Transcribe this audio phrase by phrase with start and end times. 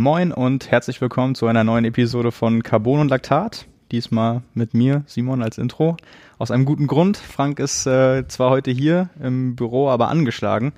[0.00, 3.66] Moin und herzlich willkommen zu einer neuen Episode von Carbon und Laktat.
[3.92, 5.98] Diesmal mit mir, Simon, als Intro.
[6.38, 7.18] Aus einem guten Grund.
[7.18, 10.72] Frank ist äh, zwar heute hier im Büro, aber angeschlagen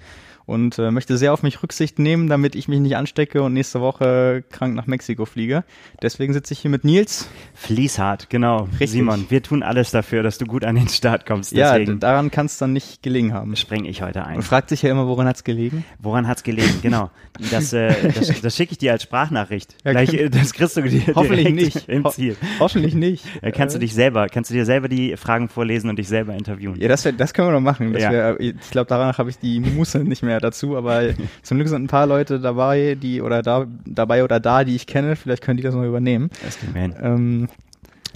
[0.52, 3.80] und äh, möchte sehr auf mich Rücksicht nehmen, damit ich mich nicht anstecke und nächste
[3.80, 5.64] Woche krank nach Mexiko fliege.
[6.02, 7.28] Deswegen sitze ich hier mit Nils.
[7.54, 8.68] Fließhart, genau.
[8.72, 8.90] Richtig.
[8.90, 11.56] Simon, wir tun alles dafür, dass du gut an den Start kommst.
[11.56, 13.56] Deswegen ja, daran kann es dann nicht gelegen haben.
[13.56, 14.36] Spreng ich heute ein.
[14.36, 15.84] Und fragt sich ja immer, woran hat's gelegen?
[15.98, 17.10] Woran hat's gelegen, genau.
[17.50, 19.76] Das, äh, das, das schicke ich dir als Sprachnachricht.
[19.84, 21.88] Ja, Gleich, äh, das kriegst du dir hoffentlich nicht.
[21.88, 22.36] im Ziel.
[22.58, 23.24] Ho hoffentlich nicht.
[23.40, 26.34] Ja, kannst du dich selber, kannst du dir selber die Fragen vorlesen und dich selber
[26.34, 26.78] interviewen.
[26.78, 27.96] Ja, das, wär, das können wir noch machen.
[27.96, 28.10] Ja.
[28.10, 31.02] Wär, ich glaube, danach habe ich die Muße nicht mehr dazu, aber
[31.42, 34.86] zum Glück sind ein paar Leute dabei, die oder da dabei oder da, die ich
[34.86, 35.16] kenne.
[35.16, 36.30] Vielleicht können die das noch übernehmen.
[36.44, 37.48] Das ähm,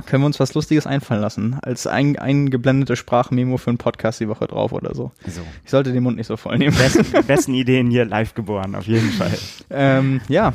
[0.05, 1.57] können wir uns was Lustiges einfallen lassen.
[1.63, 5.13] Als ein, eingeblendete Sprachmemo für einen Podcast die Woche drauf oder so.
[5.27, 5.41] so.
[5.65, 6.77] Ich sollte den Mund nicht so voll nehmen.
[6.77, 9.37] Besten, besten Ideen hier live geboren, auf jeden Fall.
[9.71, 10.53] Ähm, ja,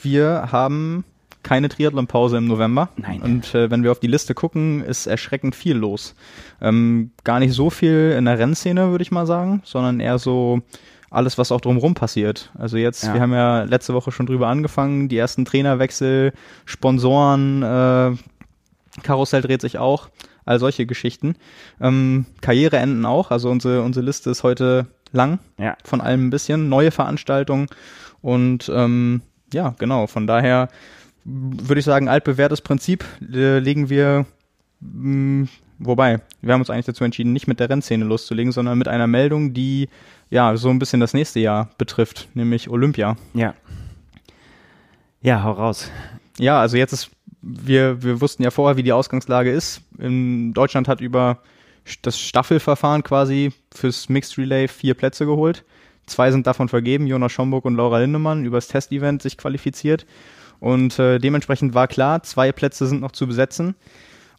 [0.00, 1.04] wir haben
[1.42, 2.90] keine Triathlon-Pause im November.
[2.96, 3.22] Nein.
[3.22, 6.14] Und äh, wenn wir auf die Liste gucken, ist erschreckend viel los.
[6.60, 10.60] Ähm, gar nicht so viel in der Rennszene, würde ich mal sagen, sondern eher so
[11.10, 12.50] alles, was auch drumherum passiert.
[12.58, 13.14] Also jetzt, ja.
[13.14, 16.32] wir haben ja letzte Woche schon drüber angefangen, die ersten Trainerwechsel,
[16.64, 18.16] Sponsoren, äh,
[19.02, 20.08] Karussell dreht sich auch,
[20.44, 21.36] all solche Geschichten.
[21.80, 25.76] Ähm, Karriereenden auch, also unsere, unsere Liste ist heute lang, ja.
[25.84, 27.68] von allem ein bisschen, neue Veranstaltungen
[28.20, 29.22] und ähm,
[29.52, 30.68] ja, genau, von daher
[31.24, 34.26] würde ich sagen, altbewährtes Prinzip äh, legen wir
[34.80, 38.78] mh, mm, Wobei, wir haben uns eigentlich dazu entschieden, nicht mit der Rennszene loszulegen, sondern
[38.78, 39.88] mit einer Meldung, die
[40.30, 43.16] ja so ein bisschen das nächste Jahr betrifft, nämlich Olympia.
[43.34, 43.54] Ja.
[45.20, 45.90] Ja, hau raus.
[46.38, 47.10] Ja, also jetzt ist,
[47.42, 49.82] wir, wir wussten ja vorher, wie die Ausgangslage ist.
[49.98, 51.38] In Deutschland hat über
[52.02, 55.64] das Staffelverfahren quasi fürs Mixed Relay vier Plätze geholt.
[56.06, 60.06] Zwei sind davon vergeben, Jonas Schomburg und Laura Lindemann, übers Testevent sich qualifiziert.
[60.60, 63.74] Und äh, dementsprechend war klar, zwei Plätze sind noch zu besetzen.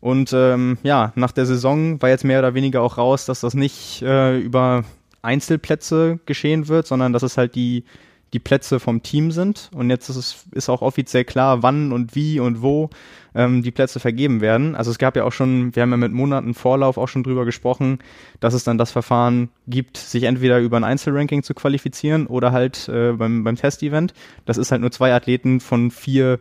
[0.02, 3.54] Und ähm, ja, nach der Saison war jetzt mehr oder weniger auch raus, dass das
[3.54, 4.84] nicht äh, über
[5.22, 7.84] Einzelplätze geschehen wird, sondern dass es halt die,
[8.34, 9.70] die Plätze vom Team sind.
[9.74, 12.90] Und jetzt ist es ist auch offiziell klar, wann und wie und wo
[13.36, 14.76] ähm, die Plätze vergeben werden.
[14.76, 17.46] Also es gab ja auch schon, wir haben ja mit Monaten Vorlauf auch schon drüber
[17.46, 18.00] gesprochen,
[18.40, 22.88] dass es dann das Verfahren gibt, sich entweder über ein Einzelranking zu qualifizieren oder halt
[22.90, 24.14] äh, beim, beim Testevent.
[24.46, 26.40] Das ist halt nur zwei Athleten von vier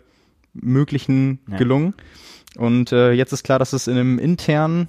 [0.54, 1.56] möglichen ja.
[1.56, 1.94] gelungen.
[2.56, 4.88] Und äh, jetzt ist klar, dass es in einem internen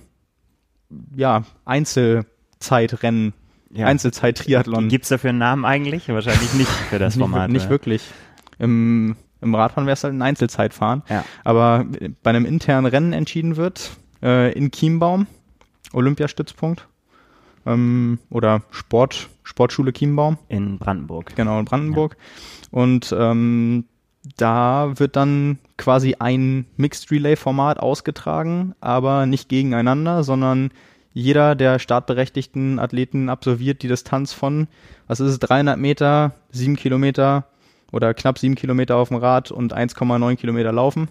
[1.15, 3.33] ja, Einzelzeitrennen
[3.71, 3.85] ja.
[3.85, 4.89] Einzelzeit-Triathlon.
[4.89, 6.07] Gibt es dafür einen Namen eigentlich?
[6.09, 7.49] Wahrscheinlich nicht für das Format.
[7.49, 8.03] nicht, nicht wirklich.
[8.57, 11.03] Im, im Radfahren wäre es halt ein Einzelzeitfahren.
[11.09, 11.23] Ja.
[11.43, 11.85] Aber
[12.23, 13.91] bei einem internen Rennen entschieden wird,
[14.21, 15.27] äh, in Chiembaum,
[15.93, 16.87] Olympiastützpunkt,
[17.65, 20.37] ähm, oder Sport, Sportschule Chiembaum.
[20.47, 21.35] In Brandenburg.
[21.35, 22.17] Genau, in Brandenburg.
[22.71, 22.79] Ja.
[22.79, 23.85] Und ähm,
[24.37, 30.71] da wird dann quasi ein Mixed Relay Format ausgetragen, aber nicht gegeneinander, sondern
[31.13, 34.67] jeder der startberechtigten Athleten absolviert die Distanz von,
[35.07, 37.45] was ist es, 300 Meter, 7 Kilometer
[37.91, 41.09] oder knapp 7 Kilometer auf dem Rad und 1,9 Kilometer laufen.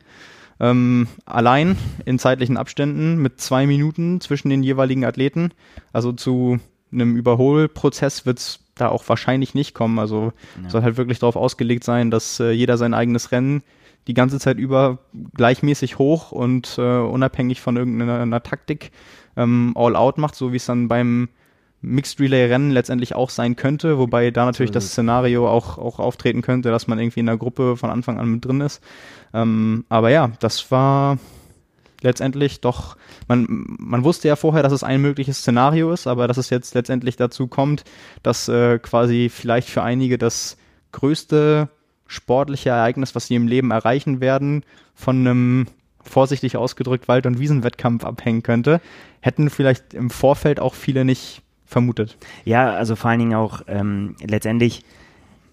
[0.60, 5.52] Ähm, allein in zeitlichen Abständen mit zwei Minuten zwischen den jeweiligen Athleten.
[5.92, 6.58] Also zu
[6.92, 9.98] einem Überholprozess wird es da auch wahrscheinlich nicht kommen.
[9.98, 10.32] Also
[10.62, 10.70] ja.
[10.70, 13.62] soll halt wirklich darauf ausgelegt sein, dass äh, jeder sein eigenes Rennen
[14.08, 14.98] die ganze Zeit über
[15.34, 18.90] gleichmäßig hoch und äh, unabhängig von irgendeiner Taktik
[19.36, 21.28] ähm, all out macht, so wie es dann beim
[21.80, 26.42] Mixed Relay Rennen letztendlich auch sein könnte, wobei da natürlich das Szenario auch, auch auftreten
[26.42, 28.82] könnte, dass man irgendwie in der Gruppe von Anfang an mit drin ist.
[29.32, 31.18] Ähm, aber ja, das war
[32.00, 32.96] letztendlich doch,
[33.28, 33.46] man,
[33.78, 37.16] man wusste ja vorher, dass es ein mögliches Szenario ist, aber dass es jetzt letztendlich
[37.16, 37.84] dazu kommt,
[38.22, 40.56] dass äh, quasi vielleicht für einige das
[40.92, 41.68] größte
[42.08, 45.66] sportliche Ereignis, was sie im Leben erreichen werden, von einem
[46.02, 48.80] vorsichtig ausgedrückt Wald- und Wiesenwettkampf abhängen könnte,
[49.20, 52.16] hätten vielleicht im Vorfeld auch viele nicht vermutet.
[52.44, 54.84] Ja, also vor allen Dingen auch ähm, letztendlich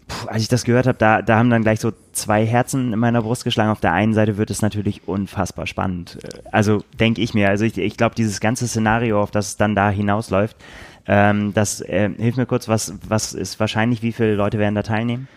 [0.08, 3.00] Puh, als ich das gehört habe, da, da haben dann gleich so zwei Herzen in
[3.00, 3.72] meiner Brust geschlagen.
[3.72, 6.20] Auf der einen Seite wird es natürlich unfassbar spannend.
[6.52, 7.50] Also denke ich mir.
[7.50, 10.58] Also ich, ich glaube, dieses ganze Szenario, auf das es dann da hinausläuft,
[11.08, 14.84] ähm, das äh, hilft mir kurz, was, was ist wahrscheinlich, wie viele Leute werden da
[14.84, 15.28] teilnehmen?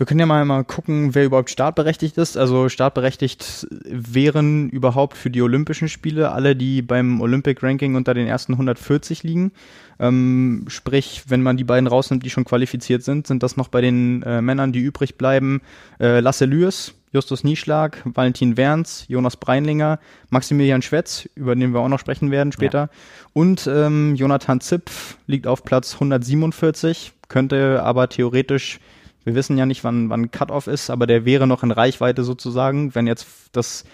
[0.00, 2.38] Wir können ja mal, mal gucken, wer überhaupt startberechtigt ist.
[2.38, 8.26] Also startberechtigt wären überhaupt für die Olympischen Spiele alle, die beim Olympic Ranking unter den
[8.26, 9.52] ersten 140 liegen.
[9.98, 13.82] Ähm, sprich, wenn man die beiden rausnimmt, die schon qualifiziert sind, sind das noch bei
[13.82, 15.60] den äh, Männern, die übrig bleiben,
[16.00, 19.98] äh, Lasse Lüers, Justus Nieschlag, Valentin Werns, Jonas Breinlinger,
[20.30, 22.90] Maximilian Schwetz, über den wir auch noch sprechen werden später, ja.
[23.34, 28.80] und ähm, Jonathan Zipf liegt auf Platz 147, könnte aber theoretisch
[29.24, 32.94] Wir wissen ja nicht, wann, wann Cut-Off ist, aber der wäre noch in Reichweite sozusagen,
[32.94, 33.84] wenn jetzt das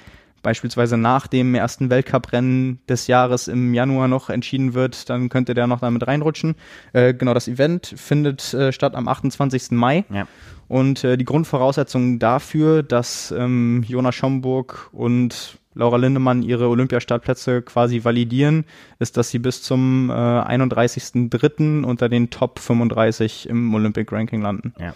[0.47, 5.67] beispielsweise nach dem ersten Weltcuprennen des Jahres im Januar noch entschieden wird, dann könnte der
[5.67, 6.55] noch damit reinrutschen.
[6.93, 9.73] Äh, genau, das Event findet äh, statt am 28.
[9.73, 10.05] Mai.
[10.09, 10.29] Ja.
[10.69, 18.05] Und äh, die Grundvoraussetzung dafür, dass ähm, Jonas Schomburg und Laura Lindemann ihre Olympiastartplätze quasi
[18.05, 18.65] validieren,
[19.01, 21.85] ist, dass sie bis zum äh, 31.03.
[21.85, 24.75] unter den Top 35 im Olympic Ranking landen.
[24.79, 24.95] Ja.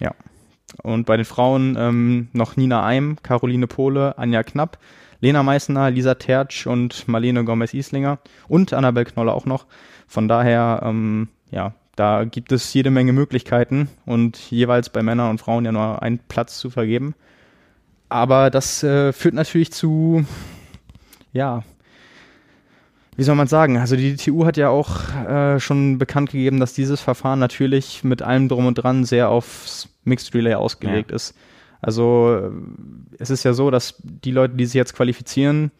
[0.00, 0.14] Ja.
[0.82, 4.78] Und bei den Frauen ähm, noch Nina Eim, Caroline Pohle, Anja Knapp,
[5.20, 9.66] Lena Meissner, Lisa Tertsch und Marlene Gomez-Islinger und Annabel Knolle auch noch.
[10.06, 15.40] Von daher, ähm, ja, da gibt es jede Menge Möglichkeiten und jeweils bei Männern und
[15.40, 17.14] Frauen ja nur einen Platz zu vergeben.
[18.08, 20.26] Aber das äh, führt natürlich zu,
[21.32, 21.62] ja,
[23.16, 23.78] wie soll man sagen?
[23.78, 28.22] Also die DTU hat ja auch äh, schon bekannt gegeben, dass dieses Verfahren natürlich mit
[28.22, 31.16] allem drum und dran sehr aufs Mixed Relay ausgelegt ja.
[31.16, 31.34] ist.
[31.80, 32.50] Also äh,
[33.18, 35.70] es ist ja so, dass die Leute, die sich jetzt qualifizieren,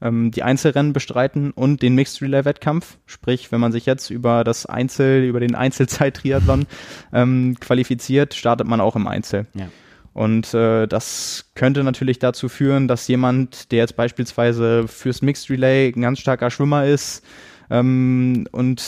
[0.00, 2.98] ähm, die Einzelrennen bestreiten und den Mixed Relay Wettkampf.
[3.06, 6.66] Sprich, wenn man sich jetzt über das Einzel, über den Einzelzeit-Triathlon
[7.12, 9.46] ähm, qualifiziert, startet man auch im Einzel.
[9.54, 9.68] Ja.
[10.16, 15.92] Und äh, das könnte natürlich dazu führen, dass jemand, der jetzt beispielsweise fürs Mixed Relay
[15.94, 17.22] ein ganz starker Schwimmer ist,
[17.68, 18.82] ähm, und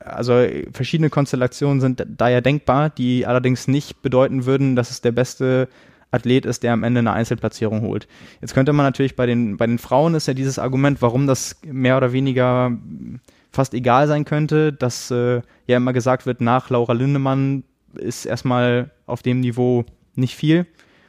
[0.00, 0.32] also
[0.72, 5.68] verschiedene Konstellationen sind da ja denkbar, die allerdings nicht bedeuten würden, dass es der beste
[6.10, 8.08] Athlet ist, der am Ende eine Einzelplatzierung holt.
[8.40, 11.60] Jetzt könnte man natürlich bei den, bei den Frauen ist ja dieses Argument, warum das
[11.66, 12.72] mehr oder weniger
[13.50, 18.90] fast egal sein könnte, dass äh, ja immer gesagt wird, nach Laura Lindemann ist erstmal
[19.04, 20.66] auf dem Niveau nicht viel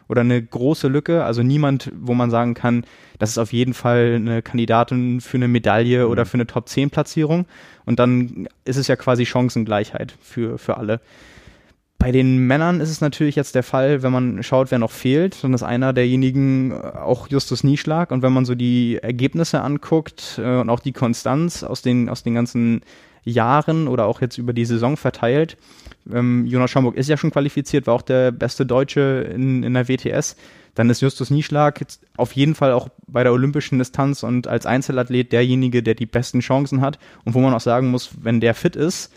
[0.07, 1.23] oder eine große Lücke.
[1.23, 2.85] Also niemand, wo man sagen kann,
[3.19, 6.11] das ist auf jeden Fall eine Kandidatin für eine Medaille mhm.
[6.11, 7.45] oder für eine Top-10-Platzierung.
[7.85, 11.01] Und dann ist es ja quasi Chancengleichheit für, für alle.
[12.03, 15.41] Bei den Männern ist es natürlich jetzt der Fall, wenn man schaut, wer noch fehlt,
[15.41, 18.11] dann ist einer derjenigen äh, auch Justus Nieschlag.
[18.11, 22.21] Und wenn man so die Ergebnisse anguckt äh, und auch die Konstanz aus den, aus
[22.21, 22.81] den ganzen
[23.23, 25.55] Jahren oder auch jetzt über die Saison verteilt,
[26.11, 29.87] ähm, Jonas Schomburg ist ja schon qualifiziert, war auch der beste Deutsche in, in der
[29.87, 30.35] WTS.
[30.75, 31.85] Dann ist Justus Nieschlag
[32.17, 36.39] auf jeden Fall auch bei der olympischen Distanz und als Einzelathlet derjenige, der die besten
[36.39, 39.13] Chancen hat und wo man auch sagen muss, wenn der fit ist,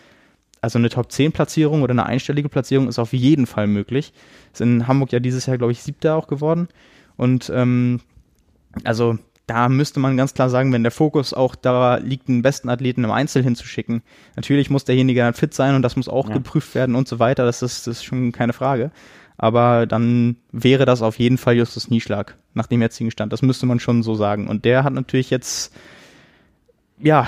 [0.61, 4.13] also eine Top 10 Platzierung oder eine einstellige Platzierung ist auf jeden Fall möglich.
[4.53, 6.69] Ist in Hamburg ja dieses Jahr, glaube ich, siebter auch geworden.
[7.17, 8.01] Und ähm,
[8.85, 12.69] also da müsste man ganz klar sagen, wenn der Fokus auch da liegt, einen besten
[12.69, 14.03] Athleten im Einzel hinzuschicken.
[14.35, 16.35] Natürlich muss derjenige dann fit sein und das muss auch ja.
[16.35, 17.45] geprüft werden und so weiter.
[17.45, 18.91] Das ist, das ist schon keine Frage.
[19.39, 23.33] Aber dann wäre das auf jeden Fall Justus Nieschlag nach dem jetzigen Stand.
[23.33, 24.49] Das müsste man schon so sagen.
[24.49, 25.73] Und der hat natürlich jetzt
[26.99, 27.27] ja,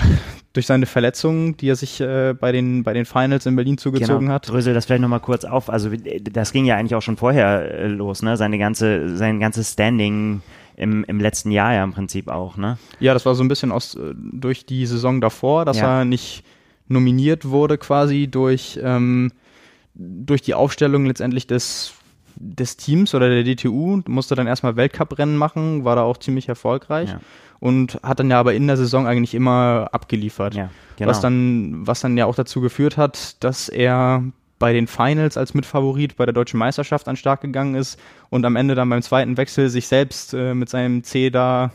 [0.53, 4.21] durch seine Verletzungen, die er sich äh, bei, den, bei den Finals in Berlin zugezogen
[4.21, 4.33] genau.
[4.33, 4.49] hat.
[4.49, 5.69] Drösel das vielleicht nochmal kurz auf.
[5.69, 5.91] Also
[6.23, 8.35] das ging ja eigentlich auch schon vorher äh, los, ne?
[8.35, 10.41] Seine ganze, sein ganzes Standing
[10.79, 12.77] im, im letzten Jahr ja im Prinzip auch, ne?
[12.99, 15.99] Ja, das war so ein bisschen aus, äh, durch die Saison davor, dass ja.
[15.99, 16.43] er nicht
[16.87, 19.31] nominiert wurde quasi durch, ähm,
[19.93, 21.93] durch die Aufstellung letztendlich des
[22.41, 27.09] des Teams oder der DTU, musste dann erstmal Weltcuprennen machen, war da auch ziemlich erfolgreich.
[27.09, 27.19] Ja
[27.59, 30.55] und hat dann ja aber in der Saison eigentlich immer abgeliefert.
[30.55, 31.09] Ja, genau.
[31.09, 34.23] Was dann, was dann ja auch dazu geführt hat, dass er
[34.59, 37.99] bei den Finals als Mitfavorit bei der deutschen Meisterschaft an Start gegangen ist
[38.29, 41.71] und am Ende dann beim zweiten Wechsel sich selbst äh, mit seinem C da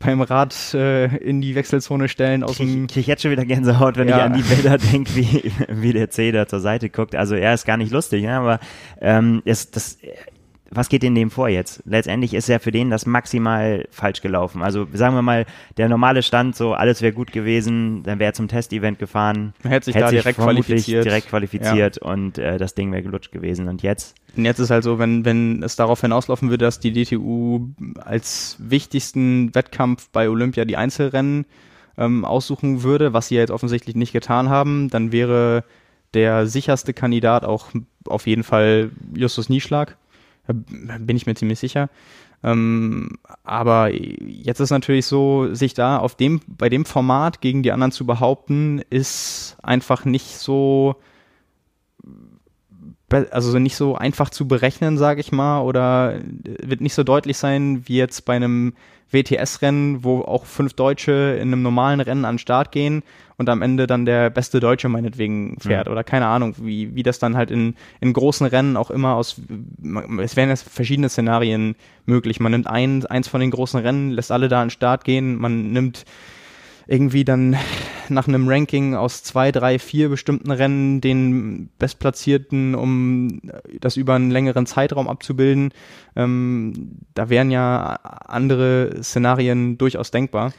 [0.00, 2.84] beim Rad äh, in die Wechselzone stellen aus dem.
[2.84, 4.18] Ich krieg jetzt schon wieder Gänsehaut, wenn ja.
[4.18, 7.14] ich an die Bilder denke, wie, wie der C da zur Seite guckt.
[7.14, 8.34] Also er ist gar nicht lustig, ne?
[8.34, 8.60] aber
[9.00, 9.98] ähm, es, das,
[10.74, 11.82] was geht in dem vor jetzt?
[11.86, 14.62] Letztendlich ist ja für den das maximal falsch gelaufen.
[14.62, 18.34] Also sagen wir mal, der normale Stand, so alles wäre gut gewesen, dann wäre er
[18.34, 22.10] zum Testevent gefahren, hätte sich hätte da sich direkt qualifiziert, direkt qualifiziert ja.
[22.10, 23.68] und äh, das Ding wäre gelutscht gewesen.
[23.68, 24.16] Und jetzt?
[24.36, 27.68] Und jetzt ist halt so, wenn, wenn es darauf hinauslaufen würde, dass die DTU
[28.04, 31.46] als wichtigsten Wettkampf bei Olympia die Einzelrennen
[31.96, 35.64] ähm, aussuchen würde, was sie jetzt offensichtlich nicht getan haben, dann wäre
[36.14, 37.68] der sicherste Kandidat auch
[38.06, 39.96] auf jeden Fall Justus Nieschlag
[40.52, 41.88] bin ich mir ziemlich sicher.
[42.42, 47.72] Ähm, aber jetzt ist natürlich so, sich da auf dem, bei dem Format gegen die
[47.72, 50.96] anderen zu behaupten, ist einfach nicht so,
[53.30, 57.88] also nicht so einfach zu berechnen, sage ich mal, oder wird nicht so deutlich sein
[57.88, 58.74] wie jetzt bei einem
[59.10, 63.02] WTS-Rennen, wo auch fünf Deutsche in einem normalen Rennen an den Start gehen
[63.36, 65.86] und am Ende dann der beste Deutsche meinetwegen fährt.
[65.86, 65.92] Mhm.
[65.92, 69.40] Oder keine Ahnung, wie, wie das dann halt in, in großen Rennen auch immer aus,
[70.20, 71.74] es wären jetzt verschiedene Szenarien
[72.06, 72.40] möglich.
[72.40, 75.36] Man nimmt ein, eins von den großen Rennen, lässt alle da an den Start gehen,
[75.36, 76.04] man nimmt
[76.86, 77.56] irgendwie dann
[78.08, 83.40] nach einem Ranking aus zwei, drei, vier bestimmten Rennen den Bestplatzierten, um
[83.80, 85.72] das über einen längeren Zeitraum abzubilden.
[86.16, 90.52] Ähm, da wären ja andere Szenarien durchaus denkbar.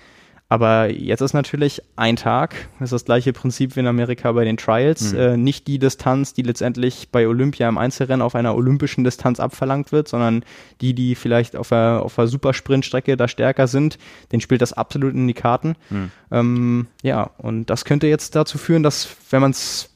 [0.47, 4.45] Aber jetzt ist natürlich ein Tag, das ist das gleiche Prinzip wie in Amerika bei
[4.45, 5.19] den Trials, mhm.
[5.19, 9.91] äh, nicht die Distanz, die letztendlich bei Olympia im Einzelrennen auf einer olympischen Distanz abverlangt
[9.91, 10.45] wird, sondern
[10.81, 13.97] die, die vielleicht auf der, auf der Supersprintstrecke da stärker sind,
[14.31, 15.75] den spielt das absolut in die Karten.
[15.89, 16.11] Mhm.
[16.29, 19.89] Ähm, ja, und das könnte jetzt dazu führen, dass, wenn man es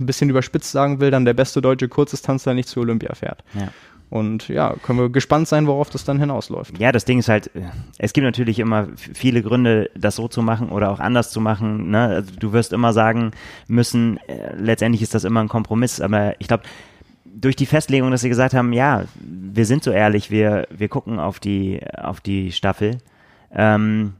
[0.00, 3.44] ein bisschen überspitzt sagen will, dann der beste deutsche Kurzdistanzler nicht zu Olympia fährt.
[3.54, 3.68] Ja.
[4.14, 6.78] Und ja, können wir gespannt sein, worauf das dann hinausläuft.
[6.78, 7.50] Ja, das Ding ist halt,
[7.98, 11.90] es gibt natürlich immer viele Gründe, das so zu machen oder auch anders zu machen.
[11.90, 11.98] Ne?
[11.98, 13.32] Also du wirst immer sagen
[13.66, 16.62] müssen, äh, letztendlich ist das immer ein Kompromiss, aber ich glaube,
[17.24, 21.18] durch die Festlegung, dass sie gesagt haben, ja, wir sind so ehrlich, wir, wir gucken
[21.18, 22.98] auf die, auf die Staffel,
[23.52, 24.12] ähm,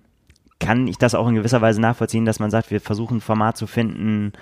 [0.58, 3.56] kann ich das auch in gewisser Weise nachvollziehen, dass man sagt, wir versuchen ein Format
[3.56, 4.32] zu finden,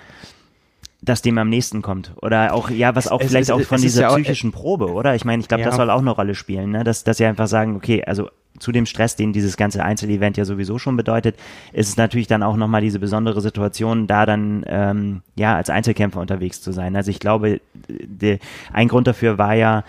[1.03, 2.13] das dem am nächsten kommt.
[2.21, 4.91] Oder auch, ja, was auch es, vielleicht es, auch von dieser ja psychischen auch, Probe,
[4.91, 5.15] oder?
[5.15, 5.67] Ich meine, ich glaube, ja.
[5.67, 6.83] das soll auch eine Rolle spielen, ne?
[6.83, 8.29] Dass, dass sie einfach sagen, okay, also
[8.59, 11.35] zu dem Stress, den dieses ganze Einzelevent ja sowieso schon bedeutet,
[11.71, 16.21] ist es natürlich dann auch nochmal diese besondere Situation, da dann ähm, ja als Einzelkämpfer
[16.21, 16.95] unterwegs zu sein.
[16.95, 18.39] Also ich glaube, de,
[18.71, 19.83] ein Grund dafür war ja,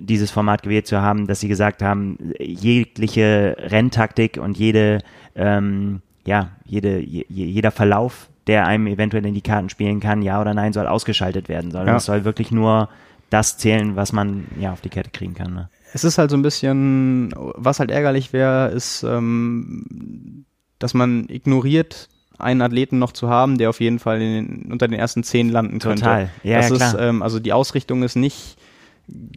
[0.00, 4.98] dieses Format gewählt zu haben, dass sie gesagt haben, jegliche Renntaktik und jede
[5.34, 10.40] ähm, ja, jede, je, jeder Verlauf der einem eventuell in die Karten spielen kann, ja
[10.40, 11.96] oder nein, soll ausgeschaltet werden, sondern ja.
[11.96, 12.88] es soll wirklich nur
[13.30, 15.54] das zählen, was man ja auf die Kette kriegen kann.
[15.54, 15.68] Ne?
[15.92, 20.44] Es ist halt so ein bisschen, was halt ärgerlich wäre, ist, ähm,
[20.78, 24.98] dass man ignoriert, einen Athleten noch zu haben, der auf jeden Fall den, unter den
[24.98, 26.02] ersten zehn landen könnte.
[26.02, 28.56] Total, ja, das ja, ist, ähm, also die Ausrichtung ist nicht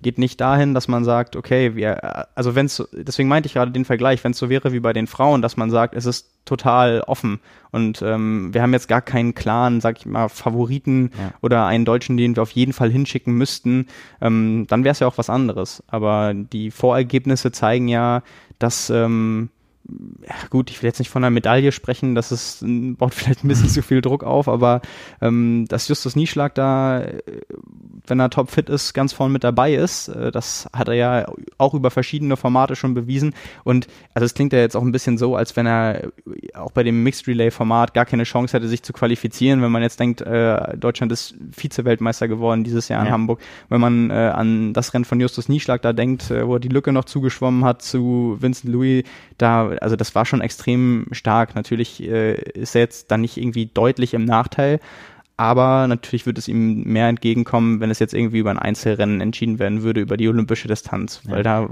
[0.01, 3.71] geht nicht dahin, dass man sagt, okay, wir, also wenn es, deswegen meinte ich gerade
[3.71, 6.29] den Vergleich, wenn es so wäre wie bei den Frauen, dass man sagt, es ist
[6.45, 7.39] total offen
[7.71, 11.33] und ähm, wir haben jetzt gar keinen klaren, sag ich mal, Favoriten ja.
[11.41, 13.87] oder einen Deutschen, den wir auf jeden Fall hinschicken müssten,
[14.21, 15.83] ähm, dann wäre es ja auch was anderes.
[15.87, 18.23] Aber die Vorergebnisse zeigen ja,
[18.59, 19.49] dass ähm,
[19.85, 22.63] ja, gut, ich will jetzt nicht von einer Medaille sprechen, das ist,
[22.97, 24.81] baut vielleicht ein bisschen zu viel Druck auf, aber
[25.21, 27.21] ähm, dass Justus Nieschlag da, äh,
[28.07, 31.25] wenn er topfit ist, ganz vorne mit dabei ist, äh, das hat er ja
[31.57, 35.17] auch über verschiedene Formate schon bewiesen und also es klingt ja jetzt auch ein bisschen
[35.17, 36.11] so, als wenn er
[36.53, 39.81] auch bei dem Mixed Relay Format gar keine Chance hätte, sich zu qualifizieren, wenn man
[39.81, 43.13] jetzt denkt, äh, Deutschland ist Vize-Weltmeister geworden dieses Jahr in ja.
[43.13, 46.59] Hamburg, wenn man äh, an das Rennen von Justus Nieschlag da denkt, äh, wo er
[46.59, 49.03] die Lücke noch zugeschwommen hat zu Vincent Louis,
[49.37, 51.55] da also das war schon extrem stark.
[51.55, 54.79] Natürlich äh, ist er jetzt dann nicht irgendwie deutlich im Nachteil,
[55.35, 59.57] aber natürlich wird es ihm mehr entgegenkommen, wenn es jetzt irgendwie über ein Einzelrennen entschieden
[59.57, 61.21] werden würde, über die olympische Distanz.
[61.25, 61.31] Ja.
[61.31, 61.69] Weil da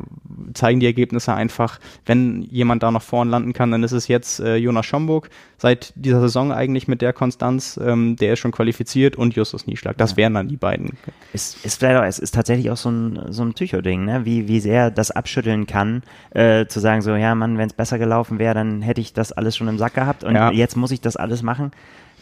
[0.55, 4.39] zeigen die Ergebnisse einfach, wenn jemand da noch vorn landen kann, dann ist es jetzt
[4.39, 7.79] äh, Jonas Schomburg seit dieser Saison eigentlich mit der Konstanz.
[7.81, 9.95] Ähm, der ist schon qualifiziert und Justus Nieschlag.
[9.97, 10.17] Das ja.
[10.17, 10.97] wären dann die beiden.
[11.31, 14.25] Es ist, vielleicht auch, es ist tatsächlich auch so ein, so ein Tycho-Ding, ne?
[14.25, 16.01] wie, wie sehr das abschütteln kann,
[16.31, 19.31] äh, zu sagen so, ja Mann, wenn es besser gelaufen wäre, dann hätte ich das
[19.31, 20.51] alles schon im Sack gehabt und ja.
[20.51, 21.71] jetzt muss ich das alles machen.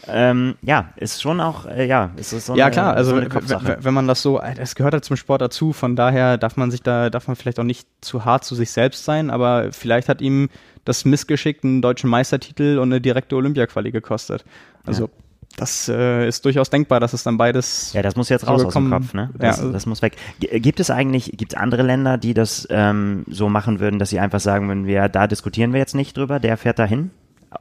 [0.08, 4.06] Ähm, ja, ist schon auch, äh, ja, ist so Ja, klar, also so wenn man
[4.06, 7.26] das so, es gehört halt zum Sport dazu, von daher darf man sich da, darf
[7.26, 10.48] man vielleicht auch nicht zu hart zu sich selbst sein, aber vielleicht hat ihm
[10.84, 14.44] das Missgeschick einen deutschen Meistertitel und eine direkte Olympiaquali gekostet.
[14.86, 15.10] Also, ja.
[15.56, 17.92] das äh, ist durchaus denkbar, dass es dann beides.
[17.92, 19.30] Ja, das muss jetzt raus aus dem Kopf, ne?
[19.38, 19.68] Das, ja.
[19.68, 20.16] das muss weg.
[20.38, 24.20] Gibt es eigentlich, gibt es andere Länder, die das ähm, so machen würden, dass sie
[24.20, 27.10] einfach sagen, wenn wir, da diskutieren wir jetzt nicht drüber, der fährt dahin?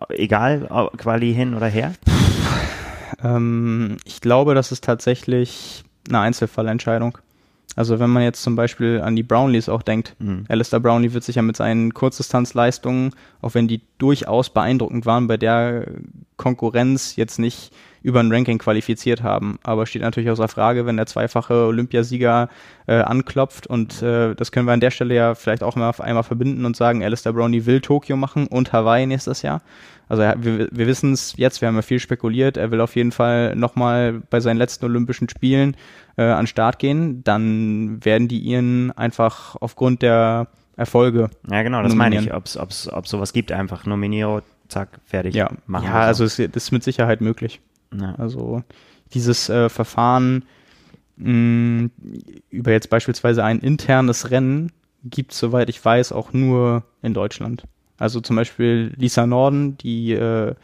[0.09, 1.93] Egal, Quali hin oder her?
[3.23, 7.17] Ähm, ich glaube, das ist tatsächlich eine Einzelfallentscheidung.
[7.75, 10.45] Also wenn man jetzt zum Beispiel an die Brownlees auch denkt, mhm.
[10.49, 15.37] Alistair Brownlee wird sich ja mit seinen Kurzdistanzleistungen, auch wenn die durchaus beeindruckend waren, bei
[15.37, 15.85] der
[16.35, 17.71] Konkurrenz jetzt nicht
[18.01, 19.59] über ein Ranking qualifiziert haben.
[19.63, 22.49] Aber steht natürlich außer Frage, wenn der zweifache Olympiasieger
[22.87, 26.23] äh, anklopft und äh, das können wir an der Stelle ja vielleicht auch mal einmal
[26.23, 29.61] verbinden und sagen, Alistair Brownlee will Tokio machen und Hawaii nächstes Jahr.
[30.09, 32.95] Also er, wir, wir wissen es jetzt, wir haben ja viel spekuliert, er will auf
[32.95, 35.77] jeden Fall nochmal bei seinen letzten Olympischen Spielen
[36.17, 37.23] äh, an Start gehen.
[37.23, 41.29] Dann werden die ihren einfach aufgrund der Erfolge.
[41.49, 42.25] Ja, genau, das nominieren.
[42.25, 45.35] meine ich, ob es sowas gibt, einfach Nominierung, zack, fertig.
[45.35, 47.61] Ja, machen ja also es ist mit Sicherheit möglich.
[47.97, 48.15] Ja.
[48.15, 48.63] Also
[49.13, 50.45] dieses äh, Verfahren
[51.17, 51.89] mh,
[52.49, 54.71] über jetzt beispielsweise ein internes Rennen
[55.03, 57.63] gibt es, soweit ich weiß, auch nur in Deutschland.
[57.97, 60.55] Also zum Beispiel Lisa Norden, die äh,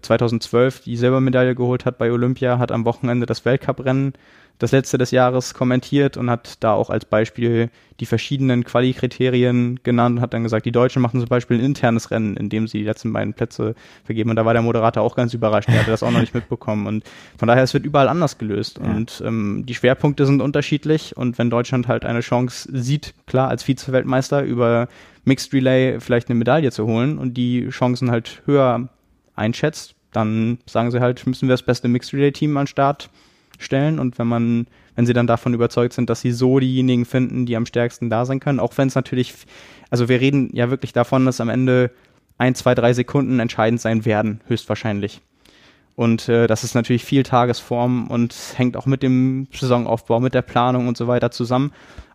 [0.00, 4.14] 2012 die Silbermedaille geholt hat bei Olympia, hat am Wochenende das Weltcuprennen
[4.62, 10.16] das letzte des Jahres kommentiert und hat da auch als Beispiel die verschiedenen Quali-Kriterien genannt
[10.16, 12.78] und hat dann gesagt, die Deutschen machen zum Beispiel ein internes Rennen, in dem sie
[12.78, 13.74] die letzten beiden Plätze
[14.04, 14.30] vergeben.
[14.30, 16.86] Und da war der Moderator auch ganz überrascht, er hatte das auch noch nicht mitbekommen.
[16.86, 17.04] Und
[17.36, 18.78] von daher, es wird überall anders gelöst.
[18.78, 18.88] Ja.
[18.88, 21.16] Und ähm, die Schwerpunkte sind unterschiedlich.
[21.16, 24.86] Und wenn Deutschland halt eine Chance sieht, klar, als Vize-Weltmeister über
[25.24, 28.88] Mixed Relay vielleicht eine Medaille zu holen und die Chancen halt höher
[29.34, 33.10] einschätzt, dann sagen sie halt, müssen wir das beste Mixed Relay Team an Start
[33.58, 37.46] stellen und wenn man, wenn sie dann davon überzeugt sind, dass sie so diejenigen finden,
[37.46, 39.34] die am stärksten da sein können, auch wenn es natürlich,
[39.90, 41.90] also wir reden ja wirklich davon, dass am Ende
[42.38, 45.20] ein, zwei, drei Sekunden entscheidend sein werden, höchstwahrscheinlich.
[45.94, 50.42] Und äh, das ist natürlich viel Tagesform und hängt auch mit dem Saisonaufbau, mit der
[50.42, 51.72] Planung und so weiter zusammen.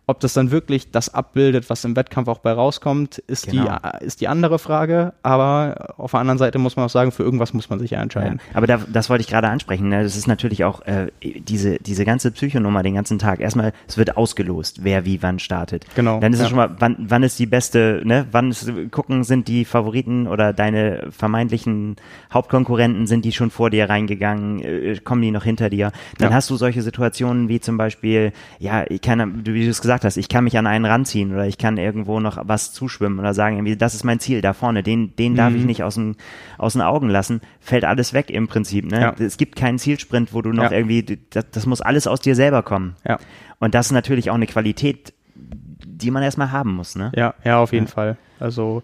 [0.08, 3.76] Ob das dann wirklich das abbildet, was im Wettkampf auch bei rauskommt, ist, genau.
[4.00, 5.12] die, ist die andere Frage.
[5.22, 8.00] Aber auf der anderen Seite muss man auch sagen, für irgendwas muss man sich ja
[8.00, 8.40] entscheiden.
[8.52, 9.90] Ja, aber da, das wollte ich gerade ansprechen.
[9.90, 10.02] Ne?
[10.02, 13.40] Das ist natürlich auch äh, diese, diese ganze Psychonummer den ganzen Tag.
[13.40, 15.84] Erstmal, es wird ausgelost, wer wie wann startet.
[15.94, 16.20] Genau.
[16.20, 16.46] Dann ist ja.
[16.46, 18.26] es schon mal, wann, wann ist die beste, ne?
[18.32, 21.96] wann ist, gucken, sind die Favoriten oder deine vermeintlichen
[22.32, 25.92] Hauptkonkurrenten, sind die schon vor dir reingegangen, äh, kommen die noch hinter dir?
[26.16, 26.36] Dann ja.
[26.36, 30.16] hast du solche Situationen wie zum Beispiel, ja, ich kann, wie du es gesagt gesagt
[30.16, 33.34] hast, ich kann mich an einen ranziehen oder ich kann irgendwo noch was zuschwimmen oder
[33.34, 35.66] sagen, irgendwie, das ist mein Ziel da vorne, den, den darf ich mhm.
[35.66, 36.16] nicht aus den,
[36.56, 38.90] aus den Augen lassen, fällt alles weg im Prinzip.
[38.90, 39.00] Ne?
[39.00, 39.14] Ja.
[39.18, 40.72] Es gibt keinen Zielsprint, wo du noch ja.
[40.72, 42.96] irgendwie, das, das muss alles aus dir selber kommen.
[43.06, 43.18] Ja.
[43.58, 46.96] Und das ist natürlich auch eine Qualität, die man erstmal haben muss.
[46.96, 47.12] Ne?
[47.14, 47.92] Ja, ja, auf jeden ja.
[47.92, 48.16] Fall.
[48.38, 48.82] Also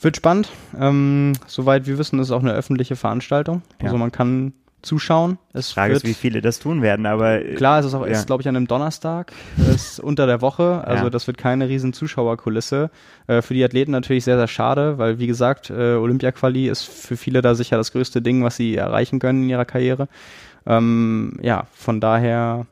[0.00, 0.50] wird spannend.
[0.78, 3.62] Ähm, soweit wir wissen, ist es auch eine öffentliche Veranstaltung.
[3.82, 5.38] Also man kann zuschauen.
[5.52, 8.12] Es Frage ist, wie viele das tun werden, aber äh, klar, es ist auch, ja.
[8.12, 11.10] ist glaube ich an einem Donnerstag, es ist unter der Woche, also ja.
[11.10, 12.90] das wird keine riesen Zuschauerkulisse.
[13.26, 17.16] Äh, für die Athleten natürlich sehr sehr schade, weil wie gesagt, äh, Olympia-Quali ist für
[17.16, 20.08] viele da sicher das größte Ding, was sie erreichen können in ihrer Karriere.
[20.66, 22.66] Ähm, ja, von daher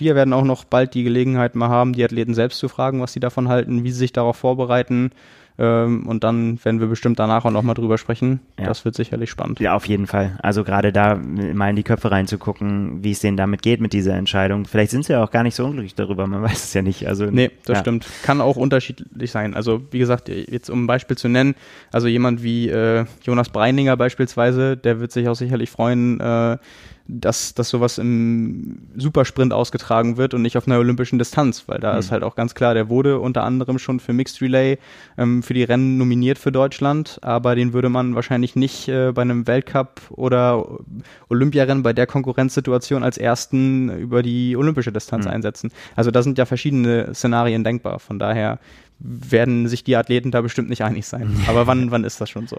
[0.00, 3.12] wir werden auch noch bald die Gelegenheit mal haben, die Athleten selbst zu fragen, was
[3.12, 5.10] sie davon halten, wie sie sich darauf vorbereiten.
[5.58, 8.40] Ähm, und dann werden wir bestimmt danach auch nochmal drüber sprechen.
[8.58, 8.66] Ja.
[8.66, 9.58] Das wird sicherlich spannend.
[9.58, 10.38] Ja, auf jeden Fall.
[10.40, 14.14] Also gerade da mal in die Köpfe reinzugucken, wie es denen damit geht mit dieser
[14.14, 14.66] Entscheidung.
[14.66, 17.08] Vielleicht sind sie ja auch gar nicht so unglücklich darüber, man weiß es ja nicht.
[17.08, 17.80] Also, nee, das ja.
[17.80, 18.06] stimmt.
[18.22, 19.54] Kann auch unterschiedlich sein.
[19.54, 21.56] Also wie gesagt, jetzt um ein Beispiel zu nennen,
[21.92, 26.58] also jemand wie äh, Jonas Breininger beispielsweise, der wird sich auch sicherlich freuen, äh,
[27.08, 31.94] dass, dass sowas im Supersprint ausgetragen wird und nicht auf einer olympischen Distanz, weil da
[31.94, 31.98] mhm.
[31.98, 34.78] ist halt auch ganz klar, der wurde unter anderem schon für Mixed Relay
[35.16, 39.22] ähm, für die Rennen nominiert für Deutschland, aber den würde man wahrscheinlich nicht äh, bei
[39.22, 40.78] einem Weltcup oder
[41.30, 45.32] Olympiarennen bei der Konkurrenzsituation als ersten über die olympische Distanz mhm.
[45.32, 45.72] einsetzen.
[45.96, 48.00] Also da sind ja verschiedene Szenarien denkbar.
[48.00, 48.58] Von daher
[48.98, 51.40] werden sich die Athleten da bestimmt nicht einig sein.
[51.46, 52.58] Aber wann, wann ist das schon so?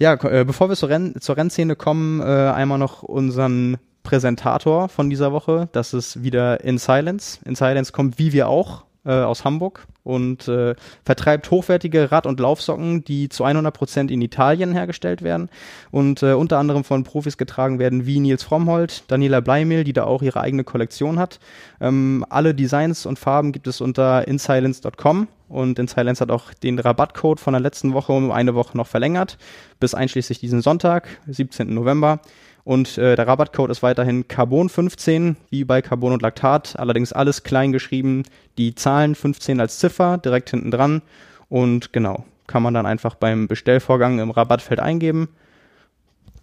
[0.00, 5.10] Ja, äh, bevor wir zur, Renn zur Rennszene kommen, äh, einmal noch unseren Präsentator von
[5.10, 5.68] dieser Woche.
[5.72, 7.38] Das ist wieder In Silence.
[7.44, 12.40] In Silence kommt wie wir auch äh, aus Hamburg und äh, vertreibt hochwertige Rad- und
[12.40, 15.48] Laufsocken, die zu 100 Prozent in Italien hergestellt werden
[15.90, 20.04] und äh, unter anderem von Profis getragen werden wie Nils Frommhold, Daniela Bleimel, die da
[20.04, 21.40] auch ihre eigene Kollektion hat.
[21.80, 27.40] Ähm, alle Designs und Farben gibt es unter insilence.com und InSilence hat auch den Rabattcode
[27.40, 29.36] von der letzten Woche um eine Woche noch verlängert,
[29.80, 31.74] bis einschließlich diesen Sonntag, 17.
[31.74, 32.20] November.
[32.64, 37.72] Und äh, der Rabattcode ist weiterhin Carbon15, wie bei Carbon und Laktat, allerdings alles klein
[37.72, 38.24] geschrieben,
[38.58, 41.02] die Zahlen 15 als Ziffer direkt hinten dran.
[41.48, 45.28] Und genau, kann man dann einfach beim Bestellvorgang im Rabattfeld eingeben.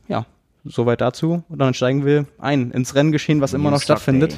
[0.08, 0.26] Ja,
[0.66, 1.44] soweit dazu.
[1.50, 4.38] Und dann steigen wir ein ins Renngeschehen, was immer noch stattfindet.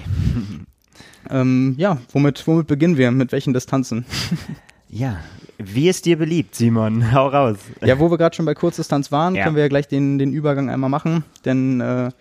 [1.29, 3.11] ähm, ja, womit, womit beginnen wir?
[3.11, 4.05] Mit welchen Distanzen?
[4.89, 5.19] ja,
[5.57, 7.11] wie es dir beliebt, Simon.
[7.13, 7.57] Hau raus.
[7.81, 9.43] Ja, wo wir gerade schon bei Kurzdistanz waren, ja.
[9.43, 11.23] können wir ja gleich den, den Übergang einmal machen.
[11.45, 12.11] Denn äh,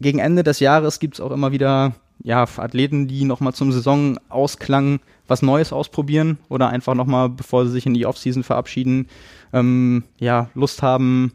[0.00, 5.00] gegen Ende des Jahres gibt es auch immer wieder ja, Athleten, die nochmal zum Saisonausklang
[5.26, 9.08] was Neues ausprobieren oder einfach nochmal, bevor sie sich in die Offseason verabschieden,
[9.52, 11.32] ähm, ja, Lust haben,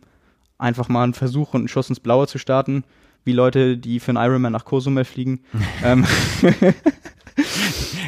[0.58, 2.84] einfach mal einen Versuch und einen Schuss ins Blaue zu starten.
[3.24, 5.42] Wie Leute, die für einen Ironman nach Cozumel fliegen.
[5.84, 6.06] ähm,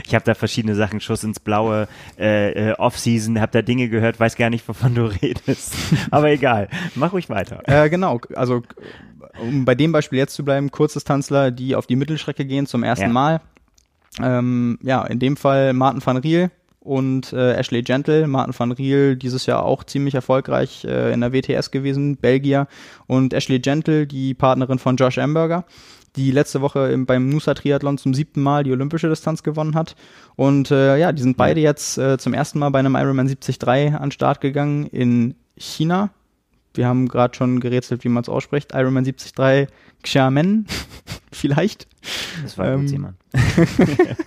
[0.09, 4.19] ich habe da verschiedene Sachen, Schuss ins Blaue, äh, äh, Off-Season, habe da Dinge gehört,
[4.19, 5.75] weiß gar nicht, wovon du redest.
[6.09, 7.61] Aber egal, mach ruhig weiter.
[7.65, 8.63] Äh, genau, also
[9.39, 13.05] um bei dem Beispiel jetzt zu bleiben, Kurzdistanzler, die auf die Mittelstrecke gehen zum ersten
[13.05, 13.09] ja.
[13.09, 13.41] Mal.
[14.19, 18.27] Ähm, ja, in dem Fall Martin van Riel und äh, Ashley Gentle.
[18.27, 22.67] Martin van Riel dieses Jahr auch ziemlich erfolgreich äh, in der WTS gewesen, Belgier.
[23.05, 25.65] Und Ashley Gentle, die Partnerin von Josh Amberger
[26.19, 29.95] die letzte Woche im, beim Nusa Triathlon zum siebten Mal die olympische Distanz gewonnen hat.
[30.35, 33.95] Und äh, ja, die sind beide jetzt äh, zum ersten Mal bei einem Ironman 73
[33.95, 36.09] an Start gegangen in China.
[36.73, 38.73] wir haben gerade schon gerätselt, wie man es ausspricht.
[38.73, 39.69] Ironman 73
[40.03, 40.67] Xiamen,
[41.31, 41.87] vielleicht.
[42.43, 43.15] Das war ähm, gut, Simon.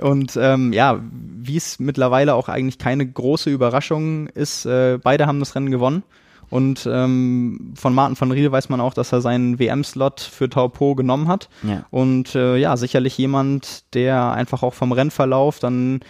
[0.00, 5.40] Und ähm, ja, wie es mittlerweile auch eigentlich keine große Überraschung ist, äh, beide haben
[5.40, 6.04] das Rennen gewonnen.
[6.50, 10.94] Und ähm, von Martin van Riel weiß man auch, dass er seinen WM-Slot für Taupo
[10.94, 11.48] genommen hat.
[11.62, 11.84] Ja.
[11.90, 16.00] Und äh, ja, sicherlich jemand, der einfach auch vom Rennverlauf dann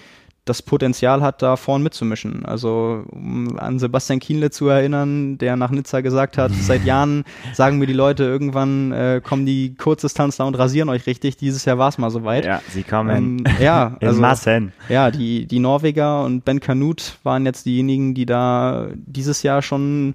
[0.49, 2.45] das Potenzial hat, da vorn mitzumischen.
[2.45, 7.79] Also um an Sebastian Kienle zu erinnern, der nach Nizza gesagt hat, seit Jahren sagen
[7.79, 11.37] mir die Leute, irgendwann äh, kommen die Kurzdistanzler und rasieren euch richtig.
[11.37, 12.45] Dieses Jahr war es mal soweit.
[12.45, 14.73] Ja, sie kommen ähm, ja, in also, Massen.
[14.89, 20.15] Ja, die, die Norweger und Ben Kanut waren jetzt diejenigen, die da dieses Jahr schon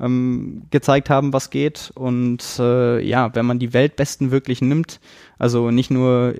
[0.00, 1.92] ähm, gezeigt haben, was geht.
[1.94, 5.00] Und äh, ja, wenn man die Weltbesten wirklich nimmt,
[5.38, 6.34] also nicht nur,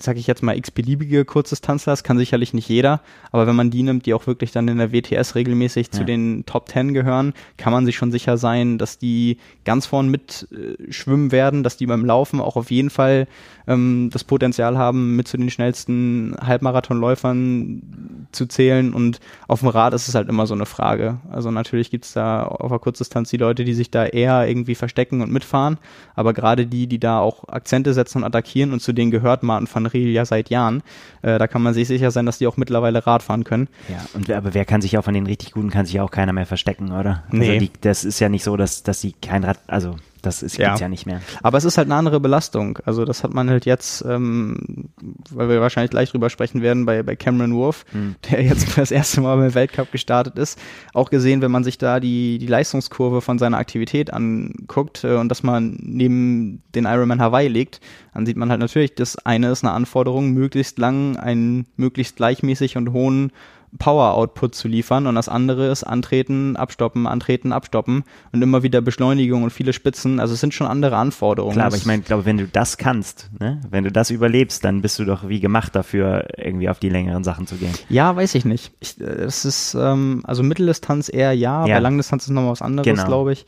[0.00, 3.00] sage ich jetzt mal, x-beliebige Kurzdistanzler, das kann sicherlich nicht jeder,
[3.30, 5.98] aber wenn man die nimmt, die auch wirklich dann in der WTS regelmäßig ja.
[5.98, 10.08] zu den Top Ten gehören, kann man sich schon sicher sein, dass die ganz vorn
[10.08, 13.28] mit äh, schwimmen werden, dass die beim Laufen auch auf jeden Fall
[13.66, 18.92] ähm, das Potenzial haben, mit zu den schnellsten Halbmarathonläufern zu zählen.
[18.92, 21.18] Und auf dem Rad ist es halt immer so eine Frage.
[21.30, 25.20] Also natürlich gibt's da auf der Kurzdistanz die Leute, die sich da eher irgendwie verstecken
[25.20, 25.78] und mitfahren,
[26.14, 29.68] aber gerade die, die da auch Akzente setzen und attackieren und zu denen gehört Martin
[29.72, 30.82] van Riel ja seit Jahren.
[31.22, 33.68] Äh, da kann man sich sicher sein, dass die auch mittlerweile Rad fahren können.
[33.88, 36.32] Ja, und aber wer kann sich auch von den richtig Guten, kann sich auch keiner
[36.32, 37.22] mehr verstecken, oder?
[37.26, 37.58] Also nee.
[37.58, 40.76] Die, das ist ja nicht so, dass, dass sie kein Rad, also das ist, ja.
[40.76, 41.20] ja nicht mehr.
[41.42, 42.78] Aber es ist halt eine andere Belastung.
[42.84, 44.88] Also das hat man halt jetzt, ähm,
[45.30, 48.14] weil wir wahrscheinlich gleich drüber sprechen werden, bei, bei Cameron Wolf, hm.
[48.30, 50.58] der jetzt für das erste Mal beim Weltcup gestartet ist,
[50.94, 55.28] auch gesehen, wenn man sich da die, die Leistungskurve von seiner Aktivität anguckt äh, und
[55.28, 57.80] dass man neben den Ironman Hawaii legt,
[58.14, 62.76] dann sieht man halt natürlich, das eine ist eine Anforderung, möglichst lang einen möglichst gleichmäßig
[62.76, 63.32] und hohen
[63.78, 69.42] Power-Output zu liefern und das andere ist antreten, abstoppen, antreten, abstoppen und immer wieder Beschleunigung
[69.42, 70.20] und viele Spitzen.
[70.20, 71.54] Also es sind schon andere Anforderungen.
[71.54, 73.60] Klar, aber ich meine, glaube, wenn du das kannst, ne?
[73.70, 77.24] wenn du das überlebst, dann bist du doch wie gemacht dafür, irgendwie auf die längeren
[77.24, 77.72] Sachen zu gehen.
[77.88, 78.72] Ja, weiß ich nicht.
[78.80, 81.76] Ich, äh, das ist, ähm, also Mitteldistanz eher ja, ja.
[81.76, 83.06] bei Langdistanz ist nochmal was anderes, genau.
[83.06, 83.46] glaube ich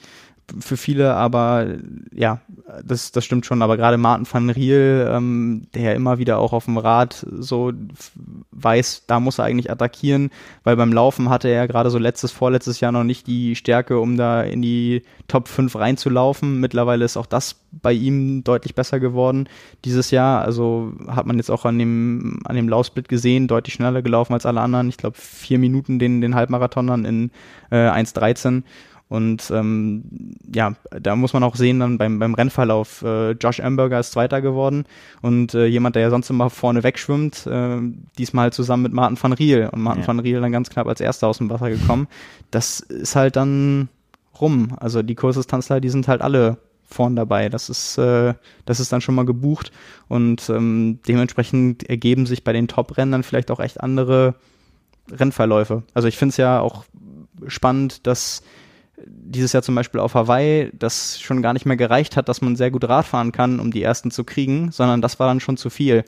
[0.61, 1.67] für viele, aber
[2.13, 2.41] ja,
[2.85, 3.63] das, das stimmt schon.
[3.63, 7.73] Aber gerade Martin van Riel, ähm, der immer wieder auch auf dem Rad so
[8.51, 10.31] weiß, da muss er eigentlich attackieren,
[10.63, 14.17] weil beim Laufen hatte er gerade so letztes, vorletztes Jahr noch nicht die Stärke, um
[14.17, 16.61] da in die Top 5 reinzulaufen.
[16.61, 19.49] Mittlerweile ist auch das bei ihm deutlich besser geworden
[19.85, 20.43] dieses Jahr.
[20.43, 24.47] Also hat man jetzt auch an dem, an dem Laufsplit gesehen, deutlich schneller gelaufen als
[24.47, 24.89] alle anderen.
[24.89, 27.31] Ich glaube, vier Minuten den, den Halbmarathonern in
[27.71, 28.63] äh, 1,13.
[29.15, 30.03] Und ähm,
[30.53, 34.43] ja, da muss man auch sehen, dann beim, beim Rennverlauf, äh, Josh Amberger ist Zweiter
[34.43, 34.87] geworden
[35.23, 37.79] und äh, jemand, der ja sonst immer vorne wegschwimmt, äh,
[38.19, 40.09] diesmal zusammen mit Martin van Riel und Martin ja.
[40.09, 42.09] van Riel dann ganz knapp als Erster aus dem Wasser gekommen.
[42.51, 43.89] Das ist halt dann
[44.41, 44.75] rum.
[44.81, 47.49] Also die Kursdistanzler, die sind halt alle vorn dabei.
[47.49, 49.71] Das ist, äh, das ist dann schon mal gebucht
[50.09, 54.35] und ähm, dementsprechend ergeben sich bei den Top-Rennen vielleicht auch echt andere
[55.09, 55.85] Rennverläufe.
[55.95, 56.85] Also ich finde es ja auch
[57.47, 58.43] spannend, dass
[59.07, 62.57] dieses Jahr zum Beispiel auf Hawaii das schon gar nicht mehr gereicht hat, dass man
[62.57, 65.57] sehr gut Rad fahren kann, um die ersten zu kriegen, sondern das war dann schon
[65.57, 66.05] zu viel.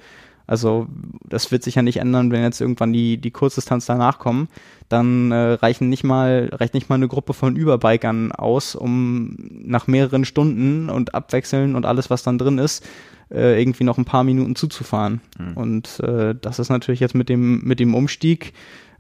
[0.47, 0.87] Also
[1.29, 4.49] das wird sich ja nicht ändern, wenn jetzt irgendwann die, die Kurzdistanz danach kommen.
[4.89, 9.89] Dann äh, reichen nicht mal, reicht nicht mal eine Gruppe von Überbikern aus, um nach
[9.89, 12.87] mehreren Stunden und abwechseln und alles, was dann drin ist,
[13.31, 15.21] äh, irgendwie noch ein paar Minuten zuzufahren.
[15.39, 15.57] Mhm.
[15.57, 18.53] Und äh, das ist natürlich jetzt mit dem, mit dem Umstieg,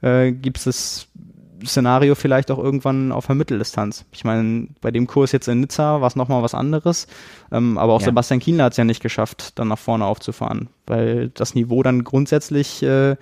[0.02, 1.06] äh, gibt es
[1.64, 4.04] Szenario vielleicht auch irgendwann auf der Mitteldistanz.
[4.12, 7.06] Ich meine, bei dem Kurs jetzt in Nizza war es nochmal was anderes,
[7.52, 8.06] ähm, aber auch ja.
[8.06, 12.04] Sebastian Kienler hat es ja nicht geschafft, dann nach vorne aufzufahren, weil das Niveau dann
[12.04, 13.16] grundsätzlich äh,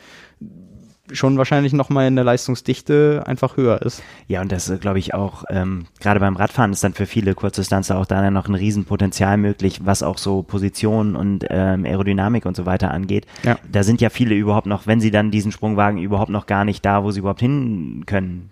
[1.12, 4.03] schon wahrscheinlich nochmal in der Leistungsdichte einfach höher ist.
[4.27, 7.99] Ja, und das glaube ich auch, ähm, gerade beim Radfahren ist dann für viele Kurzdistanzer
[7.99, 12.64] auch da noch ein Riesenpotenzial möglich, was auch so Position und ähm, Aerodynamik und so
[12.64, 13.27] weiter angeht.
[13.43, 13.59] Ja.
[13.71, 16.64] Da sind ja viele überhaupt noch, wenn sie dann diesen Sprung wagen, überhaupt noch gar
[16.64, 18.51] nicht da, wo sie überhaupt hin können.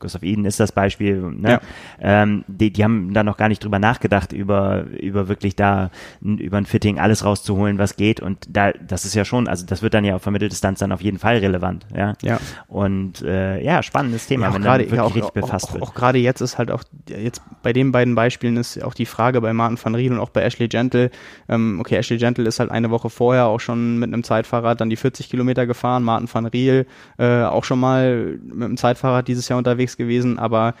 [0.00, 1.20] Gustav Eden ist das Beispiel.
[1.20, 1.50] Ne?
[1.50, 1.60] Ja.
[2.00, 6.56] Ähm, die, die haben da noch gar nicht drüber nachgedacht, über, über wirklich da über
[6.56, 8.20] ein Fitting alles rauszuholen, was geht.
[8.20, 11.02] Und da, das ist ja schon, also das wird dann ja auf Vermitteldistanz dann auf
[11.02, 11.86] jeden Fall relevant.
[11.94, 12.14] Ja.
[12.22, 12.40] ja.
[12.66, 15.82] Und äh, ja, spannendes Thema, ja, wenn man wirklich auch, richtig befasst auch, wird.
[15.82, 19.06] Auch, auch gerade jetzt ist halt auch, jetzt bei den beiden Beispielen ist auch die
[19.06, 21.10] Frage bei Martin van Riel und auch bei Ashley Gentle,
[21.48, 24.90] ähm, okay, Ashley Gentle ist halt eine Woche vorher auch schon mit einem Zeitfahrrad dann
[24.90, 26.86] die 40 Kilometer gefahren, Martin van Riel
[27.18, 30.74] äh, auch schon mal mit einem Zeitfahrrad dieses Jahr unterwegs unterwegs gewesen, aber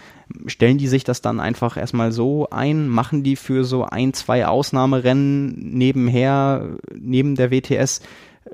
[0.46, 2.88] stellen die sich das dann einfach erstmal so ein?
[2.88, 8.00] Machen die für so ein, zwei Ausnahmerennen nebenher, neben der WTS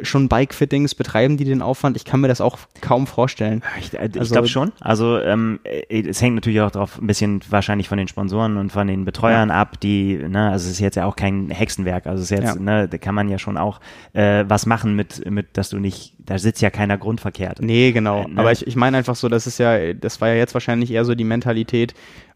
[0.03, 0.95] schon Bike-Fittings?
[0.95, 1.97] Betreiben die den Aufwand?
[1.97, 3.63] Ich kann mir das auch kaum vorstellen.
[3.79, 4.73] Ich, äh, ich also, glaube schon.
[4.81, 8.71] Also ähm, äh, es hängt natürlich auch drauf ein bisschen wahrscheinlich von den Sponsoren und
[8.71, 9.55] von den Betreuern ja.
[9.55, 12.07] ab, die, ne, also es ist jetzt ja auch kein Hexenwerk.
[12.07, 12.61] Also es ist jetzt, ja.
[12.61, 13.81] ne, da kann man ja schon auch
[14.13, 17.61] äh, was machen mit, mit, dass du nicht, da sitzt ja keiner grundverkehrt.
[17.63, 18.25] Nee, genau.
[18.25, 18.41] Äh, ne?
[18.41, 21.05] Aber ich, ich meine einfach so, das ist ja, das war ja jetzt wahrscheinlich eher
[21.05, 21.95] so die Mentalität,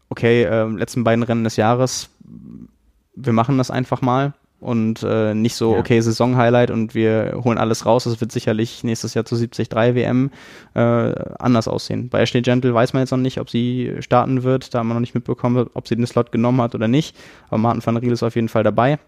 [0.09, 2.09] okay, äh, letzten beiden Rennen des Jahres,
[3.15, 5.79] wir machen das einfach mal und äh, nicht so, ja.
[5.79, 8.03] okay, Saison-Highlight und wir holen alles raus.
[8.03, 10.29] Das wird sicherlich nächstes Jahr zu 73 WM
[10.75, 12.09] äh, anders aussehen.
[12.09, 14.73] Bei Ashley Gentle weiß man jetzt noch nicht, ob sie starten wird.
[14.73, 17.17] Da haben wir noch nicht mitbekommen, ob sie den Slot genommen hat oder nicht.
[17.49, 18.99] Aber Martin van Riel ist auf jeden Fall dabei.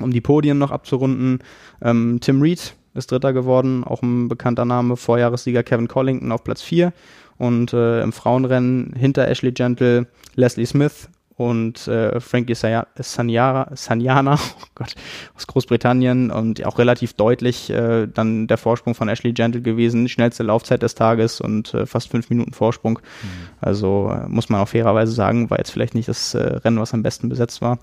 [0.00, 1.40] Um die Podien noch abzurunden,
[1.82, 6.62] ähm, Tim Reed ist Dritter geworden, auch ein bekannter Name, Vorjahressieger Kevin Collington auf Platz
[6.62, 6.92] 4
[7.38, 14.66] und äh, im Frauenrennen hinter Ashley Gentle Leslie Smith und äh, Frankie Sanyara, Sanyana, oh
[14.74, 14.94] Gott,
[15.36, 20.44] aus Großbritannien und auch relativ deutlich äh, dann der Vorsprung von Ashley Gentle gewesen, schnellste
[20.44, 22.98] Laufzeit des Tages und äh, fast fünf Minuten Vorsprung.
[22.98, 23.28] Mhm.
[23.60, 26.94] Also äh, muss man auch fairerweise sagen, war jetzt vielleicht nicht das äh, Rennen, was
[26.94, 27.78] am besten besetzt war.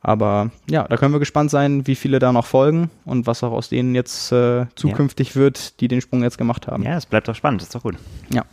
[0.00, 3.52] Aber ja, da können wir gespannt sein, wie viele da noch folgen und was auch
[3.52, 5.36] aus denen jetzt äh, zukünftig ja.
[5.36, 6.82] wird, die den Sprung jetzt gemacht haben.
[6.82, 7.96] Ja, es bleibt doch spannend, das ist doch gut.
[8.30, 8.44] Ja.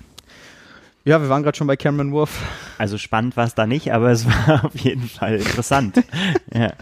[1.03, 2.39] Ja, wir waren gerade schon bei Cameron Wolf.
[2.77, 6.03] Also spannend war es da nicht, aber es war auf jeden Fall interessant.
[6.53, 6.73] ja.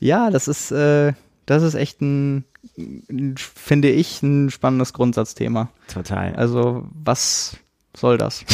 [0.00, 1.12] ja, das ist, äh,
[1.44, 2.44] das ist echt ein,
[3.36, 5.68] finde ich, ein spannendes Grundsatzthema.
[5.92, 6.34] Total.
[6.34, 7.56] Also, was
[7.94, 8.44] soll das?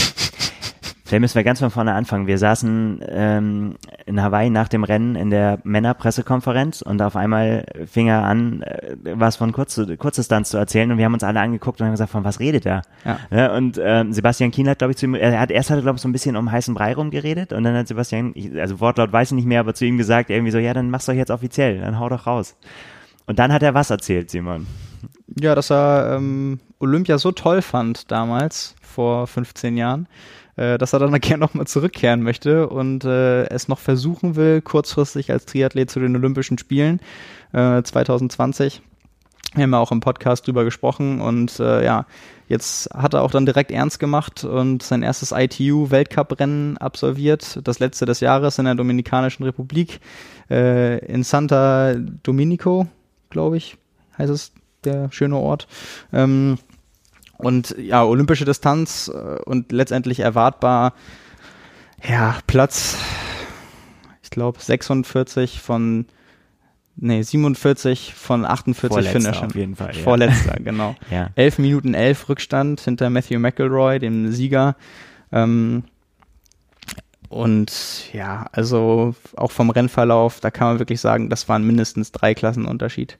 [1.09, 2.27] Vielleicht müssen wir ganz von vorne anfangen.
[2.27, 8.09] Wir saßen ähm, in Hawaii nach dem Rennen in der Männerpressekonferenz und auf einmal fing
[8.09, 11.81] er an, äh, was von Kurz Kurzdistanz zu erzählen und wir haben uns alle angeguckt
[11.81, 12.83] und haben gesagt, von was redet er?
[13.07, 13.19] Ja.
[13.31, 15.83] ja und ähm, Sebastian Kien hat, glaube ich, zu ihm, er hat erst hat er,
[15.83, 18.79] glaube ich, so ein bisschen um heißen Brei rumgeredet und dann hat Sebastian, ich, also
[18.79, 21.15] Wortlaut weiß ich nicht mehr, aber zu ihm gesagt, irgendwie so, ja, dann mach's doch
[21.15, 22.55] jetzt offiziell, dann hau doch raus.
[23.25, 24.67] Und dann hat er was erzählt, Simon.
[25.41, 30.07] Ja, dass er ähm, Olympia so toll fand damals, vor 15 Jahren,
[30.59, 35.31] äh, dass er dann gerne nochmal zurückkehren möchte und äh, es noch versuchen will, kurzfristig
[35.31, 37.01] als Triathlet zu den Olympischen Spielen
[37.53, 38.83] äh, 2020.
[39.55, 42.05] Wir haben ja auch im Podcast drüber gesprochen und äh, ja,
[42.49, 48.05] jetzt hat er auch dann direkt ernst gemacht und sein erstes ITU-Weltcup-Rennen absolviert, das letzte
[48.05, 50.01] des Jahres in der Dominikanischen Republik,
[50.51, 52.89] äh, in Santa Dominico,
[53.31, 53.79] glaube ich,
[54.19, 54.53] heißt es,
[54.85, 55.67] der schöne Ort.
[56.13, 56.59] Ähm,
[57.39, 60.93] und ja, olympische Distanz äh, und letztendlich erwartbar,
[62.07, 62.97] ja, Platz,
[64.23, 66.07] ich glaube 46 von,
[66.97, 69.47] nee, 47 von 48 Vorletzter Finishern.
[69.47, 69.97] auf jeden Fall.
[69.97, 70.03] Ja.
[70.03, 70.97] Vorletzter, genau.
[71.11, 71.31] ja.
[71.37, 74.77] 11 Minuten 11 Rückstand hinter Matthew McElroy, dem Sieger.
[75.33, 75.85] Ähm,
[77.29, 82.35] und ja, also auch vom Rennverlauf, da kann man wirklich sagen, das waren mindestens drei
[82.35, 83.19] Klassen Unterschied.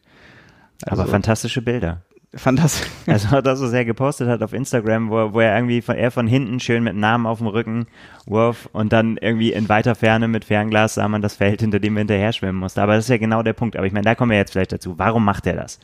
[0.87, 2.03] Also, Aber fantastische Bilder
[2.35, 2.89] fantastisch.
[3.07, 6.27] Also, dass er sehr gepostet hat auf Instagram, wo, wo er irgendwie von, er von
[6.27, 7.87] hinten schön mit Namen auf dem Rücken,
[8.27, 11.97] Wurf und dann irgendwie in weiter Ferne mit Fernglas sah man das Feld, hinter dem
[11.97, 12.83] er hinterher schwimmen musste.
[12.83, 13.77] Aber das ist ja genau der Punkt.
[13.77, 14.99] Aber ich meine, da kommen wir jetzt vielleicht dazu.
[14.99, 15.79] Warum macht er das?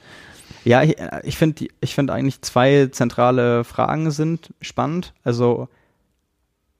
[0.64, 5.14] Ja, ich, ich finde ich finde eigentlich zwei zentrale Fragen sind spannend.
[5.24, 5.68] Also,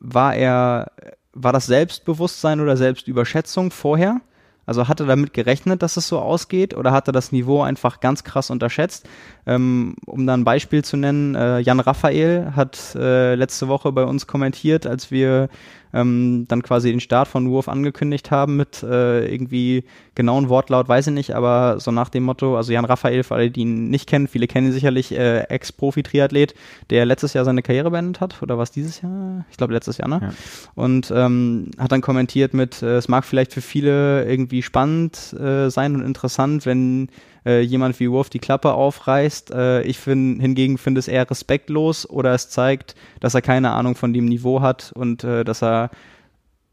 [0.01, 0.91] war er,
[1.33, 4.21] war das Selbstbewusstsein oder Selbstüberschätzung vorher?
[4.67, 8.01] Also hat er damit gerechnet, dass es so ausgeht oder hat er das Niveau einfach
[8.01, 9.07] ganz krass unterschätzt?
[9.47, 14.05] Ähm, um da ein Beispiel zu nennen, äh, Jan Raphael hat äh, letzte Woche bei
[14.05, 15.49] uns kommentiert, als wir
[15.95, 19.85] ähm, dann quasi den Start von Wurf angekündigt haben mit äh, irgendwie
[20.17, 23.51] genauen Wortlaut, weiß ich nicht, aber so nach dem Motto, also Jan Raphael, für alle,
[23.51, 26.55] die ihn nicht kennen, viele kennen ihn sicherlich, äh, Ex-Profi-Triathlet,
[26.91, 29.45] der letztes Jahr seine Karriere beendet hat, oder was dieses Jahr?
[29.51, 30.21] Ich glaube letztes Jahr, ne?
[30.23, 30.33] Ja.
[30.75, 35.71] Und ähm, hat dann kommentiert mit, äh, es mag vielleicht für viele irgendwie spannend äh,
[35.71, 37.09] sein und interessant, wenn
[37.45, 39.53] äh, jemand wie Wolf die Klappe aufreißt.
[39.53, 43.95] Äh, ich find, hingegen finde es eher respektlos oder es zeigt, dass er keine Ahnung
[43.95, 45.91] von dem Niveau hat und äh, dass er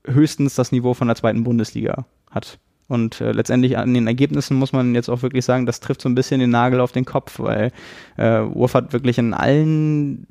[0.05, 2.59] höchstens das Niveau von der zweiten Bundesliga hat.
[2.87, 6.09] Und äh, letztendlich an den Ergebnissen muss man jetzt auch wirklich sagen, das trifft so
[6.09, 7.71] ein bisschen den Nagel auf den Kopf, weil
[8.17, 10.27] äh, Wolf hat wirklich in allen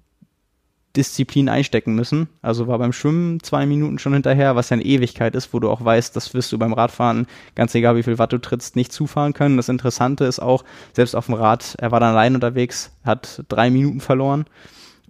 [0.97, 2.29] Disziplin einstecken müssen.
[2.43, 5.71] Also war beim Schwimmen zwei Minuten schon hinterher, was ja eine Ewigkeit ist, wo du
[5.71, 8.93] auch weißt, das wirst du beim Radfahren, ganz egal wie viel Watt du trittst, nicht
[8.93, 9.57] zufahren können.
[9.57, 13.71] Das Interessante ist auch, selbst auf dem Rad, er war dann allein unterwegs, hat drei
[13.71, 14.47] Minuten verloren.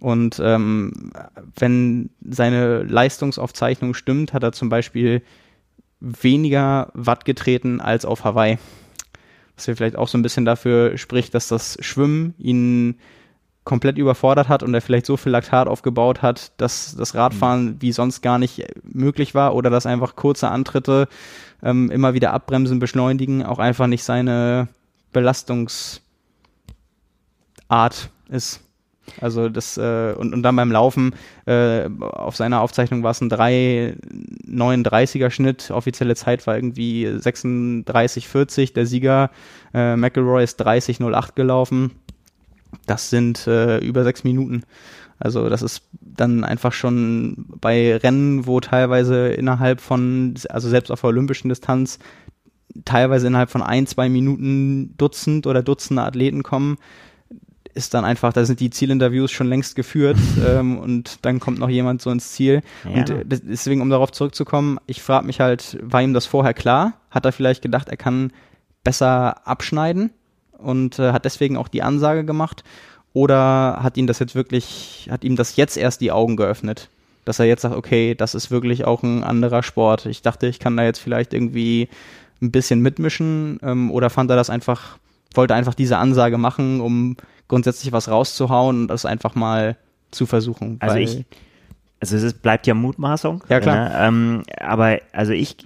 [0.00, 1.12] Und ähm,
[1.56, 5.22] wenn seine Leistungsaufzeichnung stimmt, hat er zum Beispiel
[6.00, 8.58] weniger Watt getreten als auf Hawaii.
[9.56, 12.98] Was ja vielleicht auch so ein bisschen dafür spricht, dass das Schwimmen ihn
[13.64, 17.76] komplett überfordert hat und er vielleicht so viel Laktat aufgebaut hat, dass das Radfahren mhm.
[17.80, 21.08] wie sonst gar nicht möglich war oder dass einfach kurze Antritte
[21.62, 24.68] ähm, immer wieder abbremsen, beschleunigen, auch einfach nicht seine
[25.12, 26.00] Belastungs
[27.68, 28.62] Art ist.
[29.20, 31.14] Also das äh, und, und dann beim Laufen
[31.46, 35.70] äh, auf seiner Aufzeichnung war es ein 3,39er Schnitt.
[35.70, 38.74] Offizielle Zeit war irgendwie 36,40.
[38.74, 39.30] Der Sieger
[39.74, 41.92] äh, McElroy ist 30,08 gelaufen.
[42.86, 44.64] Das sind äh, über sechs Minuten.
[45.18, 51.02] Also das ist dann einfach schon bei Rennen, wo teilweise innerhalb von, also selbst auf
[51.02, 51.98] der olympischen Distanz,
[52.84, 56.78] teilweise innerhalb von ein, zwei Minuten Dutzend oder Dutzende Athleten kommen,
[57.74, 61.68] ist dann einfach, da sind die Zielinterviews schon längst geführt ähm, und dann kommt noch
[61.68, 62.62] jemand so ins Ziel.
[62.84, 63.00] Ja.
[63.00, 66.94] Und äh, deswegen, um darauf zurückzukommen, ich frage mich halt, war ihm das vorher klar?
[67.10, 68.32] Hat er vielleicht gedacht, er kann
[68.82, 70.10] besser abschneiden
[70.62, 72.64] und äh, hat deswegen auch die Ansage gemacht?
[73.12, 76.88] Oder hat ihn das jetzt wirklich, hat ihm das jetzt erst die Augen geöffnet?
[77.24, 80.06] Dass er jetzt sagt, okay, das ist wirklich auch ein anderer Sport.
[80.06, 81.88] Ich dachte, ich kann da jetzt vielleicht irgendwie
[82.40, 84.98] ein bisschen mitmischen ähm, oder fand er das einfach,
[85.34, 87.16] wollte einfach diese Ansage machen, um
[87.48, 89.76] grundsätzlich was rauszuhauen und das einfach mal
[90.10, 90.76] zu versuchen.
[90.80, 91.24] Also ich,
[92.00, 93.44] also es ist, bleibt ja Mutmaßung.
[93.48, 93.88] Ja, klar.
[93.88, 93.94] Ne?
[93.98, 95.56] Ähm, aber also ich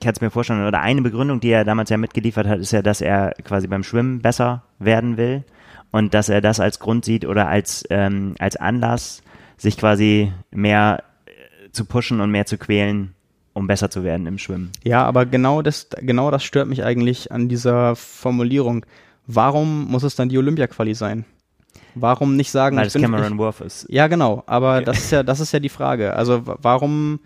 [0.00, 2.82] kann es mir vorstellen, oder eine Begründung, die er damals ja mitgeliefert hat, ist ja,
[2.82, 5.44] dass er quasi beim Schwimmen besser werden will
[5.90, 9.22] und dass er das als Grund sieht oder als, ähm, als Anlass,
[9.56, 13.14] sich quasi mehr äh, zu pushen und mehr zu quälen,
[13.52, 14.72] um besser zu werden im Schwimmen.
[14.82, 18.86] Ja, aber genau das, genau das stört mich eigentlich an dieser Formulierung.
[19.26, 21.24] Warum muss es dann die Olympia-Quali sein?
[21.94, 23.86] Warum nicht sagen, Weil es Cameron Worth ist.
[23.88, 26.14] Ja, genau, aber das ist ja, das ist ja die Frage.
[26.14, 27.20] Also warum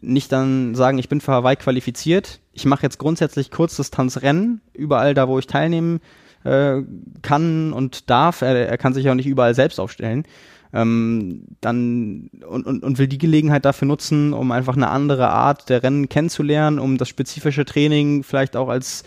[0.00, 5.28] nicht dann sagen, ich bin für Hawaii qualifiziert, ich mache jetzt grundsätzlich Kurzdistanzrennen, überall da,
[5.28, 6.00] wo ich teilnehmen
[6.44, 6.82] äh,
[7.22, 8.42] kann und darf.
[8.42, 10.24] Er, er kann sich auch nicht überall selbst aufstellen.
[10.72, 15.68] Ähm, dann und, und, und will die Gelegenheit dafür nutzen, um einfach eine andere Art
[15.68, 19.04] der Rennen kennenzulernen, um das spezifische Training vielleicht auch als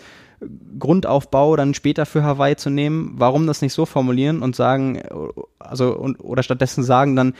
[0.79, 3.15] Grundaufbau dann später für Hawaii zu nehmen.
[3.17, 5.01] Warum das nicht so formulieren und sagen,
[5.59, 7.33] also und, oder stattdessen sagen dann,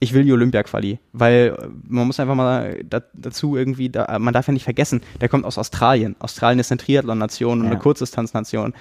[0.00, 4.34] ich will die Olympia-Quali, weil äh, man muss einfach mal da, dazu irgendwie, da, man
[4.34, 6.16] darf ja nicht vergessen, der kommt aus Australien.
[6.18, 7.70] Australien ist eine Triathlon-Nation und ja.
[7.70, 8.74] eine Kurzdistanz-Nation.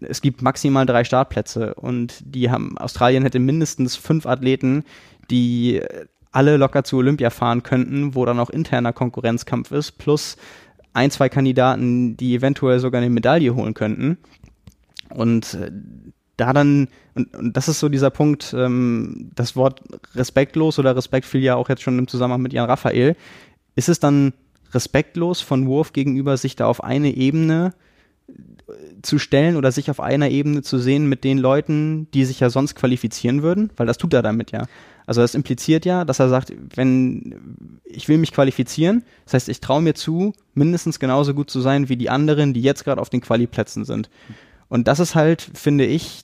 [0.00, 4.84] Es gibt maximal drei Startplätze und die haben, Australien hätte mindestens fünf Athleten,
[5.30, 5.82] die
[6.32, 10.36] alle locker zu Olympia fahren könnten, wo dann auch interner Konkurrenzkampf ist, plus
[10.92, 14.18] ein, zwei Kandidaten, die eventuell sogar eine Medaille holen könnten.
[15.08, 15.70] Und äh,
[16.40, 19.82] da dann, und, und das ist so dieser Punkt, ähm, das Wort
[20.14, 23.14] respektlos oder Respekt fiel ja auch jetzt schon im Zusammenhang mit Jan Raphael.
[23.76, 24.32] Ist es dann
[24.72, 27.74] respektlos von Wurf gegenüber, sich da auf eine Ebene
[28.28, 28.32] äh,
[29.02, 32.48] zu stellen oder sich auf einer Ebene zu sehen mit den Leuten, die sich ja
[32.48, 33.70] sonst qualifizieren würden?
[33.76, 34.66] Weil das tut er damit ja.
[35.06, 39.60] Also das impliziert ja, dass er sagt, wenn ich will mich qualifizieren, das heißt, ich
[39.60, 43.10] traue mir zu, mindestens genauso gut zu sein wie die anderen, die jetzt gerade auf
[43.10, 44.08] den Quali-Plätzen sind.
[44.70, 46.22] Und das ist halt, finde ich,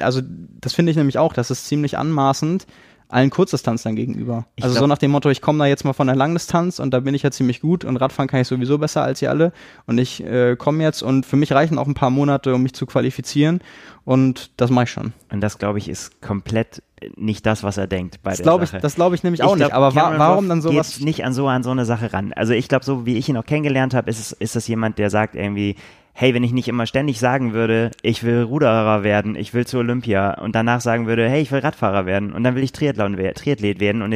[0.00, 2.66] also das finde ich nämlich auch, das ist ziemlich anmaßend
[3.12, 4.46] allen Kurzdistanzlern gegenüber.
[4.56, 6.78] Ich also glaub, so nach dem Motto, ich komme da jetzt mal von der Langdistanz
[6.78, 9.28] und da bin ich ja ziemlich gut und Radfahren kann ich sowieso besser als ihr
[9.28, 9.52] alle
[9.86, 12.72] und ich äh, komme jetzt und für mich reichen auch ein paar Monate, um mich
[12.72, 13.60] zu qualifizieren
[14.04, 15.12] und das mache ich schon.
[15.30, 16.82] Und das glaube ich ist komplett
[17.16, 18.76] nicht das, was er denkt bei das der Sache.
[18.76, 21.00] Ich, das glaube ich nämlich auch ich nicht, aber wa warum dann sowas?
[21.00, 22.32] nicht an so an so eine Sache ran.
[22.32, 24.98] Also ich glaube, so wie ich ihn auch kennengelernt habe, ist, es, ist das jemand,
[24.98, 25.76] der sagt irgendwie,
[26.14, 29.80] hey, wenn ich nicht immer ständig sagen würde, ich will Ruderer werden, ich will zur
[29.80, 33.16] Olympia und danach sagen würde, hey, ich will Radfahrer werden und dann will ich Triathlon
[33.16, 34.14] Triathlet werden und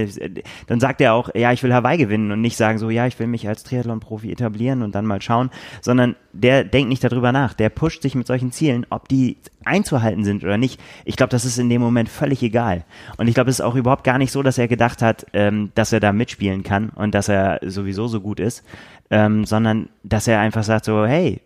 [0.67, 3.19] dann sagt er auch, ja, ich will Hawaii gewinnen und nicht sagen so, ja, ich
[3.19, 7.55] will mich als Triathlon-Profi etablieren und dann mal schauen, sondern der denkt nicht darüber nach,
[7.55, 10.81] der pusht sich mit solchen Zielen, ob die einzuhalten sind oder nicht.
[11.05, 12.85] Ich glaube, das ist in dem Moment völlig egal.
[13.17, 15.73] Und ich glaube, es ist auch überhaupt gar nicht so, dass er gedacht hat, ähm,
[15.75, 18.65] dass er da mitspielen kann und dass er sowieso so gut ist,
[19.11, 21.41] ähm, sondern dass er einfach sagt so, hey,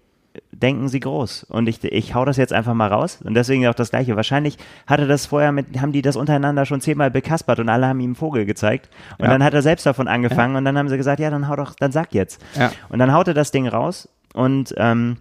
[0.52, 1.44] denken sie groß.
[1.44, 3.20] Und ich, ich hau das jetzt einfach mal raus.
[3.24, 4.16] Und deswegen auch das Gleiche.
[4.16, 8.00] Wahrscheinlich hatte das vorher mit, haben die das untereinander schon zehnmal bekaspert und alle haben
[8.00, 8.88] ihm einen Vogel gezeigt.
[9.18, 9.30] Und ja.
[9.30, 10.58] dann hat er selbst davon angefangen ja.
[10.58, 12.42] und dann haben sie gesagt, ja, dann hau doch, dann sag jetzt.
[12.56, 12.72] Ja.
[12.88, 15.18] Und dann haut er das Ding raus und ähm,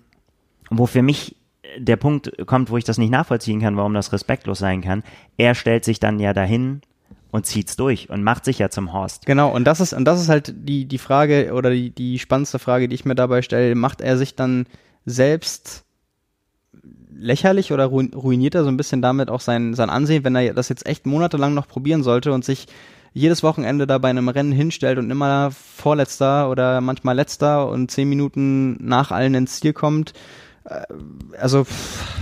[0.69, 1.35] wo für mich
[1.77, 5.03] der Punkt kommt, wo ich das nicht nachvollziehen kann, warum das respektlos sein kann.
[5.37, 6.81] Er stellt sich dann ja dahin
[7.31, 9.25] und zieht's durch und macht sich ja zum Horst.
[9.25, 12.59] Genau, und das ist, und das ist halt die, die Frage oder die, die spannendste
[12.59, 13.75] Frage, die ich mir dabei stelle.
[13.75, 14.65] Macht er sich dann
[15.05, 15.85] selbst
[17.11, 20.69] lächerlich oder ruiniert er so ein bisschen damit auch sein, sein Ansehen, wenn er das
[20.69, 22.67] jetzt echt monatelang noch probieren sollte und sich
[23.13, 28.07] jedes Wochenende da bei einem Rennen hinstellt und immer vorletzter oder manchmal letzter und zehn
[28.07, 30.13] Minuten nach allen ins Ziel kommt.
[31.39, 31.65] Also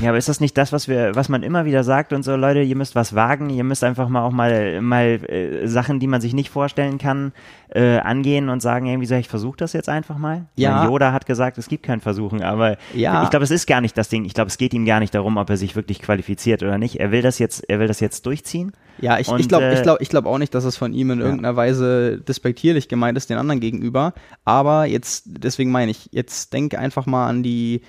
[0.01, 2.35] ja, aber ist das nicht das, was wir, was man immer wieder sagt und so,
[2.35, 6.07] Leute, ihr müsst was wagen, ihr müsst einfach mal auch mal mal äh, Sachen, die
[6.07, 7.33] man sich nicht vorstellen kann,
[7.69, 10.45] äh, angehen und sagen, irgendwie so, ich versuche das jetzt einfach mal.
[10.55, 10.71] Ja.
[10.77, 13.23] Meine, Yoda hat gesagt, es gibt kein Versuchen, aber Ja.
[13.23, 14.25] ich glaube, es ist gar nicht das Ding.
[14.25, 16.99] Ich glaube, es geht ihm gar nicht darum, ob er sich wirklich qualifiziert oder nicht.
[16.99, 18.71] Er will das jetzt, er will das jetzt durchziehen.
[18.99, 20.93] Ja, ich, Und, ich glaube äh, ich glaub, ich glaub auch nicht, dass es von
[20.93, 24.13] ihm in irgendeiner Weise despektierlich gemeint ist den anderen gegenüber.
[24.45, 27.81] Aber jetzt, deswegen meine ich, jetzt denk einfach mal an die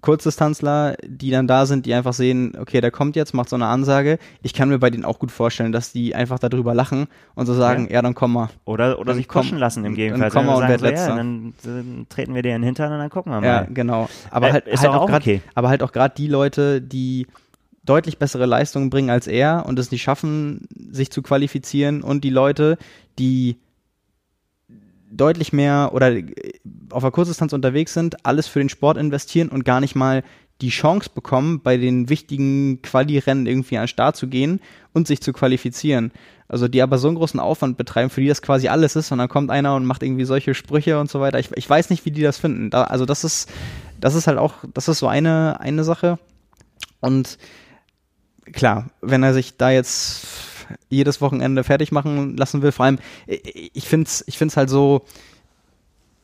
[0.00, 3.66] Kurzdistanzler, die dann da sind, die einfach sehen, okay, der kommt jetzt, macht so eine
[3.66, 4.18] Ansage.
[4.42, 7.54] Ich kann mir bei denen auch gut vorstellen, dass die einfach darüber lachen und so
[7.54, 8.48] sagen, ja, dann komm mal.
[8.64, 10.30] Oder, oder Dann sich komm- pushen lassen im dann Gegenteil.
[10.30, 11.16] komm mal und werd so, ja, Letzter.
[11.16, 13.46] dann, dann treten wir dir in den Hintern und dann gucken wir mal.
[13.46, 14.08] Ja, genau.
[14.30, 15.42] Aber Äh, halt, ist halt auch auch grad, okay.
[15.54, 17.26] aber halt auch gerade die Leute, die
[17.84, 22.30] deutlich bessere Leistungen bringen als er und es nicht schaffen, sich zu qualifizieren und die
[22.30, 22.78] Leute,
[23.18, 23.56] die
[25.20, 26.32] deutlich mehr oder äh,
[26.90, 30.22] auf der Kurzdistanz unterwegs sind, alles für den Sport investieren und gar nicht mal
[30.60, 34.60] die Chance bekommen, bei den wichtigen Quali-Rennen irgendwie an den Start zu gehen
[34.92, 36.12] und sich zu qualifizieren.
[36.48, 39.18] Also die aber so einen großen Aufwand betreiben, für die das quasi alles ist und
[39.18, 41.38] dann kommt einer und macht irgendwie solche Sprüche und so weiter.
[41.38, 42.70] Ich, ich weiß nicht, wie die das finden.
[42.70, 43.48] Da, also das ist,
[44.00, 46.18] das ist halt auch, das ist so eine, eine Sache.
[46.98, 47.38] Und
[48.52, 50.26] klar, wenn er sich da jetzt
[50.88, 55.02] jedes Wochenende fertig machen lassen will, vor allem, ich ich find's, ich find's halt so,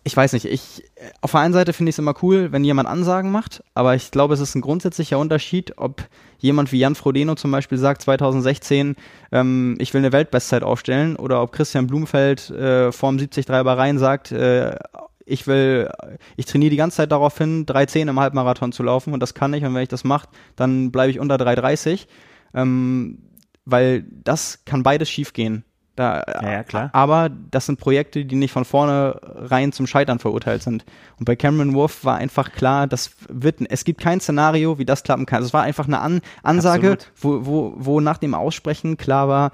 [0.06, 0.84] ich weiß nicht, ich,
[1.20, 4.12] auf der einen Seite finde ich es immer cool, wenn jemand Ansagen macht, aber ich
[4.12, 6.06] glaube, es ist ein grundsätzlicher Unterschied, ob
[6.38, 8.94] jemand wie Jan Frodeno zum Beispiel sagt, 2016,
[9.32, 14.30] ähm, ich will eine Weltbestzeit aufstellen, oder ob Christian Blumfeld äh, vorm 73 Bahrain sagt,
[14.30, 14.76] äh,
[15.24, 15.90] ich will,
[16.36, 19.52] ich trainiere die ganze Zeit darauf hin, 3,10 im Halbmarathon zu laufen und das kann
[19.54, 22.06] ich und wenn ich das mache, dann bleibe ich unter 3,30.
[22.54, 23.18] Ähm,
[23.66, 25.64] weil das kann beides schiefgehen.
[25.96, 26.90] Da, Ja, ja, klar.
[26.92, 30.84] Aber das sind Projekte, die nicht von vornherein zum Scheitern verurteilt sind.
[31.18, 35.02] Und bei Cameron Wolf war einfach klar, das wird, es gibt kein Szenario, wie das
[35.02, 35.42] klappen kann.
[35.42, 37.12] Es war einfach eine An Ansage, Absolut.
[37.22, 39.52] wo, wo, wo nach dem Aussprechen klar war,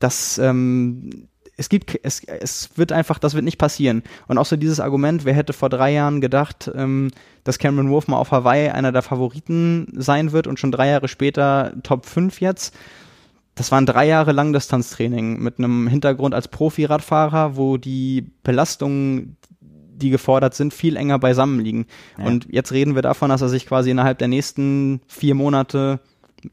[0.00, 4.02] dass ähm, es gibt, es, es wird einfach, das wird nicht passieren.
[4.26, 7.10] Und auch so dieses Argument, wer hätte vor drei Jahren gedacht, ähm,
[7.44, 11.08] dass Cameron Wolf mal auf Hawaii einer der Favoriten sein wird und schon drei Jahre
[11.08, 12.74] später Top 5 jetzt.
[13.56, 20.54] Das waren drei Jahre Langdistanztraining mit einem Hintergrund als Profi-Radfahrer, wo die Belastungen, die gefordert
[20.54, 21.86] sind, viel enger beisammen liegen.
[22.18, 22.26] Ja.
[22.26, 26.00] Und jetzt reden wir davon, dass er sich quasi innerhalb der nächsten vier Monate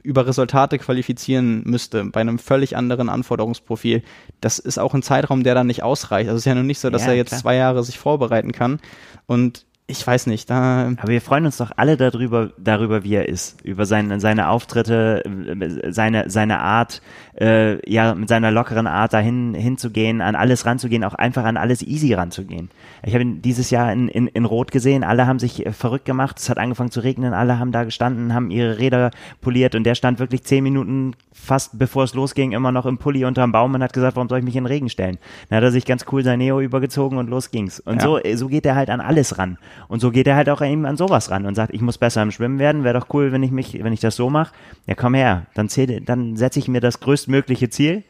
[0.02, 4.02] über Resultate qualifizieren müsste, bei einem völlig anderen Anforderungsprofil.
[4.40, 6.30] Das ist auch ein Zeitraum, der dann nicht ausreicht.
[6.30, 7.42] Also es ist ja nun nicht so, dass Ja, er jetzt klar.
[7.42, 8.80] zwei Jahre sich vorbereiten kann.
[9.28, 13.30] Und ich weiß nicht, da Aber wir freuen uns doch alle darüber, darüber, wie er
[13.30, 17.02] ist, über seine, seine Auftritte, äh, seine, seine Art,
[17.40, 21.82] äh, ja, mit seiner lockeren Art dahin hinzugehen, an alles ranzugehen, auch einfach an alles
[21.84, 22.70] easy ranzugehen.
[23.04, 26.06] Ich habe ihn dieses Jahr in, in, in Rot gesehen, alle haben sich äh, verrückt
[26.06, 29.84] gemacht, es hat angefangen zu regnen, alle haben da gestanden, haben ihre Räder poliert und
[29.84, 33.74] der stand wirklich zehn Minuten fast bevor es losging, immer noch im Pulli unterm Baum
[33.74, 35.18] und hat gesagt, warum soll ich mich in den Regen stellen?
[35.50, 37.80] Dann hat er sich ganz cool sein Neo übergezogen und los ging's.
[37.80, 38.04] Und Ja.
[38.04, 39.58] so, so geht er halt an alles ran.
[39.88, 42.22] Und so geht er halt auch eben an sowas ran und sagt, ich muss besser
[42.22, 44.54] im Schwimmen werden, wäre doch cool, wenn ich mich, wenn ich das so mache.
[44.88, 48.04] Ja, komm her, dann zähle, dann setze ich mir das größtmögliche Ziel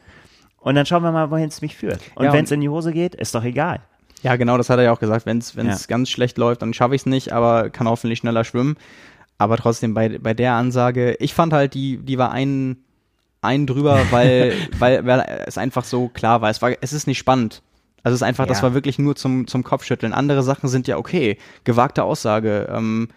[0.58, 2.00] und dann schauen wir mal, wohin es mich führt.
[2.14, 3.80] Und Ja, wenn es in die Hose geht, ist doch egal.
[4.22, 5.26] Ja, genau, das hat er ja auch gesagt.
[5.26, 5.76] Wenn es Ja.
[5.86, 8.76] ganz schlecht läuft, dann schaffe ich es nicht, aber kann hoffentlich schneller schwimmen.
[9.36, 12.78] Aber trotzdem bei, bei der Ansage, ich fand halt, die, die war ein,
[13.42, 16.48] ein drüber, weil, weil, weil es einfach so klar war.
[16.48, 17.60] Es war, es ist nicht spannend.
[18.04, 18.62] Also es ist einfach, das Ja.
[18.64, 20.12] war wirklich nur zum, zum Kopfschütteln.
[20.12, 21.38] Andere Sachen sind ja okay.
[21.64, 22.68] Gewagte Aussage.
[22.70, 23.08] Ähm,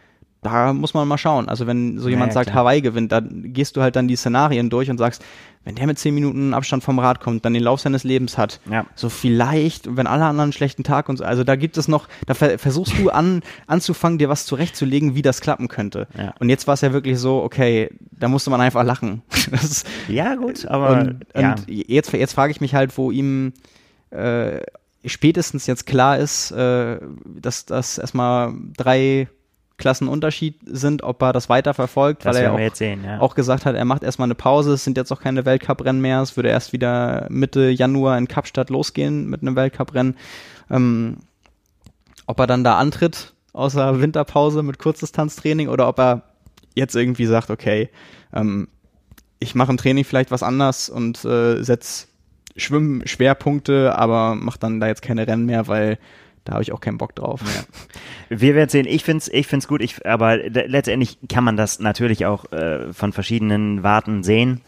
[0.44, 1.50] da muss man mal schauen.
[1.50, 2.62] Also wenn so jemand ja, sagt, klar.
[2.64, 5.24] Hawaii gewinnt, dann gehst du halt dann die Szenarien durch und sagst,
[5.66, 8.62] wenn der mit zehn Minuten Abstand vom Rad kommt, dann den Lauf seines Lebens hat,
[8.72, 8.86] Ja.
[8.96, 12.08] so vielleicht, wenn alle anderen einen schlechten Tag und so, also da gibt es noch,
[12.28, 16.08] da ver versuchst du an, anzufangen, dir was zurechtzulegen, wie das klappen könnte.
[16.18, 16.34] Ja.
[16.40, 19.24] Und jetzt war es ja wirklich so, okay, da musste man einfach lachen.
[19.52, 21.54] Das ist, Ja, gut, aber und, ja.
[21.56, 23.52] und jetzt, jetzt frage ich mich halt, wo ihm
[24.12, 24.62] äh,
[25.06, 29.28] spätestens jetzt klar ist, äh, dass das erstmal drei
[29.78, 33.20] Klassen Unterschied sind, ob er das weiterverfolgt, das weil er auch sehen, ja.
[33.20, 36.22] auch gesagt hat, er macht erstmal eine Pause, es sind jetzt auch keine Weltcuprennen mehr,
[36.22, 40.16] es würde erst wieder Mitte Januar in Kapstadt losgehen mit einem Weltcuprennen.
[40.72, 41.18] Ähm,
[42.26, 46.24] ob er dann da antritt, außer Winterpause mit Kurzdistanztraining oder ob er
[46.74, 47.90] jetzt irgendwie sagt, okay,
[48.34, 48.68] ähm,
[49.40, 52.08] ich mache im Training vielleicht was anders und äh, setz
[52.58, 55.98] Schwimmschwerpunkte, aber mach dann da jetzt keine Rennen mehr, weil
[56.44, 57.42] da habe ich auch keinen Bock drauf.
[58.30, 58.86] Wir werden sehen.
[58.88, 62.52] Ich finde es ich find's gut, ich, aber le- letztendlich kann man das natürlich auch
[62.52, 64.62] äh, von verschiedenen Warten sehen.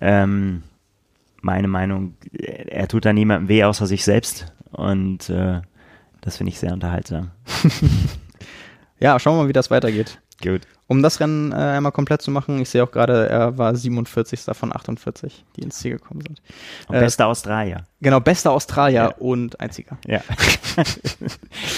[0.00, 0.62] Ähm,
[1.42, 5.60] meine Meinung, er tut da niemandem weh außer sich selbst und äh,
[6.20, 7.30] das finde ich sehr unterhaltsam.
[9.00, 10.20] Ja, schauen wir mal, wie das weitergeht.
[10.42, 10.62] Gut.
[10.86, 14.40] Um das Rennen äh, einmal komplett zu machen, ich sehe auch gerade, er war 47.
[14.52, 16.42] von 48, die ins Ziel gekommen sind.
[16.88, 17.84] Und Äh, bester Australier.
[18.02, 19.14] Genau, bester Australier Ja.
[19.18, 19.96] und einziger.
[20.06, 20.20] Ja.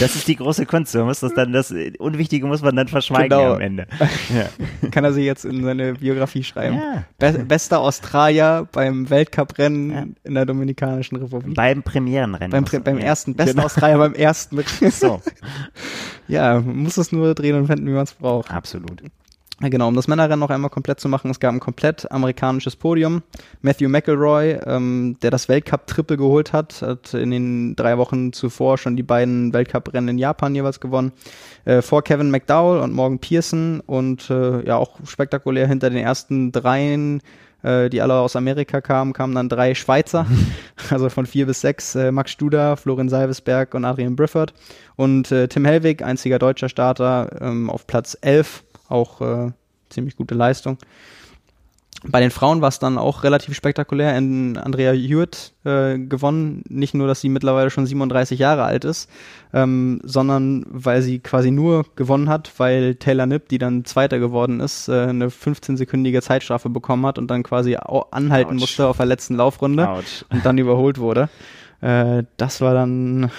[0.01, 0.95] das ist die große Kunst.
[0.95, 3.55] Man muss das dann, das Unwichtige muss man dann verschweigen Genau.
[3.55, 3.87] am Ende.
[4.35, 4.89] Ja.
[4.91, 6.77] Kann er sich jetzt in seine Biografie schreiben.
[6.79, 7.05] Ja.
[7.19, 11.55] Be bester Australier beim Weltcuprennen in der Dominikanischen Republik.
[11.55, 12.51] Beim Premierenrennen.
[12.51, 13.67] beim man- beim ersten, bester Genau.
[13.67, 14.67] Australier beim ersten mit.
[14.93, 15.21] So,
[16.29, 18.51] ja, man muss es nur drehen und wenden, wie man es braucht.
[18.51, 18.96] absolut.
[19.63, 22.77] Ja, Genau, um das Männerrennen noch einmal komplett zu machen, es gab ein komplett amerikanisches
[22.77, 23.23] Podium.
[23.63, 28.97] Matthew McElroy, ähm, der das Weltcup-Triple geholt hat, hat in den drei Wochen zuvor schon
[28.97, 31.13] die beiden Weltcuprennen in Japan jeweils gewonnen.
[31.65, 36.53] Äh, vor Kevin McDowell und Morgan Pearson und äh, ja auch spektakulär hinter den ersten
[36.53, 37.23] dreien,
[37.63, 40.27] äh, die alle aus Amerika kamen, kamen dann drei Schweizer,
[40.91, 44.53] also von vier bis sechs, äh, Max Studer, Florian Salvesberg und Adrian Briffert
[44.97, 49.53] und äh, Tim Hellwig, einziger deutscher Starter, ähm, auf Platz 11 auch äh,
[49.89, 50.79] ziemlich gute Leistung.
[52.09, 54.17] Bei den Frauen war es dann auch relativ spektakulär.
[54.17, 56.63] In Andrea Hewitt äh, gewonnen.
[56.69, 59.11] Nicht nur, dass sie mittlerweile schon 37 Jahre alt ist,
[59.53, 64.61] ähm, sondern weil sie quasi nur gewonnen hat, weil Taylor Nipp, die dann Zweiter geworden
[64.61, 68.61] ist, äh, eine 15-sekündige Zeitstrafe bekommen hat und dann quasi anhalten Autsch.
[68.61, 70.25] musste auf der letzten Laufrunde Autsch.
[70.29, 71.29] und dann überholt wurde.
[71.81, 73.31] Äh, das war dann,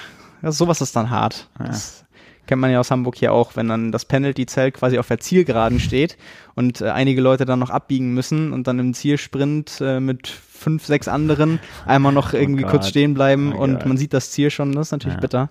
[0.41, 1.47] ja, sowas ist dann hart.
[1.59, 1.67] Ja.
[1.67, 2.05] Das
[2.47, 5.79] kennt man ja aus Hamburg hier auch, wenn dann das Penalty-Zelt quasi auf der Zielgeraden
[5.79, 6.17] steht
[6.55, 10.85] und äh, einige Leute dann noch abbiegen müssen und dann im Zielsprint äh, mit fünf,
[10.85, 12.71] sechs anderen einmal noch irgendwie Gott.
[12.71, 13.85] kurz stehen bleiben Oh und Gott.
[13.85, 15.21] man sieht das Ziel schon, das ist natürlich Ja.
[15.21, 15.49] bitter.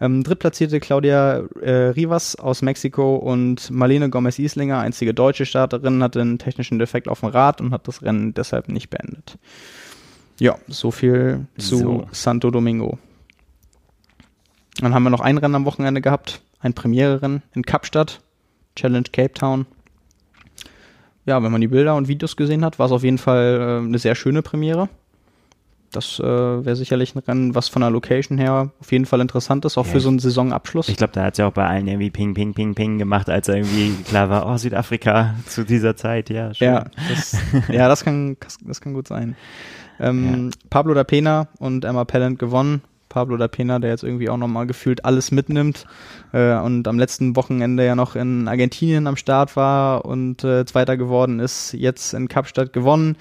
[0.00, 6.38] Ähm, drittplatzierte Claudia äh, Rivas aus Mexiko und Marlene Gomez-Islinger, einzige deutsche Starterin, hatte einen
[6.38, 9.36] technischen Defekt auf dem Rad und hat das Rennen deshalb nicht beendet.
[10.38, 12.06] Ja, so viel zu So.
[12.12, 12.98] Santo Domingo.
[14.80, 18.20] Dann haben wir noch ein Rennen am Wochenende gehabt, ein Premiere-Rennen in Kapstadt,
[18.74, 19.66] Challenge Cape Town.
[21.24, 23.84] Ja, wenn man die Bilder und Videos gesehen hat, war es auf jeden Fall äh,
[23.84, 24.88] eine sehr schöne Premiere.
[25.92, 29.64] Das äh, wäre sicherlich ein Rennen, was von der Location her auf jeden Fall interessant
[29.64, 30.88] ist, auch Ja, für so einen Saisonabschluss.
[30.88, 33.48] Ich glaube, da hat sie auch bei allen irgendwie Ping, Ping, Ping, Ping gemacht, als
[33.48, 36.52] irgendwie klar war, oh, Südafrika zu dieser Zeit, ja.
[36.52, 36.68] Schön.
[36.68, 39.36] Ja, das, ja, das kann, das kann gut sein.
[39.98, 42.82] Ähm, Pablo da Pena und Emma Pellant gewonnen.
[43.08, 45.86] Pablo da Pena, der jetzt irgendwie auch nochmal gefühlt alles mitnimmt
[46.32, 50.96] äh, und am letzten Wochenende ja noch in Argentinien am Start war und äh, Zweiter
[50.96, 53.16] geworden ist, jetzt in Kapstadt gewonnen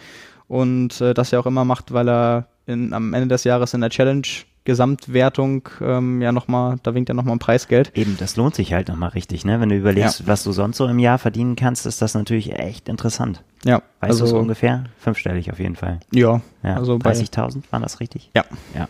[0.48, 3.82] und äh, das ja auch immer macht, weil er in, am Ende des Jahres in
[3.82, 4.28] der Challenge
[4.66, 7.92] Gesamtwertung ähm, ja nochmal, da winkt ja nochmal ein Preisgeld.
[7.96, 9.62] Eben, das lohnt sich halt nochmal richtig, ne?
[9.62, 12.90] Wenn du überlegst, was du sonst so im Jahr verdienen kannst, ist das natürlich echt
[12.90, 13.44] interessant.
[13.64, 14.86] Ja, Weißt du so also ungefähr?
[14.98, 16.00] Fünfstellig auf jeden Fall.
[16.12, 18.32] ja, Ja, also bei 30.000, war das richtig?
[18.36, 18.44] Ja.
[18.74, 18.88] Ja.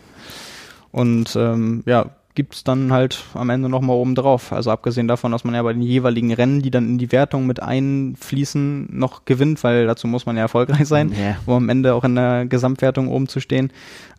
[0.95, 4.53] Und ähm, ja, gibt's dann halt am Ende nochmal oben drauf.
[4.53, 7.47] Also abgesehen davon, dass man ja bei den jeweiligen Rennen, die dann in die Wertung
[7.47, 11.35] mit einfließen, noch gewinnt, weil dazu muss man ja erfolgreich sein, Ja.
[11.45, 13.71] um am Ende auch in der Gesamtwertung oben zu stehen.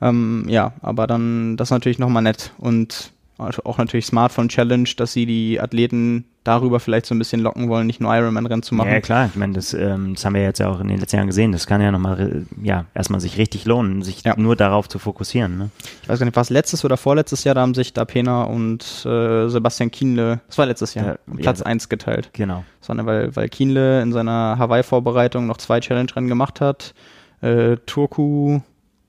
[0.02, 2.52] Ähm, ja, aber dann das ist natürlich nochmal nett.
[2.58, 7.40] Und auch natürlich smart von Challenge, dass sie die Athleten darüber vielleicht so ein bisschen
[7.40, 8.90] locken wollen, nicht nur Ironman-Rennen zu machen.
[8.90, 9.26] Ja, klar.
[9.26, 11.52] Ich meine, das, ähm, das haben wir jetzt ja auch in den letzten Jahren gesehen.
[11.52, 14.34] Das kann ja nochmal, ja, erstmal sich richtig lohnen, sich Ja.
[14.36, 15.58] nur darauf zu fokussieren.
[15.58, 15.70] Ne?
[16.02, 18.82] Ich weiß gar nicht, war es letztes oder vorletztes Jahr, da haben sich Dapena und
[19.04, 22.30] äh, Sebastian Kienle, das war letztes Jahr, Ja, ja, Platz da- eins geteilt.
[22.32, 22.64] Genau.
[22.80, 26.94] sondern weil, weil Kienle in seiner Hawaii-Vorbereitung noch zwei Challenge-Rennen gemacht hat,
[27.40, 28.60] äh, Turku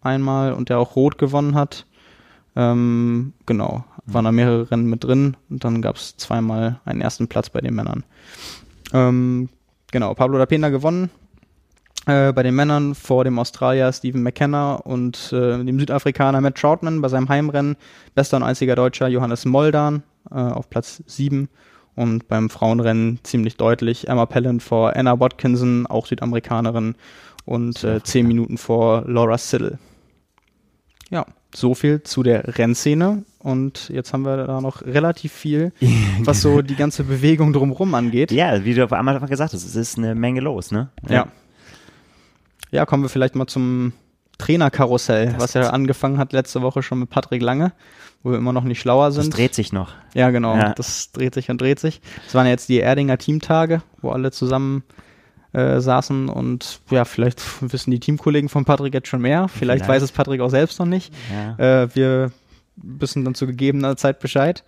[0.01, 1.85] einmal und der auch Rot gewonnen hat.
[2.55, 7.27] Ähm, genau, waren da mehrere Rennen mit drin und dann gab es zweimal einen ersten
[7.27, 8.03] Platz bei den Männern.
[8.93, 9.49] Ähm,
[9.91, 11.09] genau, Pablo da Pena gewonnen.
[12.05, 17.01] Äh, bei den Männern vor dem Australier Stephen McKenna und äh, dem Südafrikaner Matt Troutman
[17.01, 17.75] bei seinem Heimrennen.
[18.15, 21.49] Bester und einziger Deutscher Johannes Moldan äh, auf Platz 7
[21.95, 26.95] und beim Frauenrennen ziemlich deutlich Emma Pellant vor Anna Watkinson, auch Südamerikanerin
[27.43, 28.03] und äh, Südafrika.
[28.05, 29.77] zehn Minuten vor Laura Siddle.
[31.09, 35.71] Ja, so viel zu der Rennszene und jetzt haben wir da noch relativ viel,
[36.21, 38.31] was so die ganze Bewegung drumherum angeht.
[38.31, 40.89] Ja, wie du auf einmal gesagt hast, es ist eine Menge los, ne?
[41.07, 41.27] Ja.
[42.71, 43.93] Ja, kommen wir vielleicht mal zum
[44.37, 47.71] Trainerkarussell, Das was ja angefangen hat letzte Woche schon mit Patrick Lange,
[48.23, 49.35] wo wir immer noch nicht schlauer Das sind.
[49.35, 49.93] dreht sich noch.
[50.13, 50.55] ja, genau.
[50.57, 50.73] Ja.
[50.73, 52.01] Das dreht sich und dreht sich.
[52.27, 54.83] Es waren ja jetzt die Erdinger Teamtage, wo alle zusammen
[55.57, 59.47] äh, saßen und ja, vielleicht wissen die Teamkollegen von Patrick jetzt schon mehr.
[59.47, 59.89] Vielleicht, Vielleicht.
[59.89, 61.11] weiß es Patrick auch selbst noch nicht.
[61.31, 61.83] Ja.
[61.83, 62.31] Äh, wir
[62.75, 64.63] wissen dann zu gegebener Zeit Bescheid.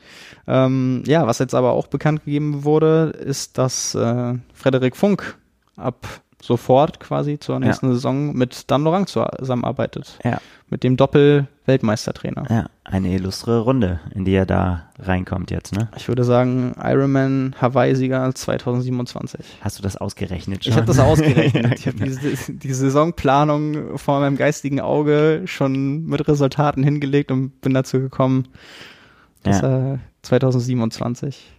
[0.48, 5.38] Ähm, ja, was jetzt aber auch bekannt gegeben wurde, ist, dass äh, Frederik Funk
[5.76, 6.08] ab
[6.42, 7.94] sofort quasi zur nächsten Ja.
[7.94, 10.18] Saison mit Dan Lorang zusammenarbeitet.
[10.24, 10.40] Ja.
[10.70, 12.46] Mit dem Doppel-Weltmeistertrainer.
[12.50, 15.90] Ja, eine illustre Runde, in die er da reinkommt jetzt, ne?
[15.98, 19.40] Ich würde sagen, Ironman Hawaii-Sieger 2027.
[19.62, 20.72] Hast du das ausgerechnet schon?
[20.72, 21.66] Ich habe das ausgerechnet.
[21.66, 22.10] Ja, Ich habe genau.
[22.22, 28.48] diese, die Saisonplanung vor meinem geistigen Auge schon mit Resultaten hingelegt und bin dazu gekommen,
[29.44, 31.52] dass er 2027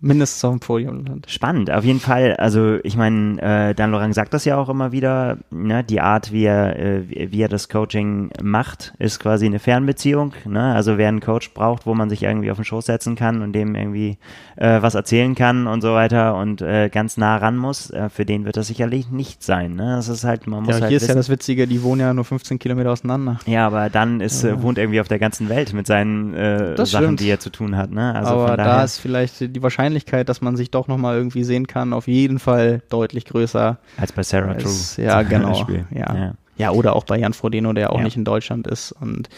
[0.00, 1.30] mindestens auf dem Podium landet.
[1.30, 2.36] Spannend, auf jeden Fall.
[2.36, 3.40] Also ich meine,
[3.70, 5.82] äh, Dan Lorang sagt das ja auch immer wieder, ne?
[5.82, 10.34] die Art, wie er, äh, wie er das Coaching macht, ist quasi eine Fernbeziehung.
[10.46, 10.72] Ne?
[10.74, 13.52] Also wer einen Coach braucht, wo man sich irgendwie auf den Schoß setzen kann und
[13.54, 14.18] dem irgendwie
[14.56, 18.24] äh, was erzählen kann und so weiter und äh, ganz nah ran muss, äh, für
[18.24, 19.74] den wird das sicherlich nicht sein.
[19.74, 19.96] Ne?
[19.96, 22.02] Das ist halt, man muss Ja, halt hier ist ja wissen, das Witzige, die wohnen
[22.02, 23.40] ja nur 15 Kilometer auseinander.
[23.46, 24.50] ja, aber dann ist, Ja.
[24.50, 27.20] äh, wohnt irgendwie auf der ganzen Welt mit seinen äh, Das Sachen, stimmt.
[27.20, 27.90] die er zu tun hat.
[27.90, 28.14] Ne?
[28.14, 29.87] Also Aber da ist vielleicht die Wahrscheinlichkeit,
[30.28, 33.78] dass man sich doch nochmal irgendwie sehen kann, auf jeden Fall deutlich größer.
[33.96, 35.04] als bei Sarah als, True.
[35.06, 35.66] ja, genau.
[35.90, 36.14] Ja.
[36.14, 36.34] ja.
[36.56, 38.02] Ja, oder auch bei Jan Frodeno, der auch Ja.
[38.04, 38.90] nicht in Deutschland ist.
[38.90, 39.28] Und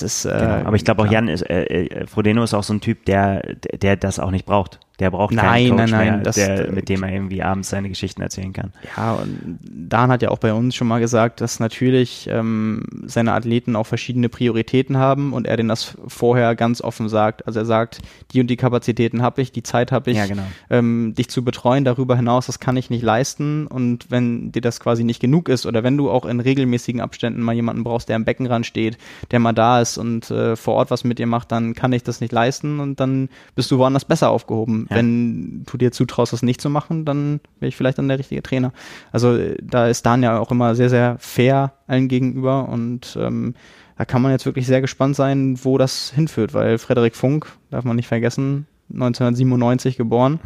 [0.00, 0.24] das ist.
[0.24, 0.66] Äh, Genau.
[0.66, 1.10] Aber ich glaube auch.
[1.10, 4.30] Jan ist, äh, äh, Frodeno ist auch so ein Typ, der, der, der das auch
[4.30, 4.78] nicht braucht.
[5.00, 7.68] Der braucht Nein, keinen Coach nein, nein, mehr, das- der, mit dem er irgendwie abends
[7.70, 8.72] seine Geschichten erzählen kann.
[8.96, 13.32] Ja, und Dan hat ja auch bei uns schon mal gesagt, dass natürlich ähm, seine
[13.32, 17.44] Athleten auch verschiedene Prioritäten haben und er denen das vorher ganz offen sagt.
[17.48, 20.44] Also er sagt, die und die Kapazitäten habe ich, die Zeit habe ich, Ja, genau.
[20.70, 21.84] ähm, dich zu betreuen.
[21.84, 23.66] Darüber hinaus, das kann ich nicht leisten.
[23.66, 27.42] Und wenn dir das quasi nicht genug ist oder wenn du auch in regelmäßigen Abständen
[27.42, 28.96] mal jemanden brauchst, der am Beckenrand steht,
[29.32, 32.02] der mal da ist und äh, vor Ort was mit dir macht, dann kann ich
[32.02, 34.86] das nicht leisten und dann bist du woanders besser aufgehoben.
[34.90, 34.96] Ja.
[34.96, 38.42] Wenn du dir zutraust, das nicht zu machen, dann wäre ich vielleicht dann der richtige
[38.42, 38.72] Trainer.
[39.12, 43.54] Also äh, da ist Dan ja auch immer sehr, sehr fair allen gegenüber und ähm,
[43.96, 47.84] da kann man jetzt wirklich sehr gespannt sein, wo das hinführt, weil Frederik Funk, darf
[47.84, 50.40] man nicht vergessen, 1997 geboren,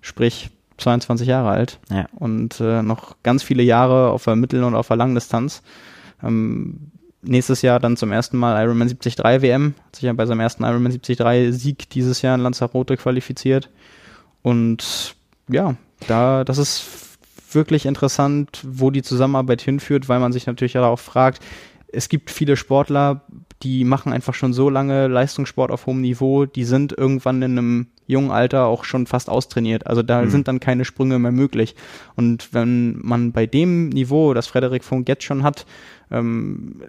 [0.00, 2.06] sprich 22 Jahre alt Ja.
[2.16, 5.62] und äh, noch ganz viele Jahre auf der Mittel- und auf der Langdistanz.
[6.22, 6.90] Ähm,
[7.22, 10.64] nächstes Jahr dann zum ersten Mal Ironman 73 WM, hat sich ja bei seinem ersten
[10.64, 13.70] Ironman 73 Sieg dieses Jahr in Lanzarote qualifiziert.
[14.42, 15.14] Und
[15.48, 15.74] ja,
[16.06, 16.84] da, das ist
[17.52, 21.42] wirklich interessant, wo die Zusammenarbeit hinführt, weil man sich natürlich auch fragt,
[21.92, 23.22] es gibt viele Sportler,
[23.62, 27.86] die machen einfach schon so lange Leistungssport auf hohem Niveau, die sind irgendwann in einem
[28.06, 29.86] jungen Alter auch schon fast austrainiert.
[29.86, 30.30] Also da Mhm.
[30.30, 31.74] sind dann keine Sprünge mehr möglich.
[32.14, 35.66] Und wenn man bei dem Niveau, das Frederik Funk jetzt schon hat,
[36.10, 36.80] ähm,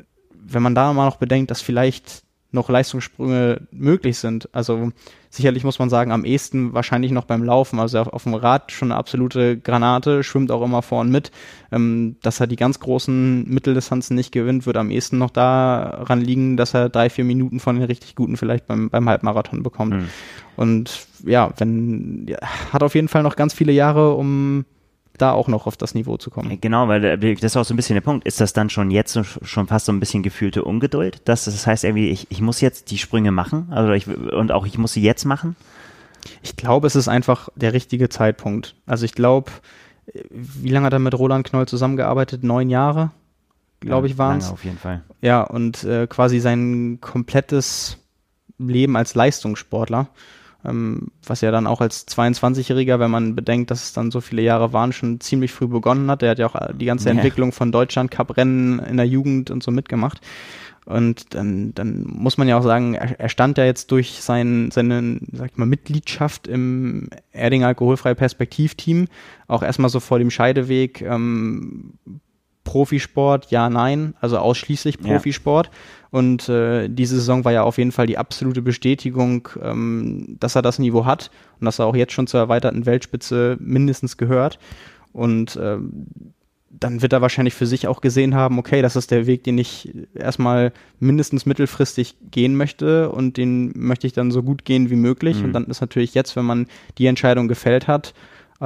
[0.53, 2.23] wenn man da mal noch bedenkt, dass vielleicht
[2.53, 4.49] noch Leistungssprünge möglich sind.
[4.53, 4.91] Also
[5.29, 7.79] sicherlich muss man sagen, am ehesten wahrscheinlich noch beim Laufen.
[7.79, 11.31] Also auf, auf dem Rad schon eine absolute Granate, schwimmt auch immer vorn mit.
[11.71, 16.57] Ähm, dass er die ganz großen Mitteldistanzen nicht gewinnt, wird am ehesten noch daran liegen,
[16.57, 19.93] dass er drei, vier Minuten von den richtig guten vielleicht beim, beim Halbmarathon bekommt.
[19.93, 20.09] Mhm.
[20.57, 22.37] Und ja, wenn ja,
[22.73, 24.65] hat auf jeden Fall noch ganz viele Jahre, um
[25.22, 26.59] da auch noch auf das Niveau zu kommen.
[26.61, 28.26] Genau, weil äh, das ist auch so ein bisschen der Punkt.
[28.26, 31.22] Ist das dann schon jetzt schon fast so ein bisschen gefühlte Ungeduld?
[31.26, 34.65] Dass, das heißt irgendwie, ich, ich muss jetzt die Sprünge machen also ich, und auch
[34.65, 35.55] ich muss sie jetzt machen?
[36.43, 38.76] Ich glaube, es ist einfach der richtige Zeitpunkt.
[38.86, 39.51] Also ich glaube,
[40.07, 42.43] äh, wie lange hat er mit Roland Knoll zusammengearbeitet?
[42.43, 43.11] Neun Jahre,
[43.80, 44.49] glaube Ja, ich, waren es.
[44.51, 45.03] auf jeden Fall.
[45.22, 47.97] Ja, und äh, quasi sein komplettes
[48.59, 50.07] Leben als Leistungssportler,
[50.64, 54.74] was ja dann auch als 22-Jähriger, wenn man bedenkt, dass es dann so viele Jahre
[54.74, 56.22] waren, schon ziemlich früh begonnen hat.
[56.22, 57.16] Der hat ja auch äh, die ganze Ja.
[57.16, 60.22] Entwicklung von Deutschland Cup-Rennen in der Jugend und so mitgemacht.
[60.86, 64.72] Und dann, dann muss man ja auch sagen, er, er stand ja jetzt durch sein,
[64.72, 69.07] seine, sag ich mal, Mitgliedschaft im Erding Alkoholfreie Perspektivteam
[69.47, 71.93] auch erstmal so vor dem Scheideweg, ähm,
[72.64, 75.14] Profisport, ja, nein, also ausschließlich Ja.
[75.14, 75.70] Profisport.
[76.12, 80.62] Und äh, diese Saison war ja auf jeden Fall die absolute Bestätigung, ähm, dass er
[80.62, 84.59] das Niveau hat und dass er auch jetzt schon zur erweiterten Weltspitze mindestens gehört.
[85.14, 86.07] Und ähm,
[86.70, 89.57] dann wird er wahrscheinlich für sich auch gesehen haben, okay, das ist der Weg, den
[89.57, 94.95] ich erstmal mindestens mittelfristig gehen möchte und den möchte ich dann so gut gehen wie
[94.95, 95.39] möglich.
[95.39, 95.45] Mhm.
[95.45, 98.14] Und dann ist natürlich jetzt, wenn man die Entscheidung gefällt hat,
[98.62, 98.66] äh,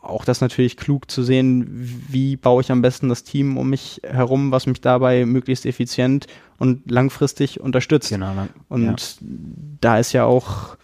[0.00, 1.66] auch das natürlich klug zu sehen,
[2.08, 6.26] wie baue ich am besten das Team um mich herum, was mich dabei möglichst effizient
[6.58, 8.10] und langfristig unterstützt.
[8.10, 8.32] Genau.
[8.34, 8.96] dann- Und ja.
[9.80, 10.76] da ist ja auch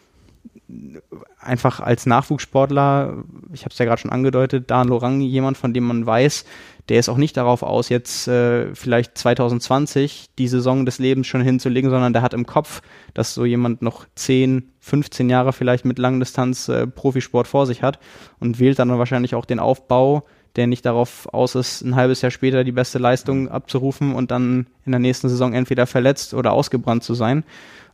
[1.40, 5.84] einfach als Nachwuchssportler, ich habe es ja gerade schon angedeutet, Dan Lorang jemand, von dem
[5.84, 6.44] man weiß,
[6.88, 11.40] der ist auch nicht darauf aus, jetzt äh, vielleicht 2020 die Saison des Lebens schon
[11.40, 12.82] hinzulegen, sondern der hat im Kopf,
[13.14, 17.98] dass so jemand noch 10, 15 Jahre vielleicht mit Langdistanz äh, Profisport vor sich hat
[18.38, 20.24] und wählt dann wahrscheinlich auch den Aufbau,
[20.56, 24.66] der nicht darauf aus ist, ein halbes Jahr später die beste Leistung abzurufen und dann
[24.84, 27.44] in der nächsten Saison entweder verletzt oder ausgebrannt zu sein.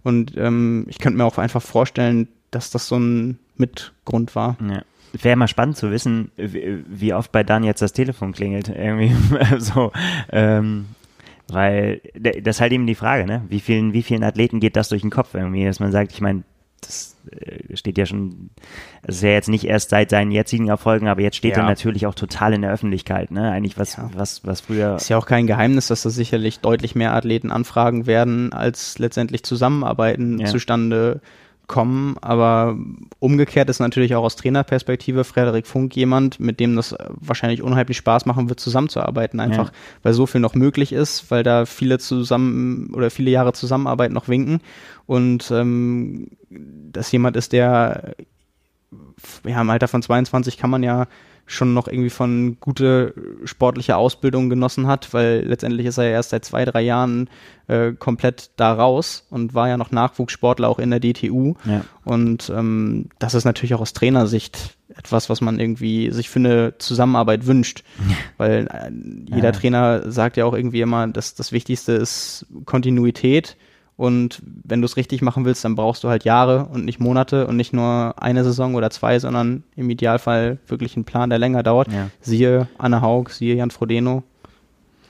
[0.03, 4.57] Und ähm, ich könnte mir auch einfach vorstellen, dass das so ein Mitgrund war.
[4.61, 4.83] Ja.
[5.13, 8.69] Wäre mal spannend zu wissen, wie oft bei Dan jetzt das Telefon klingelt.
[8.69, 9.13] Irgendwie
[9.59, 9.93] so.
[10.31, 10.87] Ähm,
[11.49, 13.45] weil das ist halt eben die Frage, ne?
[13.49, 16.21] Wie vielen, wie vielen Athleten geht das durch den Kopf irgendwie, dass man sagt, ich
[16.21, 16.43] meine,
[16.81, 18.51] das äh, steht ja schon,
[19.03, 21.63] es ist ja jetzt nicht erst seit seinen jetzigen Erfolgen, aber jetzt steht ja.
[21.63, 23.51] er natürlich auch total in der Öffentlichkeit, ne?
[23.51, 24.11] Eigentlich was, ja.
[24.15, 24.97] was, was früher.
[24.97, 29.45] Ist ja auch kein Geheimnis, dass da sicherlich deutlich mehr Athleten anfragen werden, als letztendlich
[29.45, 30.47] Zusammenarbeiten ja.
[30.47, 31.21] zustande
[31.67, 32.77] kommen, aber
[33.19, 38.27] umgekehrt ist natürlich auch aus Trainerperspektive Frederik Funk jemand, mit dem das wahrscheinlich unheimlich Spaß
[38.27, 39.75] machen wird, zusammenzuarbeiten, einfach ja.
[40.03, 44.29] weil so viel noch möglich ist, weil da viele zusammen oder viele Jahre Zusammenarbeit noch
[44.29, 44.61] winken
[45.07, 48.15] und ähm, dass jemand ist, der
[49.45, 51.07] ja, im Alter von 22 kann man ja
[51.47, 56.31] schon noch irgendwie von gute sportliche Ausbildung genossen hat, weil letztendlich ist er ja erst
[56.31, 57.31] seit zwei, drei Jahren
[57.69, 61.55] äh, komplett da raus und war ja noch Nachwuchssportler auch in der DTU.
[61.65, 61.85] Ja.
[62.05, 66.75] Und ähm, das ist natürlich auch aus Trainersicht etwas, was man irgendwie sich für eine
[66.79, 67.85] Zusammenarbeit wünscht.
[68.39, 68.91] weil äh,
[69.33, 69.53] jeder ja.
[69.53, 73.57] Trainer sagt ja auch irgendwie immer, dass das Wichtigste ist Kontinuität
[73.97, 77.47] und wenn du es richtig machen willst, dann brauchst du halt Jahre und nicht Monate
[77.47, 81.63] und nicht nur eine Saison oder zwei, sondern im Idealfall wirklich einen Plan, der länger
[81.63, 81.91] dauert.
[81.91, 82.11] Ja.
[82.21, 84.23] Siehe Anne Haug, siehe Jan Frodeno.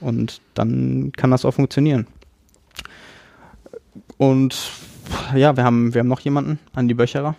[0.01, 2.07] Und dann kann das auch funktionieren.
[4.19, 4.71] Und
[5.35, 7.35] ja, wir haben, wir haben noch jemanden, Andi Böcherer.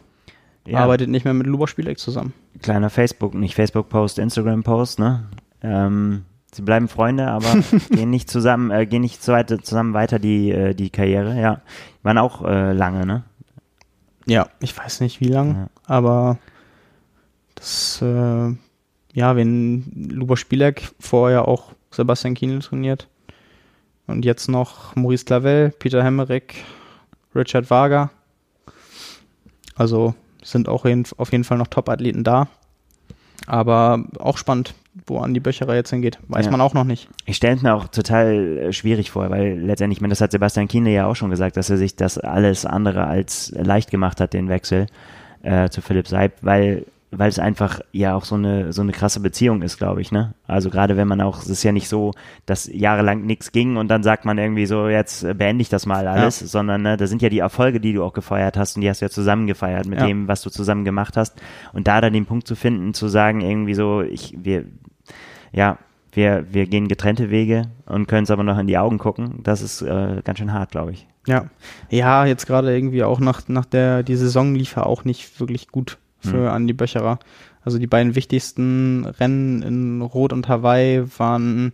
[0.65, 0.79] Ja.
[0.79, 2.33] Arbeitet nicht mehr mit Luber Spieleck zusammen.
[2.61, 5.23] Kleiner Facebook, nicht Facebook-Post, Instagram-Post, ne?
[5.61, 7.55] Ähm, Sie bleiben Freunde, aber
[7.89, 11.39] gehen nicht zusammen, äh, gehen nicht zusammen weiter die, äh, die Karriere.
[11.39, 11.61] Ja,
[12.03, 13.23] waren auch äh, lange, ne?
[14.25, 15.69] Ja, ich weiß nicht wie lang, ja.
[15.85, 16.37] aber
[17.55, 18.53] das, äh,
[19.13, 23.07] ja, wenn Luber Spielek vorher auch Sebastian Kienel trainiert
[24.05, 26.65] und jetzt noch Maurice Clavel, Peter Hemmerich,
[27.33, 28.09] Richard Wager.
[29.75, 30.85] Also sind auch
[31.17, 32.47] auf jeden Fall noch Top-Athleten da.
[33.47, 34.75] Aber auch spannend,
[35.05, 36.19] wo Andi Böcherer jetzt hingeht.
[36.27, 36.51] Weiß ja.
[36.51, 37.07] man auch noch nicht.
[37.25, 40.31] Ich stelle es mir auch total äh, schwierig vor, weil letztendlich, ich meine, das hat
[40.31, 44.19] Sebastian Kiene ja auch schon gesagt, dass er sich das alles andere als leicht gemacht
[44.19, 44.87] hat, den Wechsel
[45.43, 49.21] äh, zu Philipp Seib, weil weil es einfach ja auch so eine so eine krasse
[49.21, 50.33] Beziehung ist, glaube ich, ne?
[50.45, 52.13] Also gerade wenn man auch, es ist ja nicht so,
[52.45, 56.07] dass jahrelang nichts ging und dann sagt man irgendwie so, jetzt beende ich das mal
[56.07, 56.47] alles, ja.
[56.47, 59.01] sondern ne, da sind ja die Erfolge, die du auch gefeiert hast und die hast
[59.01, 60.05] du ja zusammen gefeiert mit ja.
[60.05, 61.41] dem, was du zusammen gemacht hast
[61.71, 64.65] und da dann den Punkt zu finden, zu sagen irgendwie so, ich wir
[65.53, 65.77] ja,
[66.11, 69.39] wir, wir gehen getrennte Wege und können es aber noch in die Augen gucken.
[69.43, 71.07] Das ist äh, ganz schön hart, glaube ich.
[71.27, 71.45] Ja.
[71.89, 75.67] Ja, jetzt gerade irgendwie auch nach, nach der, die Saison lief ja auch nicht wirklich
[75.67, 76.47] gut für hm.
[76.47, 77.19] Andi Böcherer.
[77.63, 81.73] Also die beiden wichtigsten Rennen in Rot und Hawaii waren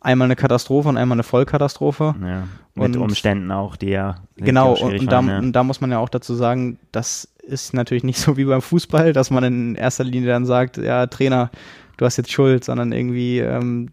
[0.00, 2.14] einmal eine Katastrophe und einmal eine Vollkatastrophe.
[2.22, 4.16] Ja, mit und Umständen auch, die ja.
[4.36, 5.38] Genau, und, und, da, ja.
[5.38, 8.62] und da muss man ja auch dazu sagen, das ist natürlich nicht so wie beim
[8.62, 11.50] Fußball, dass man in erster Linie dann sagt, ja, Trainer,
[11.96, 13.90] du hast jetzt Schuld, sondern irgendwie, ähm,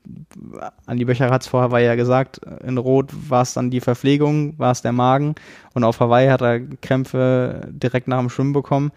[0.86, 4.58] Andi Böcher hat es vorher war ja gesagt, in Rot war es dann die Verpflegung,
[4.58, 5.36] war es der Magen
[5.74, 8.92] und auf Hawaii hat er Krämpfe direkt nach dem Schwimmen bekommen.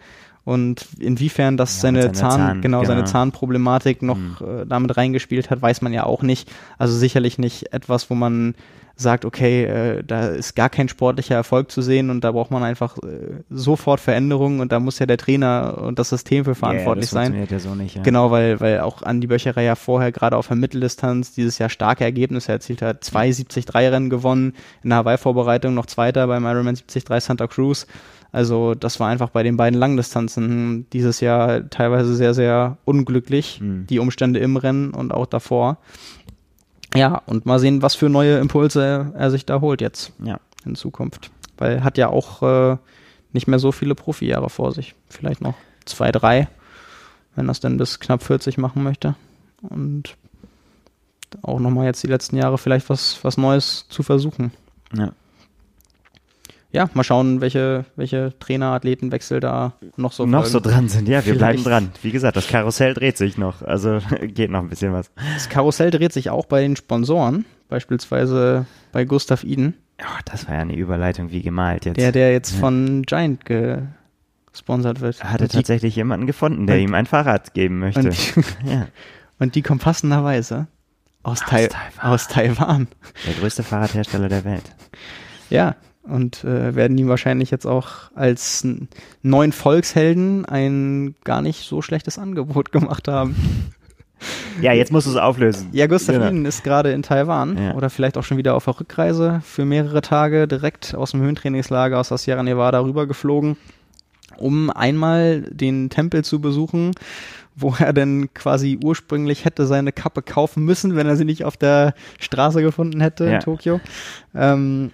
[0.45, 4.37] Und inwiefern das ja, seine, seine, Zahn, Zahn genau, genau, seine Zahnproblematik noch mhm.
[4.41, 6.49] äh, damit reingespielt hat, weiß man ja auch nicht.
[6.77, 8.53] Also sicherlich nicht etwas, wo man
[8.95, 12.63] sagt, okay, äh, da ist gar kein sportlicher Erfolg zu sehen und da braucht man
[12.63, 17.11] einfach äh, sofort Veränderungen und da muss ja der Trainer und das System für verantwortlich
[17.11, 17.47] yeah, das sein.
[17.49, 18.03] Ja so nicht, ja.
[18.03, 22.05] Genau, weil, weil auch Andi Böcherer ja vorher gerade auf der Mitteldistanz dieses Jahr starke
[22.05, 23.03] Ergebnisse erzielt hat.
[23.03, 27.87] Zwei 73 Rennen gewonnen, in der Hawaii-Vorbereitung noch Zweiter beim Ironman 73 Santa Cruz.
[28.35, 33.87] Also das war einfach bei den beiden Langdistanzen dieses Jahr teilweise sehr, sehr unglücklich, mhm.
[33.87, 35.77] die Umstände im Rennen und auch davor.
[36.93, 40.41] Ja, und mal sehen, was für neue Impulse er, sich da holt jetzt ja.
[40.65, 41.31] in Zukunft.
[41.57, 42.77] Weil er hat ja auch äh,
[43.31, 44.95] nicht mehr so viele Profijahre vor sich.
[45.07, 45.55] Vielleicht noch
[45.85, 46.49] zwei, drei,
[47.37, 49.15] wenn er es dann bis knapp 40 machen möchte.
[49.61, 50.17] Und
[51.41, 54.51] auch nochmal jetzt die letzten Jahre vielleicht was, was Neues zu versuchen.
[54.93, 55.13] Ja
[56.75, 61.25] ja, mal schauen, welche, welche Trainer, Athletenwechsel da noch so Noch so dran sind, ja,
[61.25, 61.63] wir Vielleicht.
[61.63, 61.91] bleiben dran.
[62.01, 65.09] Wie gesagt, das Karussell dreht sich noch, also geht noch ein bisschen was.
[65.35, 69.75] Das Karussell dreht sich auch bei den Sponsoren, beispielsweise bei Gustav Iden.
[70.01, 71.95] Oh, das war ja eine Überleitung wie gemalt jetzt.
[71.97, 72.59] Der, der jetzt ja.
[72.59, 75.21] von Giant gesponsert wird.
[75.21, 78.09] Er hatte tatsächlich jemanden gefunden, der ihm ein Fahrrad geben möchte.
[78.09, 78.15] Und,
[78.65, 78.87] ja.
[79.39, 80.67] und die kommen passenderweise
[81.23, 82.11] aus, aus, Tai Taiwan.
[82.11, 82.87] aus Taiwan.
[83.25, 84.75] Der größte Fahrradhersteller der Welt.
[85.49, 85.75] Ja,
[86.07, 88.65] und äh, werden ihm wahrscheinlich jetzt auch als
[89.21, 93.35] neuen Volkshelden ein gar nicht so schlechtes Angebot gemacht haben.
[94.61, 95.67] Ja, jetzt musst du es auflösen.
[95.73, 96.47] Ja, Gustav genau.
[96.47, 97.73] ist gerade in Taiwan ja.
[97.75, 101.99] oder vielleicht auch schon wieder auf der Rückreise für mehrere Tage direkt aus dem Höhentrainingslager
[101.99, 103.57] aus der Sierra Nevada rübergeflogen.
[104.37, 106.91] um einmal den Tempel zu besuchen,
[107.55, 111.57] wo er denn quasi ursprünglich hätte seine Kappe kaufen müssen, wenn er sie nicht auf
[111.57, 113.35] der Straße gefunden hätte Ja.
[113.35, 113.79] in Tokio.
[114.33, 114.91] Ähm,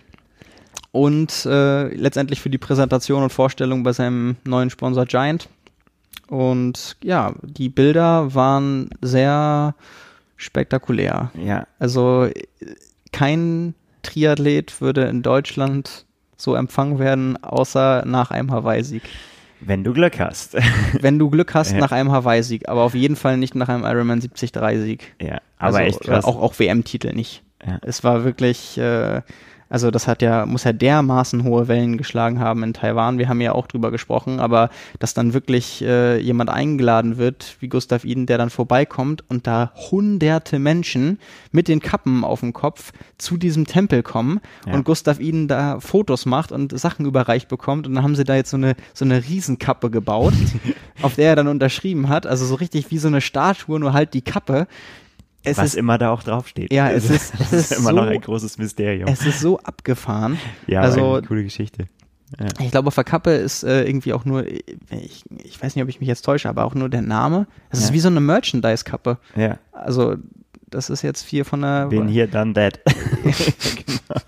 [0.91, 5.47] und äh, letztendlich für die Präsentation und Vorstellung bei seinem neuen Sponsor Giant.
[6.27, 9.75] Und ja, die Bilder waren sehr
[10.37, 11.31] spektakulär.
[11.41, 12.29] Ja, Also
[13.11, 16.05] kein Triathlet würde in Deutschland
[16.37, 19.03] so empfangen werden, außer nach einem Hawaii-Sieg.
[19.59, 20.55] wenn du Glück hast.
[21.01, 21.77] Wenn du Glück hast, Ja.
[21.77, 25.13] nach einem Hawaii-Sieg, aber auf jeden Fall nicht nach einem Ironman 73-Sieg.
[25.21, 26.25] ja, aber also, echt krass.
[26.25, 27.43] Auch, auch WM-Titel nicht.
[27.63, 27.77] Ja.
[27.83, 29.21] Es war wirklich, äh,
[29.71, 33.17] also das hat ja, muss ja dermaßen hohe Wellen geschlagen haben in Taiwan.
[33.17, 34.69] Wir haben ja auch drüber gesprochen, aber
[34.99, 39.71] dass dann wirklich äh, jemand eingeladen wird, wie Gustav Iden, der dann vorbeikommt und da
[39.89, 41.19] hunderte Menschen
[41.51, 44.73] mit den Kappen auf dem Kopf zu diesem Tempel kommen Ja.
[44.73, 48.35] und Gustav Iden da Fotos macht und Sachen überreicht bekommt und dann haben sie da
[48.35, 50.33] jetzt so eine, so eine Riesenkappe gebaut,
[51.01, 54.13] auf der er dann unterschrieben hat, also so richtig wie so eine Statue, nur halt
[54.13, 54.67] die Kappe.
[55.43, 56.71] Es was ist immer da auch draufsteht.
[56.71, 59.07] Ja, es ist- es ist immer so- noch ein großes Mysterium.
[59.09, 60.37] Es ist so abgefahren.
[60.67, 61.85] ja, also- eine coole Geschichte.
[62.59, 65.89] Ich glaube, auf der Kappe ist äh, irgendwie auch nur, ich, ich weiß nicht, ob
[65.89, 67.45] ich mich jetzt täusche, aber auch nur der Name.
[67.69, 67.93] Es ist Ja.
[67.95, 69.17] wie so eine Merchandise-Kappe.
[69.35, 70.15] Ja, Also,
[70.69, 71.87] das ist jetzt hier von der.
[71.87, 72.79] bin hier, done that.
[73.25, 74.21] genau.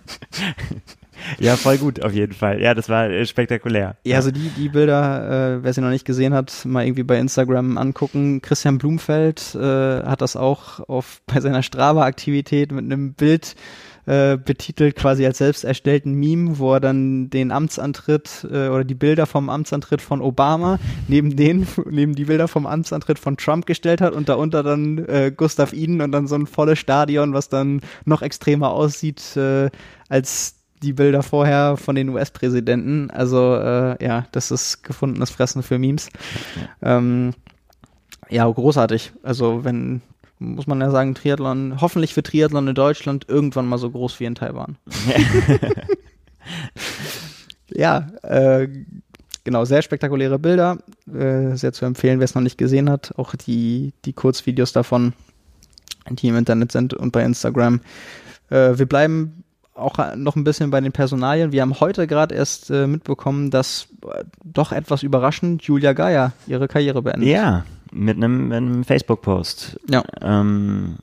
[1.40, 2.62] Ja, voll gut, auf jeden Fall.
[2.62, 3.98] Ja, das war äh, spektakulär.
[4.04, 7.18] Ja, also die, die Bilder, äh, wer sie noch nicht gesehen hat, mal irgendwie bei
[7.20, 8.42] Instagram angucken.
[8.42, 9.60] Christian Blumfeld äh,
[10.04, 13.56] hat das auch auf bei seiner Strava-Aktivität mit einem Bild
[14.06, 18.96] äh, betitelt, quasi als selbst erstellten Meme, wo er dann den Amtsantritt äh, oder die
[18.96, 24.02] Bilder vom Amtsantritt von Obama neben den, neben die Bilder vom Amtsantritt von Trump gestellt
[24.02, 27.82] hat und darunter dann äh, Gustav Iden und dann so ein volles Stadion, was dann
[28.06, 29.70] noch extremer aussieht äh,
[30.10, 33.10] als die Bilder vorher von den US-Präsidenten.
[33.10, 36.10] Also äh, ja, das ist gefundenes Fressen für Memes.
[36.82, 37.34] Ähm,
[38.30, 39.14] ja, großartig.
[39.24, 40.02] Also wenn,
[40.40, 44.26] muss man ja sagen, Triathlon, hoffentlich für Triathlon in Deutschland irgendwann mal so groß wie
[44.26, 44.78] in Taiwan.
[47.70, 48.68] ja, äh,
[49.44, 50.78] genau, sehr spektakuläre Bilder.
[51.12, 53.14] Äh, sehr zu empfehlen, wer es noch nicht gesehen hat.
[53.18, 55.14] Auch die, die Kurzvideos davon,
[56.10, 57.82] die im Internet sind und bei Instagram.
[58.50, 59.43] Äh, wir bleiben
[59.76, 61.52] auch noch ein bisschen bei den Personalien.
[61.52, 66.68] Wir haben heute gerade erst äh, mitbekommen, dass äh, doch etwas überraschend Julia Geier ihre
[66.68, 67.30] Karriere beendet.
[67.30, 69.80] Ja, mit einem, einem Facebook-Post.
[69.90, 70.04] Ja.
[70.22, 70.98] Ähm,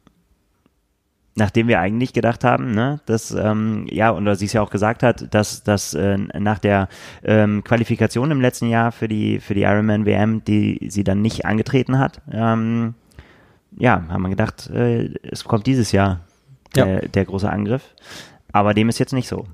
[1.34, 5.02] nachdem wir eigentlich gedacht haben, ne, dass, ähm, ja, und sie es ja auch gesagt
[5.02, 6.88] hat, dass, dass äh, nach der
[7.22, 11.46] ähm, Qualifikation im letzten Jahr für die, für die Ironman WM, die sie dann nicht
[11.46, 12.94] angetreten hat, ähm,
[13.76, 16.20] ja, haben wir gedacht, äh, es kommt dieses Jahr
[16.74, 17.82] der, der große Angriff.
[18.52, 19.46] Aber dem ist jetzt nicht so.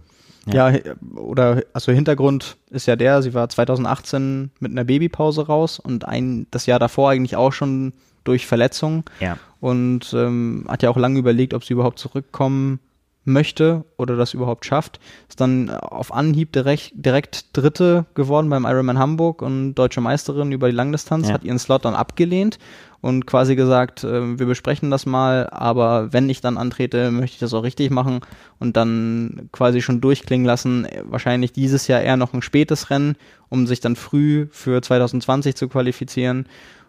[0.48, 0.72] Ja,
[1.16, 6.46] oder also Hintergrund ist ja der, sie war 2018 mit einer Babypause raus und ein
[6.52, 7.92] das Jahr davor eigentlich auch schon
[8.22, 9.38] durch Verletzungen Ja.
[9.60, 12.78] und ähm, hat ja auch lange überlegt, ob sie überhaupt zurückkommen
[13.24, 15.00] möchte oder das überhaupt schafft.
[15.28, 20.68] Ist dann auf Anhieb direkt, direkt Dritte geworden beim Ironman Hamburg und deutsche Meisterin über
[20.70, 21.34] die Langdistanz, Ja.
[21.34, 22.60] hat ihren Slot dann abgelehnt
[23.06, 27.38] und quasi gesagt, äh, wir besprechen das mal, aber wenn ich dann antrete, möchte ich
[27.38, 28.18] das auch richtig machen
[28.58, 33.14] und dann quasi schon durchklingen lassen, wahrscheinlich dieses Jahr eher noch ein spätes Rennen,
[33.48, 36.46] um sich dann früh für 2020 zu qualifizieren.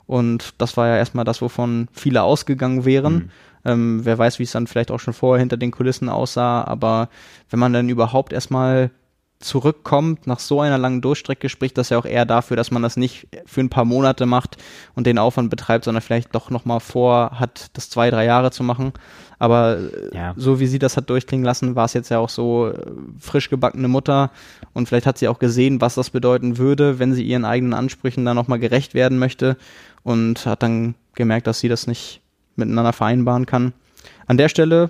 [0.08, 3.14] Und das war ja erstmal das, wovon viele ausgegangen wären.
[3.14, 3.30] Mhm.
[3.66, 7.10] Ähm, wer weiß, wie es dann vielleicht auch schon vorher hinter den Kulissen aussah, aber
[7.52, 8.90] wenn man dann überhaupt erstmal
[9.40, 12.98] zurückkommt nach so einer langen Durchstrecke, spricht das ja auch eher dafür, dass man das
[12.98, 14.58] nicht für ein paar Monate macht
[14.96, 18.64] und den Aufwand betreibt, sondern vielleicht doch nochmal vor hat, das zwei, drei Jahre zu
[18.64, 18.94] machen.
[19.38, 20.34] Aber äh, Ja.
[20.36, 22.80] so wie sie das hat durchklingen lassen, war es jetzt ja auch so äh,
[23.20, 24.32] frisch gebackene Mutter
[24.74, 28.26] und vielleicht hat sie auch gesehen, was das bedeuten würde, wenn sie ihren eigenen Ansprüchen
[28.26, 29.56] da nochmal gerecht werden möchte
[30.04, 32.22] und hat dann gemerkt, dass sie das nicht
[32.56, 33.74] miteinander vereinbaren kann.
[34.26, 34.90] An der Stelle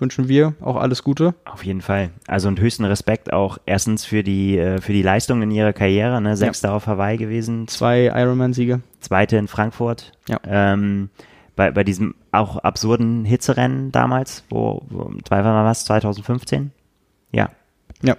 [0.00, 1.34] wünschen wir auch alles Gute.
[1.44, 2.10] Auf jeden Fall.
[2.26, 6.20] Also und höchsten Respekt auch erstens für die, äh, für die Leistung in ihrer Karriere,
[6.20, 6.36] ne?
[6.36, 8.80] Sechster auf Hawaii gewesen, Zwei Ironman-Siege.
[9.00, 10.12] zweite in Frankfurt.
[10.28, 10.40] Ja.
[10.46, 11.10] Ähm,
[11.56, 16.70] bei, bei diesem auch absurden Hitzerennen damals, wo, wo war was, 2015?
[17.32, 17.50] Ja.
[18.02, 18.14] Ja.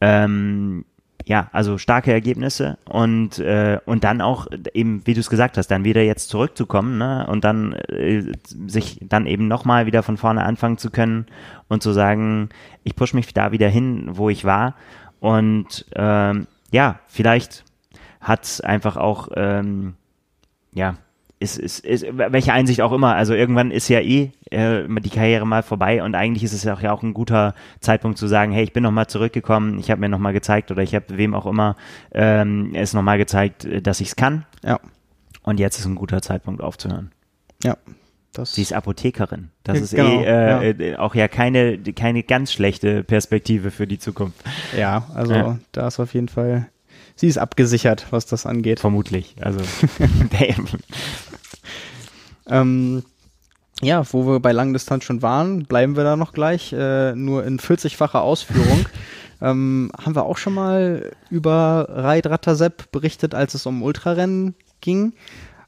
[0.00, 0.84] Ähm,
[1.28, 5.66] ja, also starke Ergebnisse und äh, und dann auch eben, wie du es gesagt hast,
[5.68, 7.26] dann wieder jetzt zurückzukommen ne?
[7.28, 11.26] und dann äh, sich dann eben nochmal wieder von vorne anfangen zu können
[11.66, 12.50] und zu sagen,
[12.84, 14.76] ich push mich da wieder hin, wo ich war
[15.18, 17.64] und ähm, ja, vielleicht
[18.20, 19.94] hat einfach auch ähm,
[20.74, 20.94] ja
[21.38, 23.14] ist, ist, ist, welche Einsicht auch immer.
[23.14, 26.74] Also irgendwann ist ja eh äh, die Karriere mal vorbei und eigentlich ist es ja
[26.74, 30.00] auch, ja auch ein guter Zeitpunkt zu sagen, hey, ich bin nochmal zurückgekommen, ich habe
[30.00, 31.76] mir nochmal gezeigt oder ich habe wem auch immer
[32.12, 34.46] ähm, es nochmal gezeigt, dass ich es kann.
[34.64, 34.80] Ja.
[35.42, 37.12] Und jetzt ist ein guter Zeitpunkt aufzuhören.
[37.62, 37.76] Ja.
[38.32, 39.50] Das Sie ist Apothekerin.
[39.64, 40.62] Das Ja, ist genau, eh äh, ja.
[40.62, 44.42] äh, auch ja keine, keine ganz schlechte Perspektive für die Zukunft.
[44.76, 45.58] Ja, also Ja.
[45.72, 46.66] da ist auf jeden Fall,
[47.14, 48.78] sie ist abgesichert, was das angeht.
[48.80, 49.36] Vermutlich.
[49.40, 49.60] Also
[52.48, 53.02] Ähm,
[53.82, 57.58] ja, wo wir bei Langdistanz schon waren, bleiben wir da noch gleich, äh, nur in
[57.58, 58.86] 40-facher Ausführung.
[59.42, 65.12] ähm, haben wir auch schon mal über Raid Rattasep berichtet, als es um Ultrarennen ging.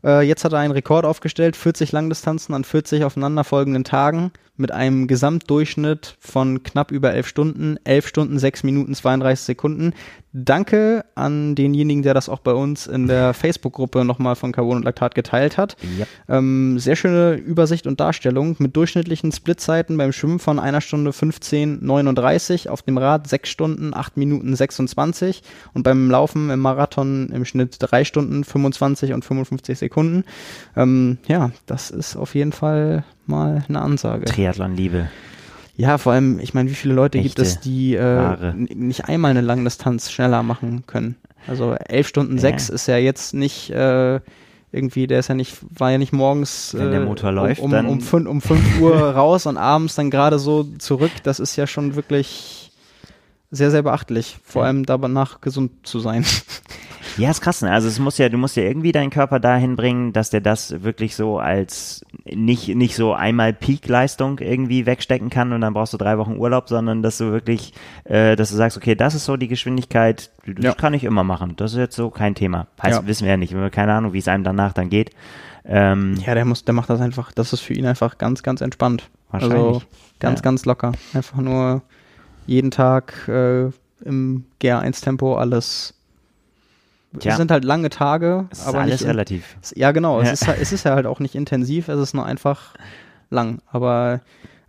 [0.05, 5.07] Äh, jetzt hat er einen Rekord aufgestellt, 40 Langdistanzen an 40 aufeinanderfolgenden Tagen mit einem
[5.07, 9.93] Gesamtdurchschnitt von knapp über 11 Stunden, 11 Stunden, 6 Minuten, 32 Sekunden.
[10.33, 14.85] Danke an denjenigen, der das auch bei uns in der Facebook-Gruppe nochmal von Carbon und
[14.85, 15.77] Laktat geteilt hat.
[15.99, 16.07] Ja.
[16.29, 21.85] Ähm, sehr schöne Übersicht und Darstellung mit durchschnittlichen Splitzeiten beim Schwimmen von einer Stunde 15,
[21.85, 27.45] 39, auf dem Rad 6 Stunden, 8 Minuten 26 und beim Laufen im Marathon im
[27.47, 30.25] Schnitt 3 Stunden 25 und 55 Sekunden.
[30.77, 34.27] Ähm, ja, das ist auf jeden Fall mal eine Ansage.
[34.27, 35.09] Triathlon-Liebe.
[35.79, 39.31] Ja, vor allem, ich meine, wie viele Leute gibt Echte, es, die äh, nicht einmal
[39.31, 41.15] eine Langdistanz schneller machen können?
[41.47, 42.41] Also elf Stunden Ja.
[42.41, 44.21] sechs ist ja jetzt nicht äh,
[44.73, 47.61] irgendwie, der ist ja nicht, war ja nicht morgens Wenn der äh, Motor um, läuft,
[47.63, 51.13] um, dann- um, fün um 5 Uhr raus und abends dann gerade so zurück.
[51.23, 52.73] Das ist ja schon wirklich
[53.53, 54.37] sehr, sehr beachtlich.
[54.45, 54.67] Vor Ja.
[54.67, 56.25] allem danach gesund zu sein.
[57.17, 57.63] Ja, ist krass.
[57.63, 57.71] Ne?
[57.73, 60.83] Also es muss ja, du musst ja irgendwie deinen Körper dahin bringen, dass der das
[60.83, 65.97] wirklich so als nicht nicht so einmal Peak-Leistung irgendwie wegstecken kann und dann brauchst du
[65.97, 67.73] drei Wochen Urlaub, sondern dass du wirklich,
[68.05, 70.75] äh, dass du sagst, okay, das ist so die Geschwindigkeit, das Ja.
[70.75, 71.55] kann ich immer machen.
[71.57, 72.67] Das ist jetzt so kein Thema.
[72.83, 73.07] Heißt, Ja.
[73.07, 75.11] wissen wir ja nicht, wir haben keine Ahnung, wie es einem danach dann geht.
[75.65, 78.61] Ähm, Ja, der muss, der macht das einfach, das ist für ihn einfach ganz, ganz
[78.61, 79.09] entspannt.
[79.31, 79.87] Also Wahrscheinlich.
[80.19, 80.43] ganz, Ja.
[80.43, 80.93] ganz locker.
[81.13, 81.83] Einfach nur
[82.47, 83.69] jeden Tag äh,
[84.05, 85.95] im GR1-Tempo alles.
[87.19, 87.33] Tja.
[87.33, 89.57] Es sind halt lange Tage, es ist aber alles nicht relativ.
[89.75, 90.21] Ja, genau.
[90.21, 90.33] Es, Ja.
[90.33, 92.75] ist, halt- es ist ja halt auch nicht intensiv, es ist nur einfach
[93.31, 93.61] lang.
[93.71, 94.21] Aber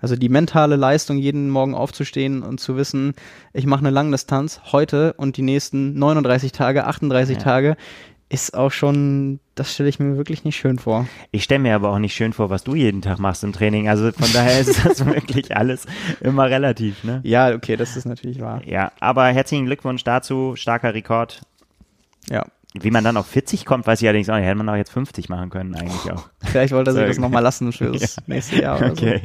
[0.01, 3.13] also die mentale Leistung, jeden Morgen aufzustehen und zu wissen,
[3.53, 7.43] ich mache eine Langdistanz heute und die nächsten 39 Tage, 38 Ja.
[7.43, 7.77] Tage,
[8.31, 11.07] ist auch schon, das stelle ich mir wirklich nicht schön vor.
[11.31, 13.89] Ich stelle mir aber auch nicht schön vor, was du jeden Tag machst im Training.
[13.89, 15.85] Also von daher ist das wirklich alles
[16.21, 17.21] immer relativ, ne?
[17.23, 18.61] Ja, okay, das ist natürlich wahr.
[18.67, 21.41] Ja, aber herzlichen Glückwunsch dazu, starker Rekord.
[22.29, 22.45] Ja.
[22.79, 24.45] Wie man dann auf 40 kommt, weiß ich allerdings auch nicht.
[24.45, 26.29] Hätte man auch jetzt 50 machen können, eigentlich auch.
[26.43, 28.23] Vielleicht wollte er sich das nochmal lassen fürs Ja.
[28.27, 29.21] nächste Jahr oder Okay.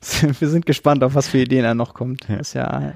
[0.00, 0.28] so.
[0.40, 2.28] Wir sind gespannt, auf was für Ideen er noch kommt.
[2.28, 2.92] Er ist ja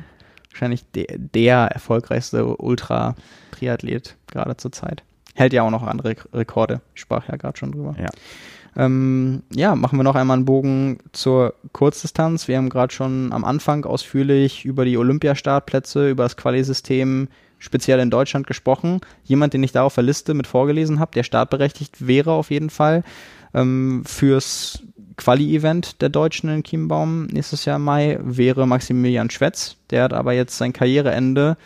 [0.51, 5.03] wahrscheinlich der, der erfolgreichste Ultra-Triathlet gerade zur Zeit.
[5.35, 6.81] Hält ja auch noch andere Rek- Rekorde.
[6.95, 7.95] Ich sprach ja gerade schon drüber.
[7.99, 8.11] Ja.
[8.77, 12.49] Ähm, ja, machen wir noch einmal einen Bogen zur Kurzdistanz.
[12.49, 17.29] Wir haben gerade schon am Anfang ausführlich über die Olympiastartplätze, über das Quali-System
[17.65, 19.01] speziell in Deutschland gesprochen.
[19.25, 22.69] Jemand, den ich da auf der Liste mit vorgelesen habe, der startberechtigt wäre auf jeden
[22.69, 23.03] Fall
[23.55, 24.83] ähm, fürs
[25.17, 29.77] Quali-Event der Deutschen in Chiembaum nächstes Jahr im Mai, wäre Maximilian Schwetz.
[29.91, 31.57] Der hat aber jetzt sein Karriereende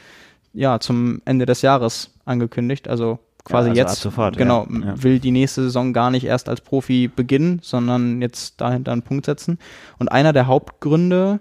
[0.53, 4.87] ja zum Ende des Jahres angekündigt, also quasi also jetzt sofort, genau ja.
[4.87, 5.03] Ja.
[5.03, 9.27] will die nächste Saison gar nicht erst als Profi beginnen, sondern jetzt dahinter einen Punkt
[9.27, 9.59] setzen.
[9.99, 11.41] Und einer der Hauptgründe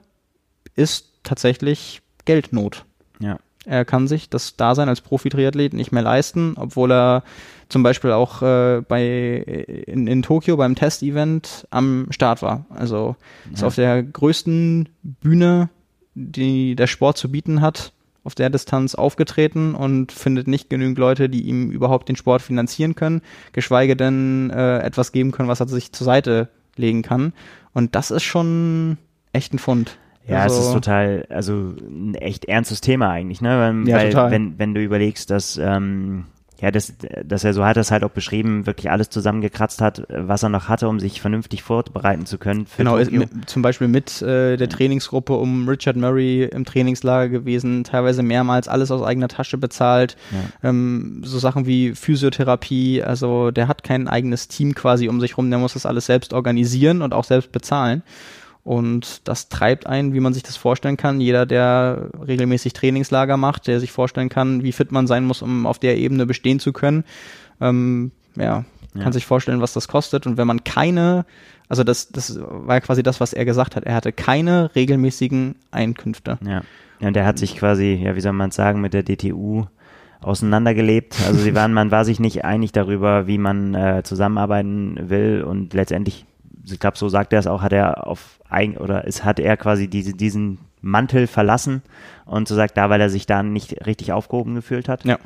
[0.75, 2.86] ist tatsächlich Geldnot.
[3.67, 7.23] Er kann sich das Dasein als Profi-Triathlet nicht mehr leisten, obwohl er
[7.69, 9.05] zum Beispiel auch äh, bei
[9.87, 12.65] in, in Tokio beim Testevent am Start war.
[12.69, 13.17] Also
[13.51, 13.67] ist Ja.
[13.67, 15.69] auf der größten Bühne,
[16.15, 17.91] die der Sport zu bieten hat,
[18.23, 22.95] auf der Distanz aufgetreten und findet nicht genügend Leute, die ihm überhaupt den Sport finanzieren
[22.95, 26.47] können, geschweige denn äh, etwas geben können, was er sich zur Seite
[26.77, 27.33] legen kann.
[27.73, 28.97] Und das ist schon
[29.33, 29.97] echt ein Fund.
[30.27, 33.49] Ja, also, es ist total, also ein echt ernstes Thema eigentlich, ne?
[33.49, 34.31] Weil, Ja, weil total.
[34.31, 36.25] wenn, wenn du überlegst, dass, ähm,
[36.59, 40.41] ja, das, dass er so hat das halt auch beschrieben, wirklich alles zusammengekratzt hat, was
[40.41, 42.65] er noch hatte, um sich vernünftig vorbereiten zu können.
[42.65, 47.83] Für Genau, mit, zum Beispiel mit äh, der Trainingsgruppe um Richard Murray im Trainingslager gewesen,
[47.83, 50.17] teilweise mehrmals alles aus eigener Tasche bezahlt.
[50.63, 55.51] Ähm, so Sachen wie Physiotherapie, also der hat kein eigenes Team quasi um sich rum,
[55.51, 58.01] der muss das alles selbst organisieren und auch selbst bezahlen.
[58.67, 61.21] Und das treibt einen, wie man sich das vorstellen kann.
[61.21, 65.65] Jeder, der regelmäßig Trainingslager macht, der sich vorstellen kann, wie fit man sein muss, um
[65.65, 67.05] auf der Ebene bestehen zu können,
[67.61, 69.03] ähm, ja, Ja.
[69.03, 70.27] kann sich vorstellen, was das kostet.
[70.27, 71.25] Und wenn man keine,
[71.69, 73.85] also das, das war ja quasi das, was er gesagt hat.
[73.85, 76.37] Er hatte keine regelmäßigen Einkünfte.
[76.45, 76.61] Ja.
[76.99, 79.63] ja, und der hat sich quasi, ja, wie soll man es sagen, mit der DTU
[80.19, 81.15] auseinandergelebt.
[81.25, 85.73] Also sie waren, man war sich nicht einig darüber, wie man äh, zusammenarbeiten will und
[85.73, 86.25] letztendlich,
[86.63, 89.57] ich glaube, so sagt er es auch, hat er auf eigen oder es hat er
[89.57, 91.81] quasi diese, diesen Mantel verlassen
[92.25, 95.05] und so sagt da, weil er sich da nicht richtig aufgehoben gefühlt hat.
[95.05, 95.17] Ja.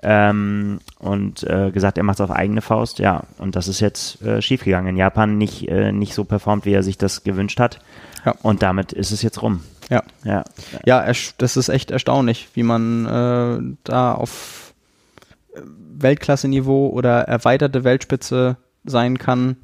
[0.00, 3.24] Ähm, und äh, gesagt, er macht es auf eigene Faust, ja.
[3.38, 4.90] Und das ist jetzt äh, schiefgegangen.
[4.90, 7.80] In Japan nicht, äh, nicht so performt, wie er sich das gewünscht hat.
[8.24, 8.34] Ja.
[8.42, 9.64] Und damit ist es jetzt rum.
[9.90, 10.04] Ja.
[10.22, 10.44] Ja.
[10.84, 14.72] Ja, das ist echt erstaunlich, wie man äh, da auf
[15.98, 19.56] Weltklasse-Niveau oder erweiterte Weltspitze sein kann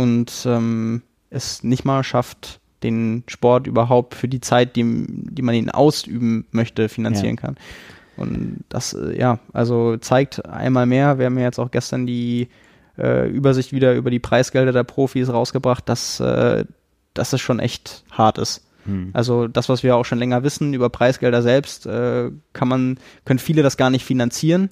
[0.00, 5.54] und ähm, es nicht mal schafft, den Sport überhaupt für die Zeit, die, die man
[5.54, 7.56] ihn ausüben möchte, finanzieren kann.
[8.16, 12.48] Und das, äh, ja, also zeigt einmal mehr, wir haben ja jetzt auch gestern die
[12.96, 16.64] äh, Übersicht wieder über die Preisgelder der Profis rausgebracht, dass, äh,
[17.12, 18.66] dass es schon echt hart ist.
[18.86, 19.10] Hm.
[19.12, 23.38] Also das, was wir auch schon länger wissen über Preisgelder selbst, äh, kann man, können
[23.38, 24.70] viele das gar nicht finanzieren,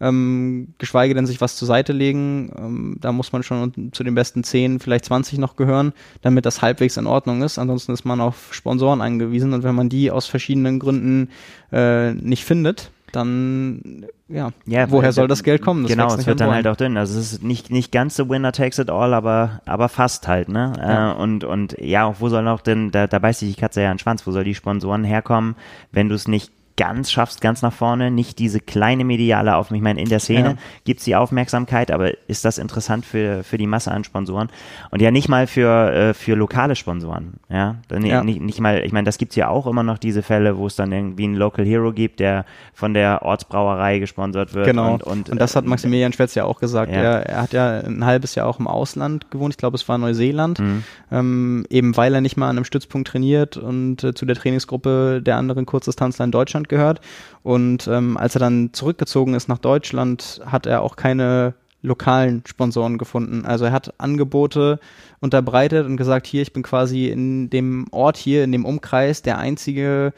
[0.00, 2.52] ähm, geschweige denn sich was zur Seite legen.
[2.56, 5.92] Ähm, da muss man schon zu den besten 10, vielleicht 20 noch gehören,
[6.22, 7.58] damit das halbwegs in Ordnung ist.
[7.58, 11.30] Ansonsten ist man auf Sponsoren angewiesen und wenn man die aus verschiedenen Gründen
[11.72, 15.84] äh, nicht findet, dann ja, Ja, woher soll das Geld kommen?
[15.84, 16.98] Das genau, es wird an dann halt auch dünn.
[16.98, 20.50] Also es ist nicht, nicht ganz so Winner takes it all, aber, aber fast halt,
[20.50, 20.74] ne?
[20.76, 21.12] Ja.
[21.12, 23.80] Äh, und, und ja, auch wo soll noch denn, da, da beißt sich die Katze
[23.80, 25.56] ja an den Schwanz, wo soll die Sponsoren herkommen,
[25.92, 29.82] wenn du es nicht ganz schaffst, ganz nach vorne, nicht diese kleine mediale auf, ich
[29.82, 30.54] meine, in der Szene Ja.
[30.84, 34.48] gibt's die Aufmerksamkeit, aber ist das interessant für, für die Masse an Sponsoren?
[34.90, 37.76] Und ja, nicht mal für, äh, für lokale Sponsoren, ja?
[37.88, 38.22] Dann Ja.
[38.24, 40.76] Nicht, nicht mal, ich meine, das gibt's ja auch immer noch diese Fälle, wo es
[40.76, 44.66] dann irgendwie einen Local Hero gibt, der von der Ortsbrauerei gesponsert wird.
[44.66, 44.94] Genau.
[44.94, 46.92] Und, Und, und, das hat äh, Maximilian Schwetz ja auch gesagt.
[46.92, 47.02] Ja.
[47.02, 49.54] Er, er hat ja ein halbes Jahr auch im Ausland gewohnt.
[49.54, 50.60] Ich glaube, es war Neuseeland.
[50.60, 50.84] Mhm.
[51.10, 55.20] Ähm, eben weil er nicht mal an einem Stützpunkt trainiert und äh, zu der Trainingsgruppe
[55.22, 57.00] der anderen Kurzdistanzler in Deutschland gehört.
[57.42, 62.98] Und ähm, als er dann zurückgezogen ist nach Deutschland, hat er auch keine lokalen Sponsoren
[62.98, 63.46] gefunden.
[63.46, 64.80] Also er hat Angebote
[65.20, 69.38] unterbreitet und gesagt, hier, ich bin quasi in dem Ort hier, in dem Umkreis, der
[69.38, 70.12] einzige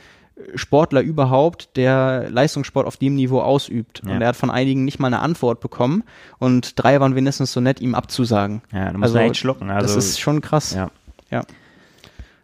[0.55, 4.01] Sportler überhaupt, der Leistungssport auf dem Niveau ausübt.
[4.07, 4.14] Ja.
[4.14, 6.03] Und er hat von einigen nicht mal eine Antwort bekommen
[6.38, 8.62] und drei waren wenigstens so nett, ihm abzusagen.
[8.72, 9.70] Ja, du musst Also, echt schlucken.
[9.70, 10.72] Also, das ist schon krass.
[10.74, 10.90] ja.
[11.30, 11.44] Ja.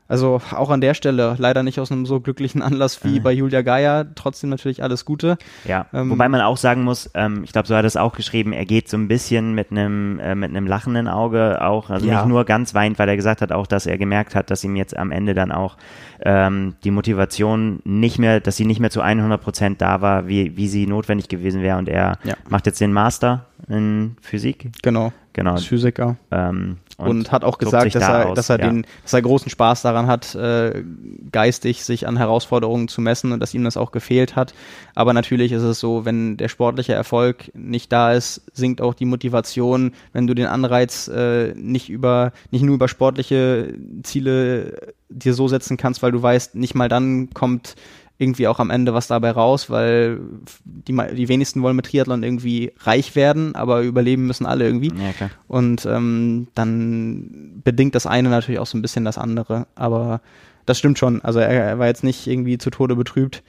[0.08, 3.22] Also auch an der Stelle leider nicht aus einem so glücklichen Anlass wie Mhm.
[3.24, 4.06] bei Julia Geier.
[4.14, 5.36] Trotzdem natürlich alles Gute.
[5.64, 8.14] Ja, Ähm, wobei man auch sagen muss, ähm, ich glaube, so hat er es auch
[8.14, 12.06] geschrieben, er geht so ein bisschen mit einem äh, mit einem lachenden Auge auch, also
[12.06, 12.18] Ja.
[12.20, 14.76] nicht nur ganz weint, weil er gesagt hat auch, dass er gemerkt hat, dass ihm
[14.76, 15.76] jetzt am Ende dann auch
[16.20, 20.56] ähm, die Motivation nicht mehr, dass sie nicht mehr zu 100 Prozent da war, wie,
[20.56, 22.34] wie sie notwendig gewesen wäre und er Ja.
[22.48, 25.12] macht jetzt den Master in Physik, Genau.
[25.32, 26.16] genau, Als Physiker.
[26.30, 28.68] ähm, Und, hat auch gesagt, dass da er, aus, dass er ja.
[28.68, 30.82] den, dass er großen Spaß daran hat, äh,
[31.30, 34.54] geistig sich an Herausforderungen zu messen und dass ihm das auch gefehlt hat.
[34.94, 39.04] Aber natürlich ist es so, wenn der sportliche Erfolg nicht da ist, sinkt auch die
[39.04, 45.48] Motivation, wenn du den Anreiz äh, nicht über, nicht nur über sportliche Ziele dir so
[45.48, 47.76] setzen kannst, weil du weißt, nicht mal dann kommt
[48.18, 50.20] irgendwie auch am Ende was dabei raus, weil
[50.64, 54.88] die, die wenigsten wollen mit Triathlon irgendwie reich werden, aber überleben müssen alle irgendwie.
[54.96, 55.30] ja.
[55.48, 59.66] Und ähm, dann bedingt das eine natürlich auch so ein bisschen das andere.
[59.74, 60.20] Aber
[60.64, 61.20] das stimmt schon.
[61.22, 63.42] Also er, er war jetzt nicht irgendwie zu Tode betrübt.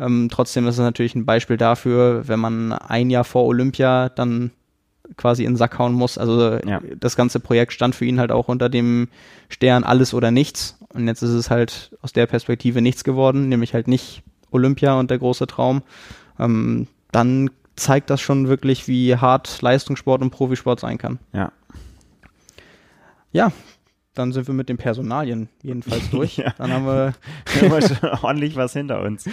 [0.00, 4.50] Ähm, trotzdem ist es natürlich ein Beispiel dafür, wenn man ein Jahr vor Olympia dann
[5.18, 6.16] quasi in den Sack hauen muss.
[6.16, 6.80] Also Ja.
[6.98, 9.08] das ganze Projekt stand für ihn halt auch unter dem
[9.50, 10.78] Stern alles oder nichts.
[10.94, 15.10] Und jetzt ist es halt aus der Perspektive nichts geworden, nämlich halt nicht Olympia und
[15.10, 15.82] der große Traum.
[16.38, 21.18] Ähm, dann zeigt das schon wirklich, wie hart Leistungssport und Profisport sein kann.
[21.32, 21.52] Ja.
[23.32, 23.50] Ja,
[24.14, 26.36] dann sind wir mit den Personalien jedenfalls durch.
[26.44, 26.54] Ja.
[26.56, 27.14] Dann haben wir,
[27.60, 29.28] Wir haben schon ordentlich was hinter uns.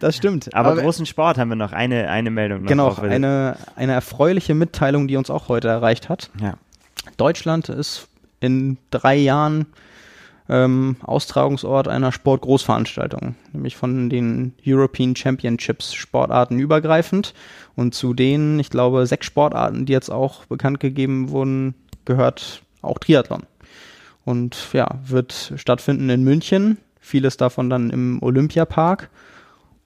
[0.00, 0.52] das stimmt.
[0.54, 2.68] Aber, großen Sport haben wir noch eine, eine Meldung noch.
[2.68, 6.30] genau, eine, eine erfreuliche Mitteilung, die uns auch heute erreicht hat.
[6.40, 6.54] Ja.
[7.16, 8.08] Deutschland ist
[8.40, 9.66] in drei Jahren
[10.48, 17.34] ähm, Austragungsort einer Sportgroßveranstaltung, nämlich von den European Championships Sportarten übergreifend.
[17.76, 21.74] Und zu denen, ich glaube, sechs Sportarten, die jetzt auch bekannt gegeben wurden,
[22.04, 23.44] gehört auch Triathlon.
[24.24, 29.10] Und ja, wird stattfinden in München, vieles davon dann im Olympiapark.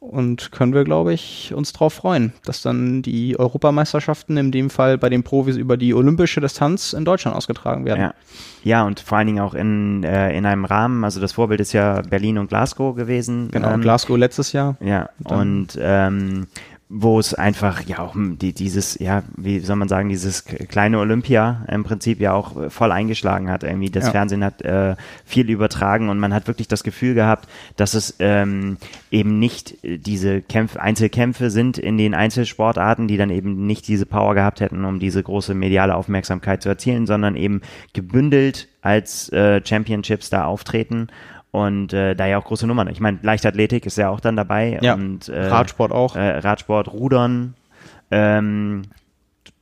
[0.01, 4.97] Und können wir, glaube ich, uns darauf freuen, dass dann die Europameisterschaften in dem Fall
[4.97, 8.01] bei den Profis über die olympische Distanz in Deutschland ausgetragen werden.
[8.01, 8.15] Ja.
[8.63, 11.73] ja, und vor allen Dingen auch in, äh, in einem Rahmen, also das Vorbild ist
[11.73, 13.49] ja Berlin und Glasgow gewesen.
[13.51, 14.77] Genau, ähm, Glasgow letztes Jahr.
[14.81, 16.47] Ja, dann- und ähm,
[16.91, 21.67] wo es einfach ja auch die, dieses, ja, wie soll man sagen, dieses kleine Olympia
[21.69, 23.63] im Prinzip ja auch äh, voll eingeschlagen hat.
[23.63, 24.13] Irgendwie das ja.
[24.13, 24.97] Fernsehen hat äh,
[25.27, 27.47] viel übertragen und man hat wirklich das Gefühl gehabt,
[27.77, 28.79] dass es ähm,
[29.11, 34.07] eben nicht äh, diese Kämpfe, Einzelkämpfe sind in den Einzelsportarten, die dann eben nicht diese
[34.07, 37.61] Power gehabt hätten, um diese große mediale Aufmerksamkeit zu erzielen, sondern eben
[37.93, 41.09] gebündelt als äh, Championships da auftreten
[41.51, 42.89] und äh, da ja auch große Nummern.
[42.89, 44.79] Ich meine, Leichtathletik ist ja auch dann dabei.
[44.83, 46.17] Ja, und, äh, Radsport auch.
[46.17, 47.55] Äh, Radsport, Rudern,
[48.11, 48.83] ähm,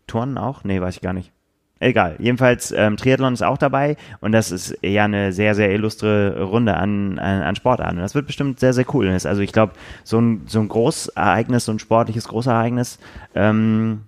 [0.06, 0.64] Turnen auch?
[0.64, 1.32] Nee, weiß ich gar nicht.
[1.78, 2.16] Egal.
[2.18, 6.74] Jedenfalls, ähm, Triathlon ist auch dabei und das ist ja eine sehr, sehr illustre Runde
[6.74, 7.98] an, an, an Sportarten.
[7.98, 9.10] Das wird bestimmt sehr, sehr cool.
[9.10, 12.98] Also ich glaube, so ein, so ein Großereignis, so ein sportliches Großereignis,
[13.34, 14.04] ähm,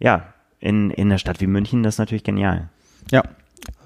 [0.00, 2.68] ja, in, in einer Stadt wie München, das ist natürlich genial.
[3.12, 3.22] Ja,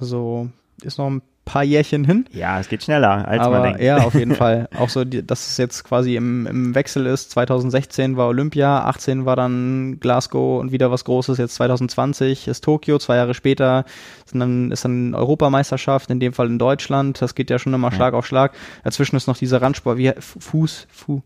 [0.01, 0.49] also
[0.83, 2.27] ist noch ein paar Jährchen hin.
[2.33, 3.81] Ja, es geht schneller, als Aber man denkt.
[3.81, 4.69] Ja, auf jeden Fall.
[4.77, 7.31] Auch so, dass es jetzt quasi im, im Wechsel ist.
[7.31, 11.39] 2016 war Olympia, 18 war dann Glasgow und wieder was Großes.
[11.39, 12.99] Jetzt 2020 ist Tokio.
[12.99, 13.85] Zwei Jahre später
[14.27, 17.23] sind dann, ist dann Europameisterschaft, in dem Fall in Deutschland.
[17.23, 17.95] Das geht ja schon immer ja.
[17.95, 18.53] Schlag auf Schlag.
[18.85, 21.23] Dazwischen ist noch dieser Randsport, wie Fuß, Fuß.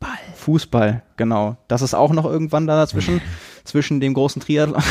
[0.00, 0.18] Ball.
[0.34, 1.58] Fußball, genau.
[1.68, 3.20] Das ist auch noch irgendwann da dazwischen,
[3.64, 4.82] zwischen dem großen Triathlon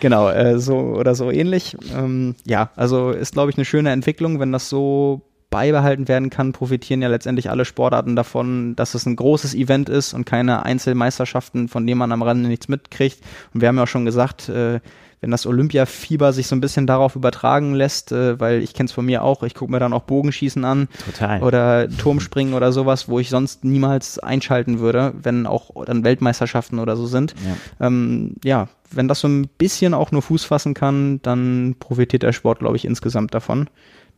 [0.00, 1.76] genau, äh, so oder so ähnlich.
[1.94, 6.52] Ähm, ja, also ist, glaube ich, eine schöne Entwicklung, wenn das so beibehalten werden kann,
[6.52, 11.68] profitieren ja letztendlich alle Sportarten davon, dass es ein großes Event ist und keine Einzelmeisterschaften,
[11.68, 13.20] von denen man am Rande nichts mitkriegt.
[13.54, 14.80] Und wir haben ja auch schon gesagt, äh,
[15.20, 18.92] wenn das Olympiafieber sich so ein bisschen darauf übertragen lässt, äh, weil ich kenne es
[18.92, 21.42] von mir auch, ich gucke mir dann auch Bogenschießen an Total.
[21.42, 26.96] oder Turmspringen oder sowas, wo ich sonst niemals einschalten würde, wenn auch dann Weltmeisterschaften oder
[26.96, 27.34] so sind.
[27.44, 32.22] Ja, ähm, ja wenn das so ein bisschen auch nur Fuß fassen kann, dann profitiert
[32.22, 33.68] der Sport, glaube ich, insgesamt davon.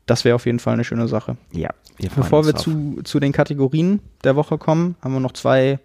[0.07, 1.37] Das wäre auf jeden Fall eine schöne Sache.
[1.53, 1.71] Ja.
[1.97, 5.79] Wir Bevor wir zu, zu den Kategorien der Woche kommen, haben wir noch zwei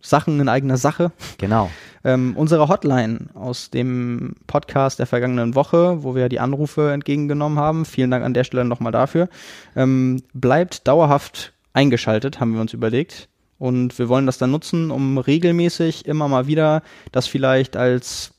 [0.00, 1.12] Sachen in eigener Sache.
[1.38, 1.70] Genau.
[2.04, 7.84] Ähm, unsere Hotline aus dem Podcast der vergangenen Woche, wo wir die Anrufe entgegengenommen haben,
[7.84, 9.28] vielen Dank an der Stelle nochmal dafür,
[9.74, 13.28] ähm, bleibt dauerhaft eingeschaltet, haben wir uns überlegt.
[13.58, 18.34] Und wir wollen das dann nutzen, um regelmäßig immer mal wieder das vielleicht als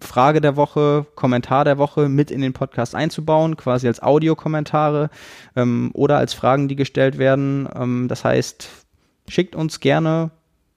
[0.00, 5.10] Frage der Woche, Kommentar der Woche mit in den Podcast einzubauen, quasi als Audiokommentare
[5.56, 7.68] ähm, oder als Fragen, die gestellt werden.
[7.74, 8.68] Ähm, das heißt,
[9.28, 10.30] schickt uns gerne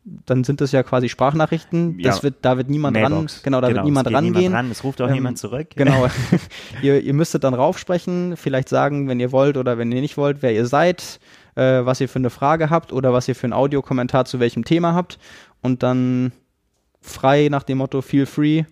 [0.05, 1.99] dann sind das ja quasi Sprachnachrichten.
[2.01, 2.23] Das ja.
[2.23, 3.38] wird, da wird niemand Mailbox.
[3.38, 4.34] ran, genau, da genau, wird niemand rangehen.
[4.34, 5.69] Niemand ran, es ruft auch ähm, niemand zurück.
[5.75, 6.07] Genau.
[6.81, 10.41] ihr, ihr müsstet dann raufsprechen, vielleicht sagen, wenn ihr wollt oder wenn ihr nicht wollt,
[10.41, 11.19] wer ihr seid,
[11.55, 14.65] äh, was ihr für eine Frage habt oder was ihr für einen Audiokommentar zu welchem
[14.65, 15.19] Thema habt
[15.61, 16.34] und dann
[17.01, 18.63] frei nach dem Motto feel free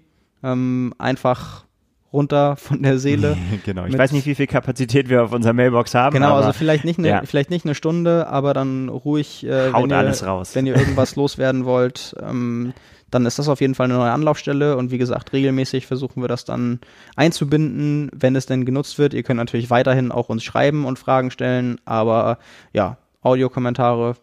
[0.44, 1.66] ähm, einfach
[2.14, 3.38] runter von der Seele.
[3.66, 3.86] genau.
[3.86, 6.14] Ich weiß nicht, wie viel Kapazität wir auf unserer Mailbox haben.
[6.14, 7.22] Genau, also vielleicht nicht eine, ja.
[7.24, 12.16] vielleicht nicht eine Stunde, aber dann ruhig, äh, wenn, ihr, wenn ihr irgendwas loswerden wollt,
[12.22, 12.74] ähm,
[13.10, 16.30] dann ist das auf jeden Fall eine neue Anlaufstelle und wie gesagt, regelmäßig versuchen wir
[16.30, 16.80] das dann
[17.16, 19.14] einzubinden, wenn es denn genutzt wird.
[19.14, 22.40] Ihr könnt natürlich weiterhin auch uns schreiben und Fragen stellen, aber
[22.72, 24.16] ja, Audiokommentare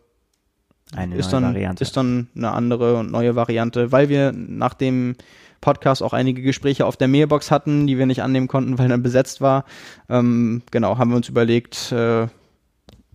[0.96, 1.82] eine ist, dann, Variante.
[1.82, 5.16] ist dann eine andere und neue Variante, weil wir nach dem
[5.60, 9.02] Podcast auch einige Gespräche auf der Mailbox hatten, die wir nicht annehmen konnten, weil dann
[9.02, 9.64] besetzt war.
[10.08, 12.28] Ähm, genau, haben wir uns überlegt, äh,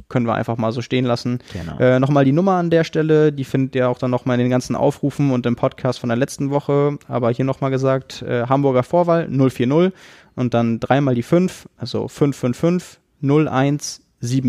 [0.09, 1.39] können wir einfach mal so stehen lassen.
[1.53, 1.77] Genau.
[1.79, 4.51] Äh, nochmal die Nummer an der Stelle, die findet ihr auch dann nochmal in den
[4.51, 6.97] ganzen Aufrufen und im Podcast von der letzten Woche.
[7.07, 9.91] Aber hier nochmal gesagt, äh, Hamburger Vorwahl 040
[10.35, 14.43] und dann dreimal die 5, also 555 0170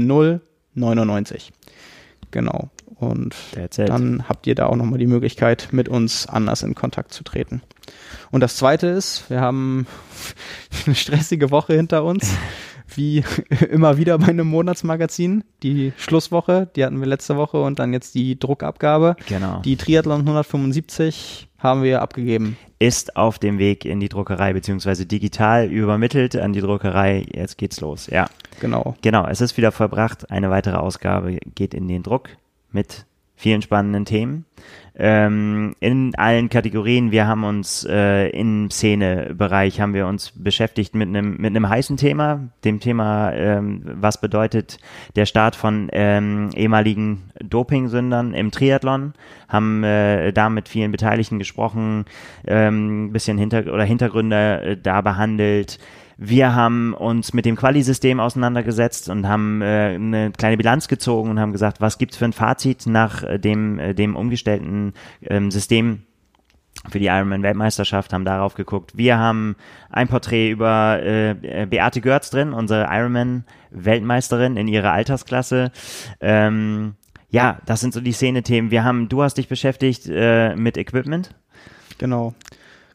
[0.75, 1.53] 99.
[2.31, 2.69] Genau.
[2.97, 3.35] Und
[3.77, 7.63] dann habt ihr da auch nochmal die Möglichkeit, mit uns anders in Kontakt zu treten.
[8.31, 9.87] Und das zweite ist, wir haben
[10.87, 12.35] eine stressige Woche hinter uns.
[12.95, 13.25] Wie
[13.71, 15.43] immer wieder bei einem Monatsmagazin.
[15.63, 19.17] Die Schlusswoche, die hatten wir letzte Woche und dann jetzt die Druckabgabe.
[19.27, 19.61] Genau.
[19.63, 22.59] Die Triathlon 175 haben wir abgegeben.
[22.79, 27.25] Ist auf dem Weg in die Druckerei, beziehungsweise digital übermittelt an die Druckerei.
[27.33, 28.07] Jetzt geht's los.
[28.09, 28.27] Ja.
[28.61, 28.95] Genau.
[29.01, 30.31] Genau, es ist wieder vollbracht.
[30.31, 32.29] Eine weitere Ausgabe geht in den Druck
[32.75, 33.07] mit
[33.37, 34.45] vielen spannenden Themen.
[34.97, 37.11] Ähm, in allen Kategorien.
[37.11, 41.97] Wir haben uns äh, im Szenebereich haben wir uns beschäftigt mit einem mit einem heißen
[41.97, 44.79] Thema, dem Thema, ähm, was bedeutet
[45.17, 49.15] der Start von ähm, ehemaligen Dopingsündern im Triathlon,
[49.49, 52.05] haben äh, da mit vielen Beteiligten gesprochen,
[52.47, 55.81] ähm, bisschen hinter oder Hintergründe äh, da behandelt.
[56.17, 61.41] Wir haben uns mit dem Quali-System auseinandergesetzt und haben äh, eine kleine Bilanz gezogen und
[61.41, 66.03] haben gesagt, was gibt's für ein Fazit nach äh, dem, äh, dem umgestellten ähm, System
[66.89, 68.97] für die Ironman-Weltmeisterschaft, haben darauf geguckt.
[68.97, 69.57] Wir haben
[69.91, 75.73] ein Porträt über äh, Beate Görz drin, unsere Ironman-Weltmeisterin in ihrer Altersklasse.
[76.21, 76.95] Ähm,
[77.31, 78.71] ja, das sind so die Szene-Themen.
[78.71, 81.35] Wir haben, du hast dich beschäftigt äh, mit Equipment.
[81.99, 82.35] Genau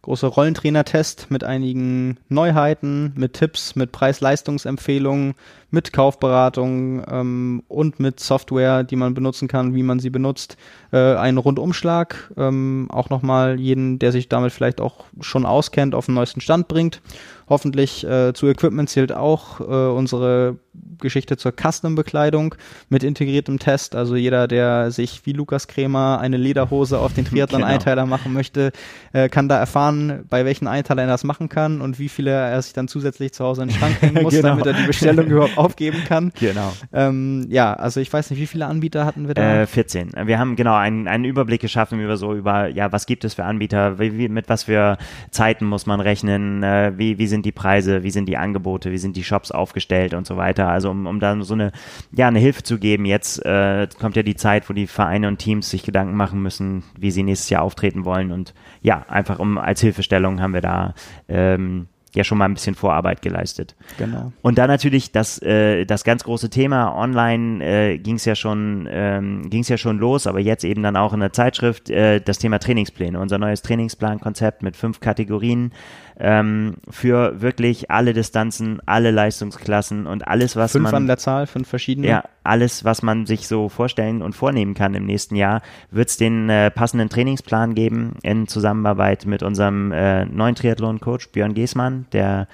[0.01, 5.35] große Rollentrainer-Test mit einigen Neuheiten, mit Tipps, mit Preis-Leistungsempfehlungen,
[5.71, 10.57] mit Kaufberatung ähm, und mit Software, die man benutzen kann, wie man sie benutzt.
[10.91, 16.07] Äh, ein Rundumschlag, ähm, auch nochmal jeden, der sich damit vielleicht auch schon auskennt, auf
[16.07, 17.01] den neuesten Stand bringt.
[17.49, 20.57] Hoffentlich äh, zu Equipment zählt auch äh, unsere
[20.99, 22.53] Geschichte zur Custom-Bekleidung
[22.89, 23.95] mit integriertem Test.
[23.95, 28.15] Also jeder, der sich wie Lukas Krämer eine Lederhose auf den Triathlon-Einteiler genau.
[28.15, 28.71] machen möchte,
[29.13, 32.61] äh, kann da erfahren, bei welchen Einteiler er das machen kann und wie viele er
[32.61, 34.49] sich dann zusätzlich zu Hause in den Schrank hängen muss, genau.
[34.49, 36.31] damit er die Bestellung überhaupt aufgeben kann.
[36.39, 36.71] Genau.
[36.93, 39.61] Ähm, ja, also ich weiß nicht, wie viele Anbieter hatten wir da?
[39.61, 40.13] Äh, 14.
[40.23, 43.43] Wir haben genau einen, einen Überblick geschaffen über so über, ja, was gibt es für
[43.43, 44.97] Anbieter, wie, wie, mit was für
[45.31, 48.97] Zeiten muss man rechnen, äh, wie, wie sind die Preise, wie sind die Angebote, wie
[48.97, 50.69] sind die Shops aufgestellt und so weiter.
[50.69, 51.71] Also um, um da so eine,
[52.11, 53.05] ja, eine Hilfe zu geben.
[53.05, 56.83] Jetzt äh, kommt ja die Zeit, wo die Vereine und Teams sich Gedanken machen müssen,
[56.97, 58.31] wie sie nächstes Jahr auftreten wollen.
[58.31, 60.93] Und ja, einfach um als Hilfestellung haben wir da
[61.27, 63.75] ähm, ja schon mal ein bisschen Vorarbeit geleistet.
[63.97, 64.31] Genau.
[64.41, 68.87] Und dann natürlich das, äh, das ganz große Thema, online äh, ging es ja schon,
[68.91, 72.39] ähm, ging ja schon los, aber jetzt eben dann auch in der Zeitschrift, äh, das
[72.39, 75.71] Thema Trainingspläne, unser neues Trainingsplankonzept mit fünf Kategorien
[76.19, 80.91] ähm, für wirklich alle Distanzen, alle Leistungsklassen und alles, was fünf man.
[80.91, 82.07] Fünf an der Zahl, fünf verschiedene.
[82.07, 85.61] Ja, alles, was man sich so vorstellen und vornehmen kann im nächsten Jahr,
[85.91, 91.53] wird es den äh, passenden Trainingsplan geben in Zusammenarbeit mit unserem äh, neuen Triathlon-Coach Björn
[91.53, 92.47] Geßmann, der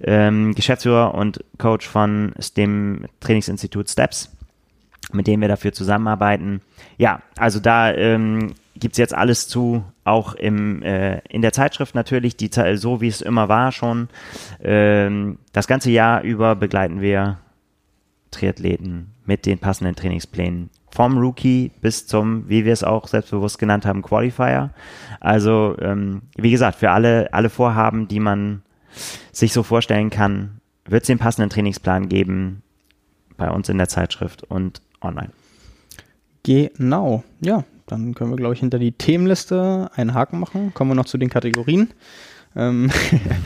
[0.00, 4.30] ähm, Geschäftsführer und Coach von dem Trainingsinstitut Steps
[5.12, 6.60] mit dem wir dafür zusammenarbeiten.
[6.96, 11.94] Ja, also da ähm, gibt es jetzt alles zu, auch im, äh, in der Zeitschrift
[11.94, 14.08] natürlich, die, so wie es immer war schon.
[14.62, 17.38] Ähm, das ganze Jahr über begleiten wir
[18.30, 20.70] Triathleten mit den passenden Trainingsplänen.
[20.92, 24.70] Vom Rookie bis zum, wie wir es auch selbstbewusst genannt haben, Qualifier.
[25.20, 28.62] Also, ähm, wie gesagt, für alle, alle Vorhaben, die man
[29.32, 32.62] sich so vorstellen kann, wird es den passenden Trainingsplan geben
[33.36, 35.30] bei uns in der Zeitschrift und online.
[36.42, 40.72] Genau, ja, dann können wir, glaube ich, hinter die Themenliste einen Haken machen.
[40.74, 41.90] Kommen wir noch zu den Kategorien.
[42.56, 42.90] Ähm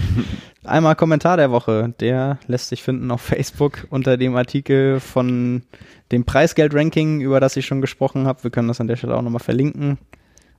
[0.65, 5.63] Einmal Kommentar der Woche, der lässt sich finden auf Facebook unter dem Artikel von
[6.11, 8.45] dem Preisgeld-Ranking, über das ich schon gesprochen habe.
[8.45, 9.99] Wir können das an der Stelle auch nochmal verlinken.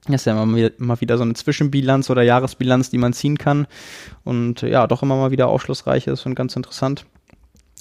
[0.08, 3.68] Das ist ja immer, immer wieder so eine Zwischenbilanz oder Jahresbilanz, die man ziehen kann
[4.24, 7.06] und ja, doch immer mal wieder aufschlussreich ist und ganz interessant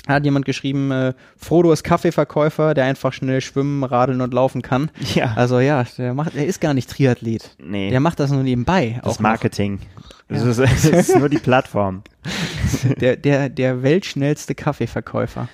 [0.06, 4.90] hat jemand geschrieben, äh, Frodo ist Kaffeeverkäufer, der einfach schnell schwimmen, radeln und laufen kann.
[5.14, 5.32] Ja.
[5.36, 7.56] Also ja, der macht, der ist gar nicht Triathlet.
[7.58, 7.90] Nee.
[7.90, 9.00] Der macht das nur nebenbei.
[9.02, 9.80] Das Marketing.
[10.28, 10.64] Das, ja.
[10.64, 12.02] ist, das ist nur die Plattform.
[13.00, 15.48] der, der, der weltschnellste Kaffeeverkäufer.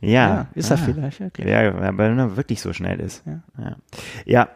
[0.00, 0.10] Ja.
[0.10, 0.76] ja ist ah.
[0.76, 1.38] er vielleicht.
[1.38, 3.24] Ja, ja, wenn er wirklich so schnell ist.
[3.26, 3.40] Ja.
[3.58, 3.76] ja.
[4.26, 4.48] ja.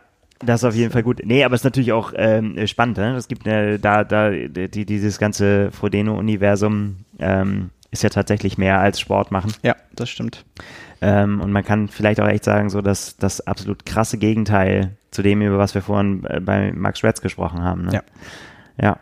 [0.44, 1.20] Das ist auf jeden Fall gut.
[1.24, 2.98] Nee, aber es ist natürlich auch ähm, spannend.
[2.98, 3.14] Ne?
[3.16, 8.98] Es gibt äh, da, da die, dieses ganze Frodeno-Universum ähm, ist ja tatsächlich mehr als
[8.98, 9.52] Sport machen.
[9.62, 10.44] Ja, das stimmt.
[11.00, 15.22] Ähm, und man kann vielleicht auch echt sagen, so dass das absolut krasse Gegenteil zu
[15.22, 17.86] dem, über was wir vorhin äh, bei Max Schwetz gesprochen haben.
[17.86, 17.92] Ne?
[17.92, 18.02] Ja.
[18.80, 18.98] Ja.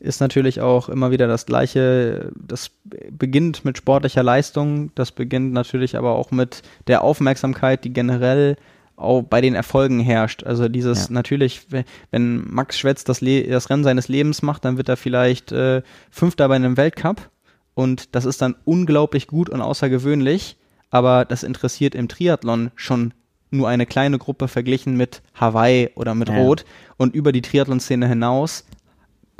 [0.00, 2.32] Ist natürlich auch immer wieder das Gleiche.
[2.34, 2.70] Das
[3.10, 4.92] beginnt mit sportlicher Leistung.
[4.94, 8.56] Das beginnt natürlich aber auch mit der Aufmerksamkeit, die generell
[9.00, 10.44] auch bei den Erfolgen herrscht.
[10.44, 11.14] Also dieses ja.
[11.14, 11.66] natürlich,
[12.10, 15.82] wenn Max Schwetz das, Le das Rennen seines Lebens macht, dann wird er vielleicht äh,
[16.10, 17.30] Fünfter bei einem Weltcup
[17.74, 20.56] und das ist dann unglaublich gut und außergewöhnlich,
[20.90, 23.14] aber das interessiert im Triathlon schon
[23.50, 26.36] nur eine kleine Gruppe verglichen mit Hawaii oder mit ja.
[26.36, 26.64] Rot
[26.96, 28.64] und über die Triathlon-Szene hinaus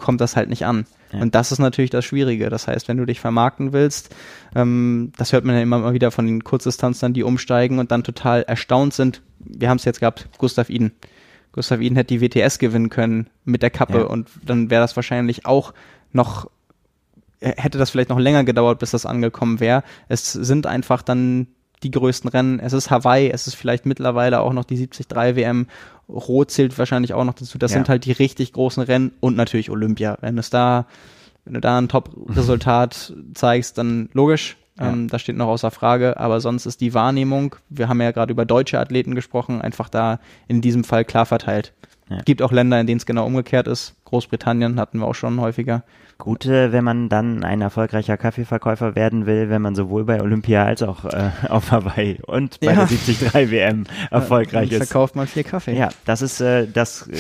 [0.01, 0.86] kommt das halt nicht an.
[1.12, 1.20] Ja.
[1.20, 2.48] Und das ist natürlich das Schwierige.
[2.48, 4.14] Das heißt, wenn du dich vermarkten willst,
[4.55, 8.02] ähm, das hört man ja immer mal wieder von den Kurzdistanzern, die umsteigen und dann
[8.02, 9.22] total erstaunt sind.
[9.39, 10.93] Wir haben es jetzt gehabt, Gustav Iden.
[11.52, 14.05] Gustav Iden hätte die WTS gewinnen können mit der Kappe ja.
[14.05, 15.74] und dann wäre das wahrscheinlich auch
[16.12, 16.48] noch
[17.43, 19.82] hätte das vielleicht noch länger gedauert, bis das angekommen wäre.
[20.09, 21.47] Es sind einfach dann
[21.82, 22.61] die größten Rennen.
[22.61, 25.66] Es ist Hawaii, es ist vielleicht mittlerweile auch noch die 73 WM.
[26.09, 27.59] Rot zählt wahrscheinlich auch noch dazu.
[27.59, 27.78] Das ja.
[27.78, 30.19] sind halt die richtig großen Rennen und natürlich Olympia.
[30.20, 30.86] Wenn es da,
[31.44, 34.57] wenn du da ein Top-Resultat zeigst, dann logisch.
[34.78, 34.90] Ja.
[34.90, 36.19] Ähm, das steht noch außer Frage.
[36.19, 40.20] Aber sonst ist die Wahrnehmung, wir haben ja gerade über deutsche Athleten gesprochen, einfach da
[40.48, 41.73] in diesem Fall klar verteilt.
[42.11, 42.19] Ja.
[42.24, 43.95] Gibt auch Länder, in denen es genau umgekehrt ist.
[44.05, 45.85] Großbritannien hatten wir auch schon häufiger.
[46.20, 50.66] Gut, äh, wenn man dann ein erfolgreicher Kaffeeverkäufer werden will, wenn man sowohl bei Olympia
[50.66, 52.85] als auch äh, auf Hawaii und bei ja.
[52.85, 54.77] der 73 WM erfolgreich ist.
[54.77, 55.74] verkauft man viel Kaffee.
[55.78, 57.15] Ja, das ist äh, das, äh,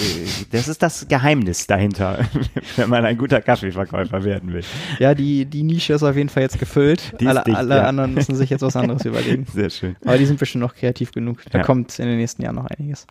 [0.52, 2.18] das ist das Geheimnis dahinter,
[2.76, 4.64] wenn man ein guter Kaffeeverkäufer werden will.
[4.98, 7.14] Ja, die, die Nische ist auf jeden Fall jetzt gefüllt.
[7.24, 7.84] alle dicht, alle ja.
[7.84, 9.46] anderen müssen sich jetzt was anderes überlegen.
[9.46, 9.96] Sehr schön.
[10.04, 11.38] Aber die sind bestimmt noch kreativ genug.
[11.50, 11.64] Da ja.
[11.64, 13.06] kommt in den nächsten Jahren noch einiges.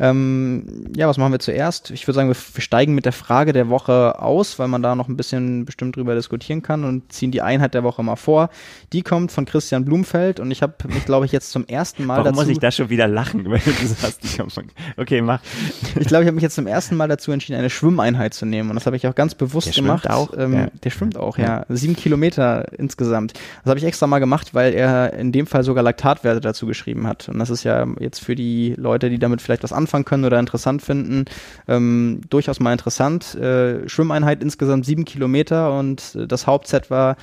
[0.00, 1.90] Ähm, ja, was machen wir zuerst?
[1.90, 4.94] Ich würde sagen, wir, wir steigen mit der Frage der Woche aus, weil man da
[4.94, 8.50] noch ein bisschen bestimmt drüber diskutieren kann und ziehen die Einheit der Woche mal vor.
[8.92, 12.18] Die kommt von Christian Blumfeld und ich habe mich, glaube ich, jetzt zum ersten Mal
[12.18, 12.40] Warum dazu...
[12.40, 14.64] muss ich da schon wieder lachen, wenn du sagst, ich von...
[14.96, 15.40] Okay, mach.
[15.98, 18.70] Ich glaube, ich habe mich jetzt zum ersten Mal dazu entschieden, eine Schwimmeinheit zu nehmen
[18.70, 20.04] und das habe ich auch ganz bewusst der gemacht.
[20.04, 20.36] Schwimmt auch?
[20.36, 20.66] Ähm, ja.
[20.82, 21.44] Der schwimmt auch, ja.
[21.44, 21.66] ja.
[21.68, 23.34] Sieben Kilometer insgesamt.
[23.62, 27.06] Das habe ich extra mal gemacht, weil er in dem Fall sogar Laktatwerte dazu geschrieben
[27.06, 30.24] hat und das ist ja jetzt für die Leute, die damit vielleicht was anfangen können
[30.24, 31.26] oder interessant finden,
[31.68, 33.34] ähm, durchaus mal interessant.
[33.34, 37.16] Äh, Schwimmeinheit insgesamt sieben Kilometer und äh, das Hauptset war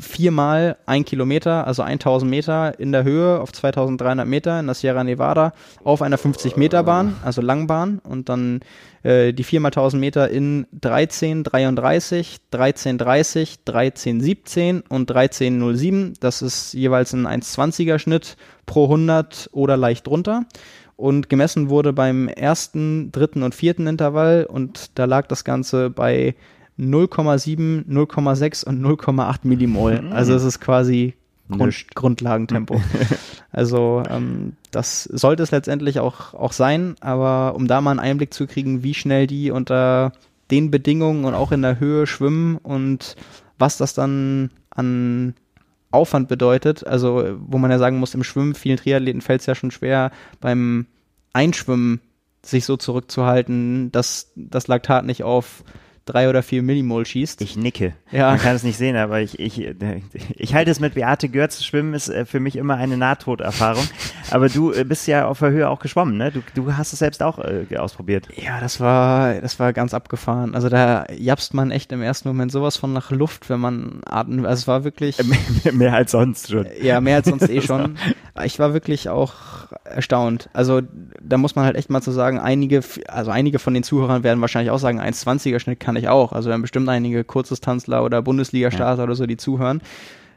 [0.00, 5.02] viermal ein Kilometer, also 1000 Meter in der Höhe auf 2300 Meter in der Sierra
[5.02, 8.60] Nevada auf einer 50 Meter Bahn, also Langbahn und dann
[9.02, 16.14] äh, die 4 mal 1000 Meter in 1333, 1330, 1317 und 1307.
[16.20, 18.36] Das ist jeweils ein 1,20er Schnitt
[18.66, 20.44] pro 100 oder leicht drunter
[20.98, 26.34] und gemessen wurde beim ersten, dritten und vierten Intervall und da lag das Ganze bei
[26.76, 30.02] 0,7, 0,6 und 0,8 Millimol.
[30.02, 30.12] Mhm.
[30.12, 31.14] Also es ist quasi
[31.48, 32.80] Grund, Grundlagentempo.
[33.52, 38.34] also ähm, das sollte es letztendlich auch, auch sein, aber um da mal einen Einblick
[38.34, 40.12] zu kriegen, wie schnell die unter
[40.50, 43.14] den Bedingungen und auch in der Höhe schwimmen und
[43.56, 45.34] was das dann an
[45.90, 46.86] Aufwand bedeutet.
[46.86, 50.10] Also, wo man ja sagen muss, im Schwimmen, vielen Triathleten fällt es ja schon schwer,
[50.40, 50.86] beim
[51.32, 52.00] Einschwimmen
[52.44, 55.64] sich so zurückzuhalten, dass das Laktat nicht auf
[56.08, 57.40] drei oder vier Millimol schießt.
[57.42, 57.94] Ich nicke.
[58.10, 58.30] Ja.
[58.30, 59.74] Man kann es nicht sehen, aber ich, ich,
[60.36, 61.62] ich halte es mit Beate Görz.
[61.62, 63.84] Schwimmen ist äh, für mich immer eine Nahtoderfahrung.
[64.30, 66.30] Aber du äh, bist ja auf der Höhe auch geschwommen, ne?
[66.30, 68.28] Du, du hast es selbst auch äh, ausprobiert.
[68.36, 70.54] Ja, das war, das war ganz abgefahren.
[70.54, 74.44] Also da japst man echt im ersten Moment sowas von nach Luft, wenn man atmet.
[74.44, 75.18] Also es war wirklich.
[75.72, 76.66] mehr als sonst schon.
[76.82, 77.96] Ja, mehr als sonst eh schon.
[78.44, 79.34] Ich war wirklich auch
[79.84, 80.48] erstaunt.
[80.52, 80.82] Also
[81.20, 84.40] da muss man halt echt mal zu sagen, einige, also einige von den Zuhörern werden
[84.40, 86.32] wahrscheinlich auch sagen, 1,20er Schnitt kann ich auch.
[86.32, 89.04] Also wir haben bestimmt einige Kurzdistanzler oder Bundesliga-Starter ja.
[89.04, 89.82] oder so, die zuhören.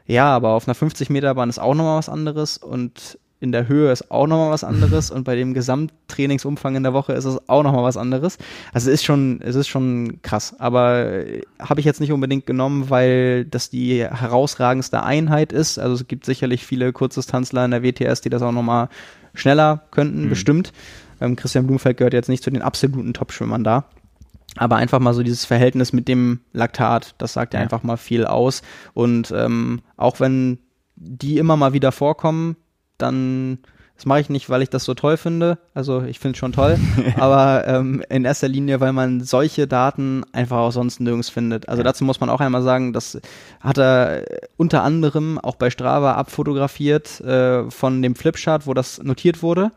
[0.06, 3.66] Ja, aber auf einer 50 Meter Bahn ist auch nochmal was anderes und in der
[3.66, 7.48] Höhe ist auch nochmal was anderes und bei dem Gesamttrainingsumfang in der Woche ist es
[7.48, 8.38] auch nochmal was anderes.
[8.72, 10.54] Also es ist schon, es ist schon krass.
[10.58, 15.78] Aber äh, habe ich jetzt nicht unbedingt genommen, weil das die herausragendste Einheit ist.
[15.78, 18.88] Also es gibt sicherlich viele Kurzdistanzler in der WTS, die das auch nochmal
[19.34, 20.28] schneller könnten, mhm.
[20.28, 20.72] bestimmt.
[21.20, 23.86] Ähm, Christian Blumfeld gehört jetzt nicht zu den absoluten Top-Schwimmern da.
[24.56, 27.96] Aber einfach mal so dieses Verhältnis mit dem Laktat, das sagt ja, ja einfach mal
[27.96, 28.62] viel aus.
[28.92, 30.58] Und ähm, auch wenn
[30.96, 32.56] die immer mal wieder vorkommen,
[32.98, 33.58] dann
[33.96, 35.58] das mache ich nicht, weil ich das so toll finde.
[35.74, 36.76] Also ich finde es schon toll,
[37.16, 41.68] aber ähm, in erster Linie, weil man solche Daten einfach auch sonst nirgends findet.
[41.68, 41.84] Also ja.
[41.84, 43.20] dazu muss man auch einmal sagen, das
[43.60, 44.24] hat er
[44.56, 49.70] unter anderem auch bei Strava abfotografiert äh, von dem Flipchart, wo das notiert wurde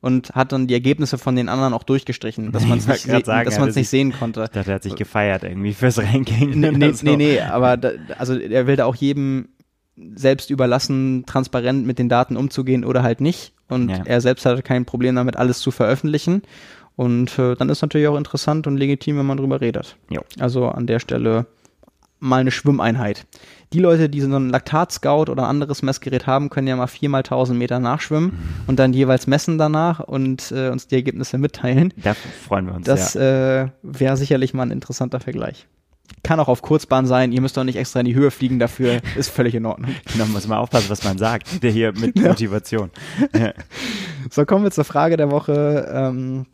[0.00, 3.22] und hat dann die Ergebnisse von den anderen auch durchgestrichen, dass man es nicht, se
[3.24, 4.44] sagen, dass man's nicht sehen konnte.
[4.44, 6.58] Ich dachte, er hat sich gefeiert irgendwie fürs Ranking.
[6.58, 7.04] Nee, nee, so.
[7.04, 9.48] nee, nee, aber da, also er will da auch jedem
[10.14, 13.52] selbst überlassen, transparent mit den Daten umzugehen oder halt nicht.
[13.68, 14.02] Und ja.
[14.04, 16.42] er selbst hatte kein Problem damit, alles zu veröffentlichen.
[16.96, 19.96] Und äh, dann ist natürlich auch interessant und legitim, wenn man drüber redet.
[20.08, 20.22] Jo.
[20.38, 21.46] Also an der Stelle
[22.20, 23.26] mal eine Schwimmeinheit.
[23.72, 27.20] Die Leute, die so einen Laktat-Scout oder ein anderes Messgerät haben, können ja mal viermal
[27.20, 28.32] 1000 Meter nachschwimmen
[28.66, 31.94] und dann jeweils messen danach und äh, uns die Ergebnisse mitteilen.
[31.96, 32.86] Da freuen wir uns.
[32.86, 33.62] Das ja.
[33.62, 35.66] äh, wäre sicherlich mal ein interessanter Vergleich.
[36.22, 39.00] Kann auch auf Kurzbahn sein, ihr müsst doch nicht extra in die Höhe fliegen dafür,
[39.16, 39.94] ist völlig in Ordnung.
[40.18, 42.90] Da muss man aufpassen, was man sagt, der hier mit Motivation.
[43.34, 43.52] Ja.
[44.30, 45.88] So, kommen wir zur Frage der Woche.
[45.92, 46.46] Ähm,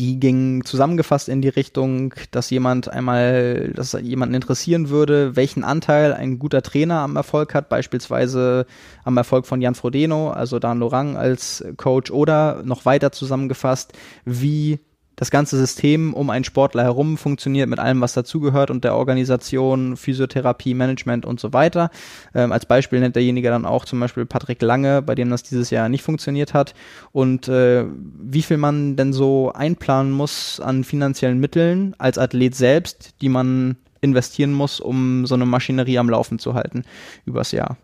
[0.00, 6.14] die ging zusammengefasst in die Richtung, dass jemand einmal, dass jemanden interessieren würde, welchen Anteil
[6.14, 8.64] ein guter Trainer am Erfolg hat, beispielsweise
[9.04, 13.92] am Erfolg von Jan Frodeno, also Dan Lorang als Coach, oder noch weiter zusammengefasst,
[14.24, 14.80] wie
[15.20, 19.98] das ganze System um einen Sportler herum funktioniert mit allem, was dazugehört und der Organisation,
[19.98, 21.90] Physiotherapie, Management und so weiter.
[22.34, 25.68] Ähm, als Beispiel nennt derjenige dann auch zum Beispiel Patrick Lange, bei dem das dieses
[25.68, 26.74] Jahr nicht funktioniert hat
[27.12, 27.84] und äh,
[28.18, 33.76] wie viel man denn so einplanen muss an finanziellen Mitteln als Athlet selbst, die man
[34.00, 36.84] investieren muss, um so eine Maschinerie am Laufen zu halten
[37.26, 37.76] übers Jahr.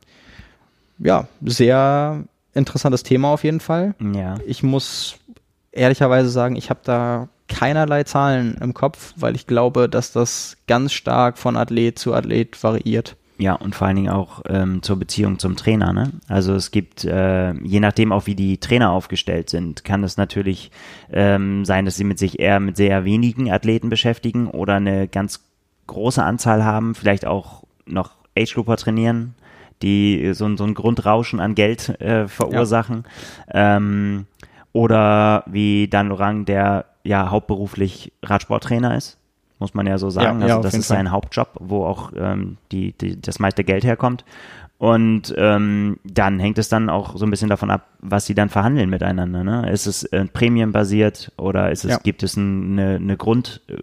[0.99, 3.95] Ja, sehr interessantes Thema auf jeden Fall.
[4.15, 4.37] Ja.
[4.47, 5.19] Ich muss
[5.77, 10.93] ehrlicherweise sagen, ich habe da keinerlei Zahlen im Kopf, weil ich glaube, dass das ganz
[10.93, 13.17] stark von Athlet zu Athlet variiert.
[13.39, 15.93] Ja, und vor allen Dingen auch ähm, zur Beziehung zum Trainer.
[15.93, 16.11] Ne?
[16.27, 20.71] Also es gibt, äh, je nachdem auch wie die Trainer aufgestellt sind, kann es natürlich
[21.13, 25.45] ähm, sein, dass sie mit sich eher mit sehr wenigen Athleten beschäftigen oder eine ganz
[25.87, 29.35] große Anzahl haben, vielleicht auch noch Age Grouper trainieren,
[29.83, 33.05] die so, so ein Grundrauschen an Geld äh, verursachen.
[33.53, 33.77] Ja.
[33.77, 34.27] Ähm,
[34.77, 39.19] oder wie Dan Lorang, der ja hauptberuflich Radsporttrainer ist
[39.59, 40.41] muss man ja so sagen.
[40.41, 43.85] Ja, also ja, das ist sein Hauptjob, wo auch ähm, die, die, das meiste Geld
[43.85, 44.25] herkommt.
[44.79, 48.51] Und ähm, dann hängt es dann auch so ein bisschen davon ab, was sie dann
[48.51, 49.43] verhandeln miteinander.
[49.43, 49.71] Ne?
[49.71, 51.99] Ist es äh, prämienbasiert oder ist es, ja.
[51.99, 53.75] gibt es ein, eine, eine Grund, äh,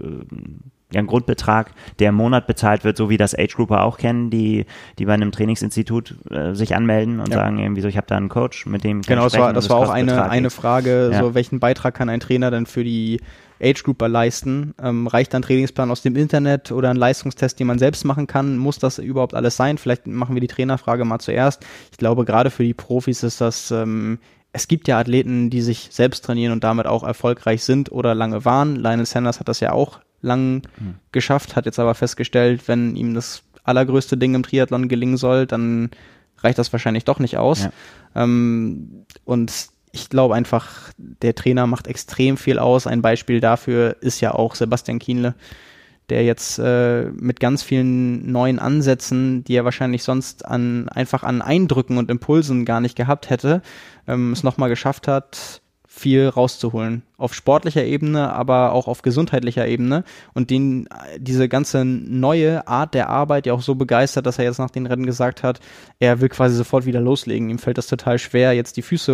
[0.94, 4.30] ja, einen Grundbetrag, der im Monat bezahlt wird, so wie das Age Grouper auch kennen,
[4.30, 4.65] die,
[4.99, 7.36] die bei einem Trainingsinstitut äh, sich anmelden und ja.
[7.36, 9.78] sagen irgendwie so, ich habe da einen Coach, mit dem Genau, das war, das war
[9.78, 11.20] auch eine, eine Frage, ja.
[11.20, 13.20] so welchen Beitrag kann ein Trainer denn für die
[13.61, 14.74] Age Grouper leisten?
[14.82, 18.57] Ähm, reicht ein Trainingsplan aus dem Internet oder ein Leistungstest, den man selbst machen kann?
[18.57, 19.78] Muss das überhaupt alles sein?
[19.78, 21.65] Vielleicht machen wir die Trainerfrage mal zuerst.
[21.91, 24.20] Ich glaube, gerade für die Profis ist das ähm,
[24.53, 28.45] es gibt ja Athleten, die sich selbst trainieren und damit auch erfolgreich sind oder lange
[28.45, 28.76] waren.
[28.76, 30.95] Lionel Sanders hat das ja auch lang mhm.
[31.12, 35.91] geschafft, hat jetzt aber festgestellt, wenn ihm das allergrößte Ding im Triathlon gelingen soll, dann
[36.40, 37.64] reicht das wahrscheinlich doch nicht aus.
[37.64, 37.72] Ja.
[38.16, 42.88] Ähm, und ich glaube einfach, der Trainer macht extrem viel aus.
[42.88, 45.36] Ein Beispiel dafür ist ja auch Sebastian Kienle,
[46.10, 51.41] der jetzt äh, mit ganz vielen neuen Ansätzen, die er wahrscheinlich sonst an einfach an
[51.41, 53.62] Eindrücken und Impulsen gar nicht gehabt hätte,
[54.08, 55.62] ähm, es nochmal geschafft hat,
[56.04, 57.02] viel rauszuholen.
[57.18, 60.04] Auf sportlicher Ebene, aber auch auf gesundheitlicher Ebene.
[60.34, 64.58] Und den, diese ganze neue Art der Arbeit ja auch so begeistert, dass er jetzt
[64.58, 65.62] nach den Rennen gesagt hat,
[66.00, 67.50] er will quasi sofort wieder loslegen.
[67.50, 69.14] Ihm fällt das total schwer, jetzt die Füße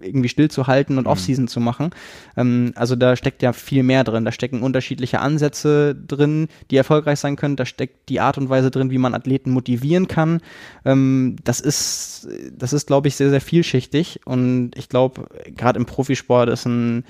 [0.00, 1.10] irgendwie stillzuhalten und mhm.
[1.10, 1.90] Offseason zu machen.
[2.38, 4.24] Ähm, also da steckt ja viel mehr drin.
[4.24, 7.56] Da stecken unterschiedliche Ansätze drin, die erfolgreich sein können.
[7.56, 10.40] Da steckt die Art und Weise drin, wie man Athleten motivieren kann.
[10.86, 14.20] Ähm, das ist, das ist, glaube ich, sehr, sehr vielschichtig.
[14.24, 17.04] Und ich glaube, gerade im Profisport ist ein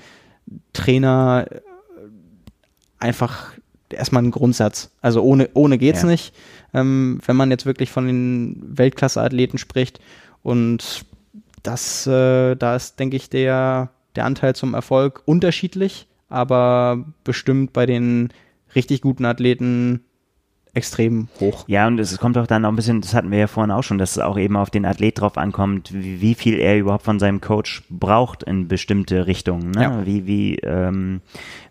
[0.73, 1.61] Trainer äh,
[2.97, 3.53] einfach
[3.91, 4.89] erstmal ein Grundsatz.
[4.99, 6.07] Also ohne, ohne geht's ja.
[6.07, 6.33] nicht,
[6.73, 9.99] ähm, wenn man jetzt wirklich von den Weltklasse-Athleten spricht.
[10.41, 11.05] Und
[11.61, 17.85] das, äh, da ist, denke ich, der, der Anteil zum Erfolg unterschiedlich, aber bestimmt bei
[17.85, 18.29] den
[18.73, 20.03] richtig guten Athleten
[20.73, 21.65] extrem hoch.
[21.67, 23.83] Ja, und es kommt auch dann auch ein bisschen, das hatten wir ja vorhin auch
[23.83, 27.03] schon, dass es auch eben auf den Athlet drauf ankommt, wie, wie viel er überhaupt
[27.03, 29.71] von seinem Coach braucht in bestimmte Richtungen.
[29.71, 29.83] Ne?
[29.83, 30.05] Ja.
[30.05, 31.21] Wie, wie, ähm,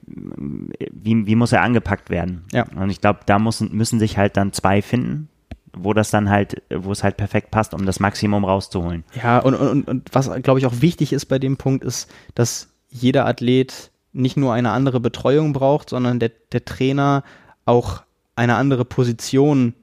[0.06, 2.44] wie, wie muss er angepackt werden?
[2.52, 2.66] Ja.
[2.74, 5.28] Und ich glaube, da müssen, müssen sich halt dann zwei finden,
[5.76, 9.04] wo das dann halt, wo es halt perfekt passt, um das Maximum rauszuholen.
[9.22, 12.68] Ja, und, und, und was, glaube ich, auch wichtig ist bei dem Punkt, ist, dass
[12.90, 17.22] jeder Athlet nicht nur eine andere Betreuung braucht, sondern der, der Trainer
[17.64, 18.02] auch
[18.38, 19.74] eine andere Position,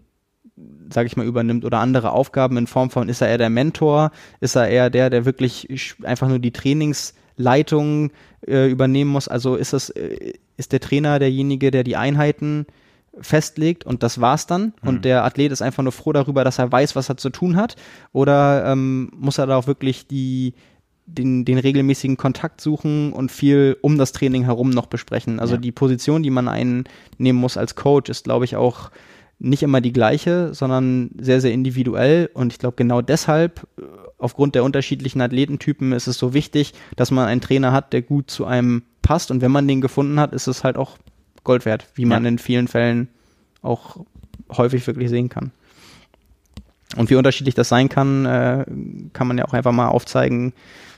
[0.90, 4.11] sage ich mal, übernimmt oder andere Aufgaben in Form von, ist er eher der Mentor,
[4.40, 5.68] ist er eher der, der wirklich
[6.03, 8.11] einfach nur die Trainingsleitung
[8.48, 12.65] äh, übernehmen muss, also ist das, äh, ist der Trainer derjenige, der die Einheiten
[13.19, 14.73] festlegt und das war's dann?
[14.82, 14.90] Mhm.
[14.90, 17.57] und der Athlet ist einfach nur froh darüber, dass er weiß, was er zu tun
[17.57, 17.76] hat?
[18.14, 20.53] Oder ähm, muss er da auch wirklich die
[21.06, 25.40] den, den regelmäßigen Kontakt suchen und viel um das Training herum noch besprechen.
[25.40, 25.61] Also ja.
[25.61, 28.91] die Position, die man einnehmen muss als Coach, ist, glaube ich, auch
[29.38, 32.30] nicht immer die gleiche, sondern sehr, sehr individuell.
[32.34, 33.84] Und ich glaube, genau deshalb, äh,
[34.18, 38.32] aufgrund der unterschiedlichen Athletentypen, ist es so wichtig, dass man einen Trainer hat, der gut
[38.32, 39.32] zu einem passt.
[39.32, 40.98] Und wenn man den gefunden hat, ist es halt auch
[41.44, 42.30] Gold wert, wie man ja.
[42.30, 43.10] in vielen Fällen
[43.61, 43.98] auch
[44.52, 45.52] häufig wirklich sehen kann.
[46.96, 48.66] Und wie unterschiedlich das sein kann, äh,
[49.14, 50.54] kann man ja auch einfach mal aufzeigen,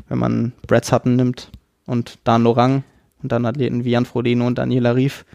[0.09, 1.51] wenn man Brad Sutton nimmt
[1.85, 2.83] und Dan Lorang
[3.23, 5.25] und dann Athleten wie Jan Frodeno und Daniela Rief.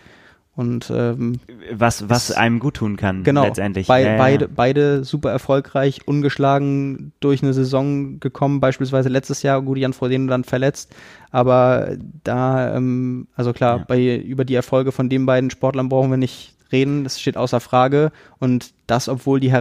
[0.55, 1.41] Und ähm,
[1.73, 3.87] was, was einem gut tun kann, genau, letztendlich.
[3.87, 4.51] Bei, ja, beide, ja.
[4.55, 10.45] beide super erfolgreich, ungeschlagen durch eine Saison gekommen, beispielsweise letztes Jahr, gut, Jan Frodeno dann
[10.45, 10.95] verletzt.
[11.31, 13.85] Aber da, ähm, also klar, ja.
[13.89, 17.61] bei, über die Erfolge von den beiden Sportlern brauchen wir nicht reden, das steht außer
[17.61, 18.13] Frage.
[18.39, 19.53] Und das, obwohl die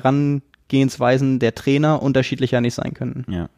[0.72, 3.26] Herangehensweisen der Trainer unterschiedlicher nicht sein können.
[3.28, 3.50] Ja.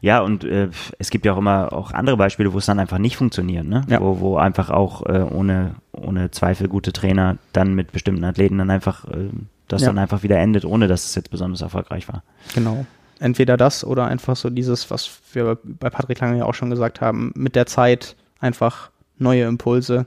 [0.00, 0.68] Ja, und äh,
[0.98, 3.82] es gibt ja auch immer auch andere Beispiele, wo es dann einfach nicht funktioniert, ne?
[3.88, 4.00] Ja.
[4.00, 8.68] Wo, wo einfach auch äh, ohne, ohne Zweifel gute Trainer dann mit bestimmten Athleten dann
[8.68, 9.30] einfach äh,
[9.68, 9.86] das ja.
[9.86, 12.24] dann einfach wieder endet, ohne dass es jetzt besonders erfolgreich war.
[12.52, 12.84] Genau.
[13.20, 17.00] Entweder das oder einfach so dieses, was wir bei Patrick Lange ja auch schon gesagt
[17.00, 20.06] haben, mit der Zeit einfach neue Impulse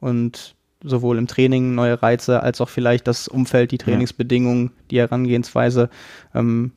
[0.00, 0.54] und
[0.84, 5.90] sowohl im Training neue Reize als auch vielleicht das Umfeld, die Trainingsbedingungen, die Herangehensweise.
[6.34, 6.72] Ähm,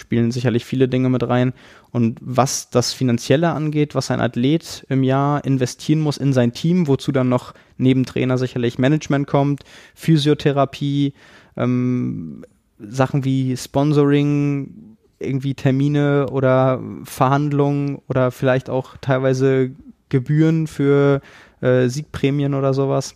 [0.00, 1.52] spielen sicherlich viele Dinge mit rein.
[1.90, 6.88] Und was das Finanzielle angeht, was ein Athlet im Jahr investieren muss in sein Team,
[6.88, 9.62] wozu dann noch neben Trainer sicherlich Management kommt,
[9.94, 11.12] Physiotherapie,
[11.56, 12.44] ähm,
[12.78, 19.72] Sachen wie Sponsoring, irgendwie Termine oder Verhandlungen oder vielleicht auch teilweise
[20.08, 21.20] Gebühren für
[21.60, 23.14] äh, Siegprämien oder sowas.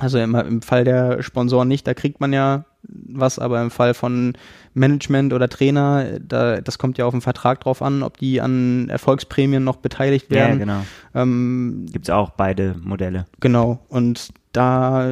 [0.00, 3.94] Also im, im Fall der Sponsoren nicht, da kriegt man ja was, aber im Fall
[3.94, 4.34] von
[4.74, 8.88] Management oder Trainer, da, das kommt ja auf den Vertrag drauf an, ob die an
[8.88, 10.60] Erfolgsprämien noch beteiligt werden.
[10.60, 10.86] Ja, genau.
[11.14, 13.26] Ähm, Gibt es auch beide Modelle.
[13.40, 13.80] Genau.
[13.88, 15.08] Und da,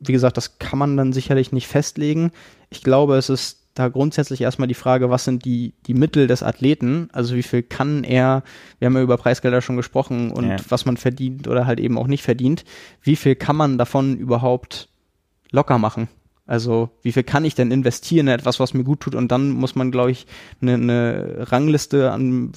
[0.00, 2.30] wie gesagt, das kann man dann sicherlich nicht festlegen.
[2.70, 6.42] Ich glaube, es ist da grundsätzlich erstmal die Frage, was sind die, die Mittel des
[6.42, 7.08] Athleten?
[7.12, 8.42] Also wie viel kann er,
[8.78, 10.56] wir haben ja über Preisgelder schon gesprochen und Ja.
[10.68, 12.64] was man verdient oder halt eben auch nicht verdient.
[13.00, 14.88] Wie viel kann man davon überhaupt
[15.50, 16.08] locker machen?
[16.46, 19.14] Also wie viel kann ich denn investieren in etwas, was mir gut tut?
[19.14, 20.26] Und dann muss man, glaube ich,
[20.60, 22.52] eine, eine Rangliste an,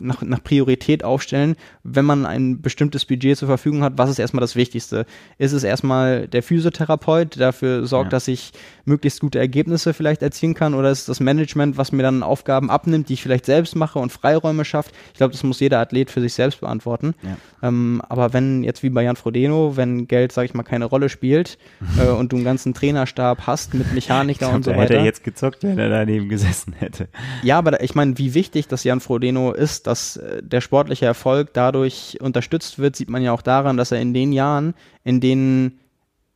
[0.00, 4.40] nach, nach Priorität aufstellen, wenn man ein bestimmtes Budget zur Verfügung hat, was ist erstmal
[4.42, 5.06] das Wichtigste?
[5.38, 8.10] Ist es erstmal der Physiotherapeut, der dafür sorgt, Ja.
[8.10, 8.52] dass ich
[8.88, 10.74] möglichst gute Ergebnisse vielleicht erzielen kann?
[10.74, 13.98] Oder ist es das Management, was mir dann Aufgaben abnimmt, die ich vielleicht selbst mache
[13.98, 14.94] und Freiräume schafft?
[15.12, 17.14] Ich glaube, das muss jeder Athlet für sich selbst beantworten.
[17.22, 17.36] Ja.
[17.68, 21.08] Ähm, aber wenn jetzt wie bei Jan Frodeno, wenn Geld, sag ich mal, keine Rolle
[21.08, 21.58] spielt
[21.98, 24.82] äh, und du einen ganzen Trainerstab hast mit Mechaniker und so weiter.
[24.82, 27.08] hätte er jetzt gezockt, wenn er daneben gesessen hätte.
[27.42, 31.06] Ja, aber da- ich meine, wie wichtig das Jan Frodeno ist, dass äh, der sportliche
[31.06, 34.74] Erfolg dadurch unterstützt wird, sieht man ja auch daran, dass er in den Jahren,
[35.04, 35.78] in denen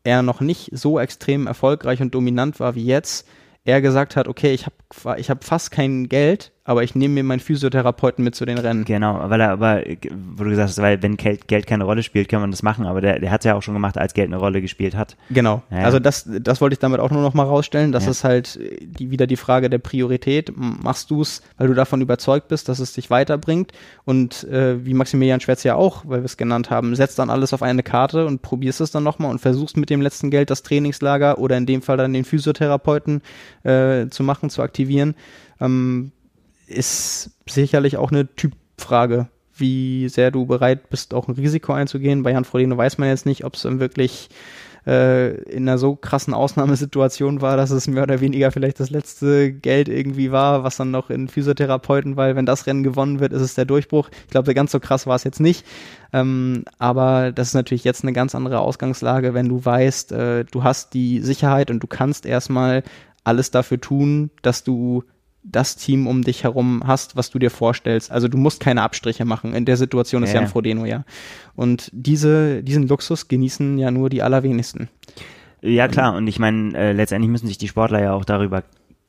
[0.05, 3.27] er noch nicht so extrem erfolgreich und dominant war wie jetzt,
[3.65, 4.77] er gesagt hat, okay, ich habe
[5.17, 8.85] ich hab fast kein Geld, aber ich nehme mir meinen Physiotherapeuten mit zu den Rennen.
[8.85, 9.83] Genau, weil er aber,
[10.37, 12.87] wo du gesagt hast, weil wenn Geld, Geld keine Rolle spielt, kann man das machen,
[12.87, 15.17] aber der, der hat es ja auch schon gemacht, als Geld eine Rolle gespielt hat.
[15.31, 15.63] Genau.
[15.73, 15.79] Ja.
[15.79, 17.91] Also das, das wollte ich damit auch nur noch mal rausstellen.
[17.91, 18.11] Das Ja.
[18.13, 20.53] ist halt äh, die, wieder die Frage der Priorität.
[20.55, 23.73] Machst du es, weil du davon überzeugt bist, dass es dich weiterbringt?
[24.05, 27.53] Und äh, wie Maximilian Schwetz ja auch, weil wir es genannt haben, setzt dann alles
[27.53, 30.63] auf eine Karte und probierst es dann nochmal und versuchst mit dem letzten Geld das
[30.63, 33.21] Trainingslager oder in dem Fall dann den Physiotherapeuten
[33.65, 34.82] äh, zu machen, zu aktivieren.
[35.61, 36.13] Ähm,
[36.67, 42.23] ist sicherlich auch eine Typfrage, wie sehr du bereit bist, auch ein Risiko einzugehen.
[42.23, 44.31] Bei Jan Frodeno weiß man jetzt nicht, ob es wirklich
[44.87, 49.53] äh, in einer so krassen Ausnahmesituation war, dass es mehr oder weniger vielleicht das letzte
[49.53, 53.43] Geld irgendwie war, was dann noch in Physiotherapeuten, weil wenn das Rennen gewonnen wird, ist
[53.43, 54.11] es der Durchbruch.
[54.25, 55.65] Ich glaube, ganz so krass war es jetzt nicht.
[56.13, 60.65] Ähm, aber das ist natürlich jetzt eine ganz andere Ausgangslage, wenn du weißt, äh, du
[60.65, 62.83] hast die Sicherheit und du kannst erstmal
[63.25, 65.05] alles dafür tun, dass du
[65.45, 68.13] das Team um dich herum hast, was du dir vorstellst.
[68.13, 69.55] Also du musst keine Abstriche machen.
[69.55, 70.51] In der Situation ist Ja, Jan ja.
[70.51, 71.05] Frodeno ja.
[71.57, 74.89] Und diese, diesen Luxus genießen ja nur die allerwenigsten.
[75.61, 78.65] Ja, klar, und ich meine, äh, letztendlich müssen sich die Sportler ja auch darüber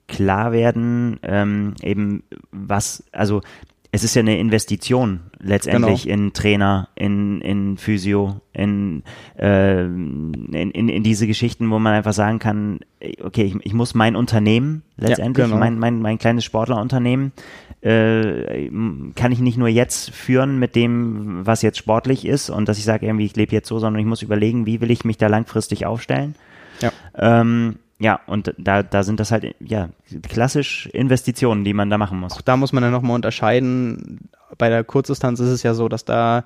[0.08, 3.42] klar werden, ähm, eben was, also
[3.94, 9.04] es ist ja eine Investition letztendlich in Trainer, in, in Physio, in,
[9.38, 12.80] äh, in, in, in diese Geschichten, wo man einfach sagen kann,
[13.22, 15.60] okay, ich, ich muss mein Unternehmen letztendlich, genau.
[15.60, 17.34] mein, mein, mein kleines Sportlerunternehmen,
[17.82, 18.68] äh,
[19.14, 22.86] kann ich nicht nur jetzt führen mit dem, was jetzt sportlich ist und dass ich
[22.86, 25.28] sage, irgendwie, ich lebe jetzt so, sondern ich muss überlegen, wie will ich mich da
[25.28, 26.34] langfristig aufstellen.
[26.82, 26.92] Ja.
[27.16, 29.90] Ähm, ja, und da, da sind das halt, ja,
[30.28, 32.34] klassisch Investitionen, die man da machen muss.
[32.34, 34.30] Auch da muss man dann nochmal unterscheiden.
[34.58, 36.44] Bei der Kurzdistanz ist es ja so, dass da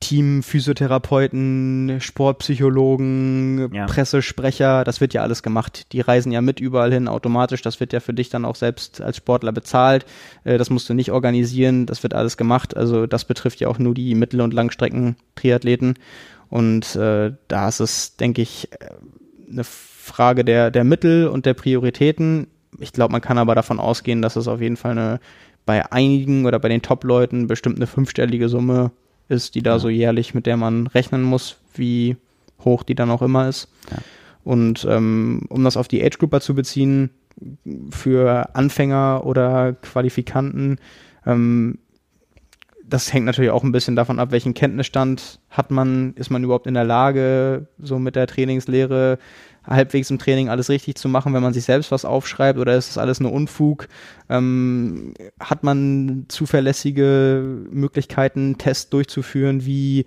[0.00, 3.86] Team, Physiotherapeuten, Sportpsychologen, Ja.
[3.86, 5.92] Pressesprecher, das wird ja alles gemacht.
[5.92, 7.62] Die reisen ja mit überall hin automatisch.
[7.62, 10.04] Das wird ja für dich dann auch selbst als Sportler bezahlt.
[10.44, 11.86] Äh, Das musst du nicht organisieren.
[11.86, 12.76] Das wird alles gemacht.
[12.76, 15.94] Also das betrifft ja auch nur die Mittel- und Langstrecken-Triathleten.
[16.50, 18.88] Und äh, da ist es, denke ich, äh,
[19.50, 19.64] eine
[20.04, 22.46] Frage der, der Mittel und der Prioritäten.
[22.78, 25.20] Ich glaube, man kann aber davon ausgehen, dass es auf jeden Fall eine
[25.66, 28.90] bei einigen oder bei den Top-Leuten bestimmt eine fünfstellige Summe
[29.28, 32.16] ist, die da so jährlich, mit der man rechnen muss, wie
[32.62, 33.68] hoch die dann auch immer ist.
[33.90, 33.96] Ja.
[34.44, 37.10] Und ähm, um das auf die Age-Grupper zu beziehen,
[37.90, 40.78] für Anfänger oder Qualifikanten,
[41.24, 41.78] ähm,
[42.86, 46.66] das hängt natürlich auch ein bisschen davon ab, welchen Kenntnisstand hat man, ist man überhaupt
[46.66, 49.18] in der Lage, so mit der Trainingslehre
[49.66, 52.90] halbwegs im Training alles richtig zu machen, wenn man sich selbst was aufschreibt oder ist
[52.90, 53.88] das alles nur Unfug?
[54.28, 59.64] Ähm, hat man zuverlässige Möglichkeiten, Tests durchzuführen?
[59.64, 60.06] Wie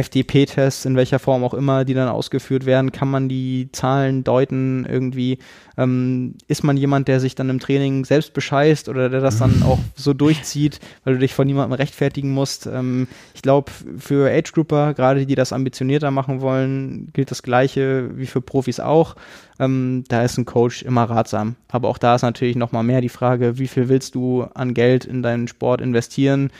[0.00, 4.84] FDP-Tests, in welcher Form auch immer, die dann ausgeführt werden, kann man die Zahlen deuten
[4.84, 5.38] irgendwie?
[5.78, 9.62] Ähm, ist man jemand, der sich dann im Training selbst bescheißt oder der das dann
[9.62, 12.66] auch so durchzieht, weil du dich von niemandem rechtfertigen musst?
[12.66, 18.26] Ähm, ich glaube, für Age-Grouper, gerade die das ambitionierter machen wollen, gilt das Gleiche wie
[18.26, 19.16] für Profis auch.
[19.58, 21.56] Ähm, da ist ein Coach immer ratsam.
[21.68, 25.04] Aber auch da ist natürlich nochmal mehr die Frage, wie viel willst du an Geld
[25.04, 26.50] in deinen Sport investieren?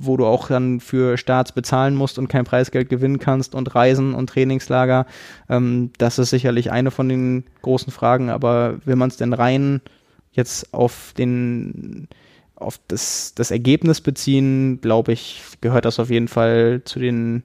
[0.00, 4.14] Wo du auch dann für Starts bezahlen musst und kein Preisgeld gewinnen kannst und Reisen
[4.14, 5.06] und Trainingslager.
[5.48, 9.80] Ähm, das ist sicherlich eine von den großen Fragen, aber will man es denn rein
[10.32, 12.08] jetzt auf den
[12.54, 17.44] auf das, das Ergebnis beziehen, glaube ich, gehört das auf jeden Fall zu den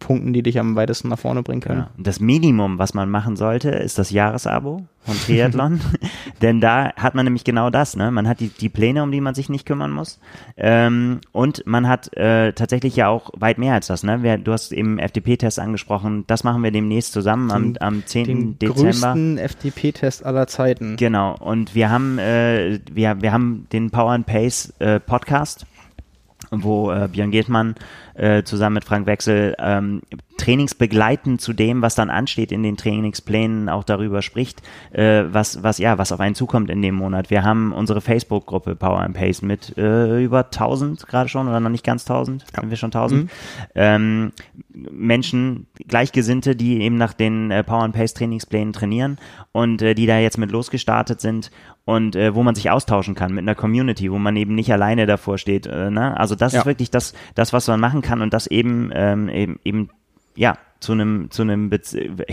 [0.00, 1.82] Punkten, die dich am weitesten nach vorne bringen können.
[1.82, 2.04] Genau.
[2.04, 5.80] Das Minimum, was man machen sollte, ist das Jahresabo von Triathlon.
[6.42, 7.94] Denn da hat man nämlich genau das.
[7.94, 8.10] Ne?
[8.10, 10.18] Man hat die, die Pläne, um die man sich nicht kümmern muss.
[10.56, 14.02] Ähm, und man hat äh, tatsächlich ja auch weit mehr als das.
[14.02, 14.24] Ne?
[14.24, 16.24] Wir, du hast eben FDP-Test angesprochen.
[16.26, 18.24] Das machen wir demnächst zusammen am, am 10.
[18.24, 18.82] Den Dezember.
[18.82, 20.96] größten FDP-Test aller Zeiten.
[20.96, 21.36] Genau.
[21.38, 25.64] Und wir haben, äh, wir, wir haben den Power and Pace äh, Podcast
[26.50, 27.74] wo äh, Björn Gehtmann
[28.16, 30.02] äh, zusammen mit Frank Wechsel ähm,
[30.38, 34.62] trainingsbegleitend zu dem, was dann ansteht in den Trainingsplänen, auch darüber spricht,
[34.92, 37.30] äh, was, was, ja, was auf einen zukommt in dem Monat.
[37.30, 41.70] Wir haben unsere Facebook-Gruppe Power and Pace mit äh, über 1000 gerade schon oder noch
[41.70, 42.58] nicht ganz 1000, ja.
[42.58, 43.24] haben wir schon 1000.
[43.24, 43.28] Mhm.
[43.74, 44.32] Ähm,
[44.72, 49.18] Menschen, Gleichgesinnte, die eben nach den äh, Power and Pace Trainingsplänen trainieren
[49.52, 51.50] und äh, die da jetzt mit losgestartet sind
[51.86, 55.06] und äh, wo man sich austauschen kann mit einer Community, wo man eben nicht alleine
[55.06, 55.66] davor steht.
[55.66, 56.18] Äh, ne?
[56.18, 56.60] Also das ja.
[56.60, 59.90] ist wirklich das, das, was man machen kann und das eben, ähm, eben, eben
[60.34, 61.70] ja, zu einem, zu einem,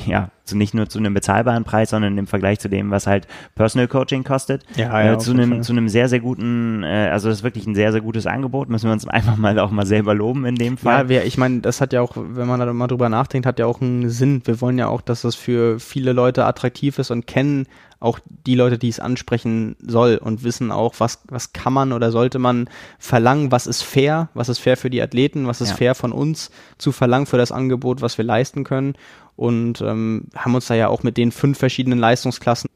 [0.05, 3.27] ja, zu nicht nur zu einem bezahlbaren Preis, sondern im Vergleich zu dem, was halt
[3.55, 7.29] Personal Coaching kostet, ja, ja, äh, zu einem, zu einem sehr, sehr guten, äh, also
[7.29, 9.85] das ist wirklich ein sehr, sehr gutes Angebot, müssen wir uns einfach mal auch mal
[9.85, 11.03] selber loben in dem Fall.
[11.03, 13.59] Ja, wir, ich meine, das hat ja auch, wenn man da mal drüber nachdenkt, hat
[13.59, 14.41] ja auch einen Sinn.
[14.45, 17.67] Wir wollen ja auch, dass das für viele Leute attraktiv ist und kennen
[18.03, 22.11] auch die Leute, die es ansprechen soll und wissen auch, was, was kann man oder
[22.11, 25.75] sollte man verlangen, was ist fair, was ist fair für die Athleten, was ist ja.
[25.77, 28.95] fair von uns zu verlangen für das Angebot, was wir leisten können
[29.35, 32.69] und ähm, haben uns da ja auch mit den fünf verschiedenen Leistungsklassen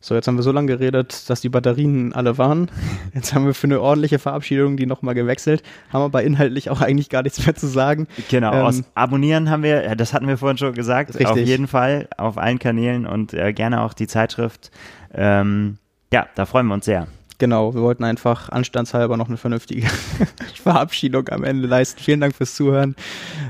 [0.00, 2.70] so, jetzt haben wir so lange geredet, dass die Batterien alle waren.
[3.14, 5.62] Jetzt haben wir für eine ordentliche Verabschiedung die nochmal gewechselt.
[5.92, 8.06] Haben aber inhaltlich auch eigentlich gar nichts mehr zu sagen.
[8.30, 11.26] Genau, ähm, aus Abonnieren haben wir, das hatten wir vorhin schon gesagt, richtig.
[11.26, 14.70] auf jeden Fall auf allen Kanälen und äh, gerne auch die Zeitschrift.
[15.12, 15.78] Ähm,
[16.12, 17.08] ja, da freuen wir uns sehr.
[17.38, 19.86] Genau, wir wollten einfach anstandshalber noch eine vernünftige
[20.62, 22.00] Verabschiedung am Ende leisten.
[22.00, 22.96] Vielen Dank fürs Zuhören.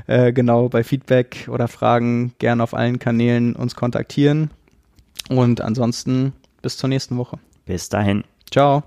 [0.05, 4.51] Äh, genau, bei Feedback oder Fragen gerne auf allen Kanälen uns kontaktieren.
[5.29, 7.39] Und ansonsten bis zur nächsten Woche.
[7.65, 8.23] Bis dahin.
[8.51, 8.83] Ciao.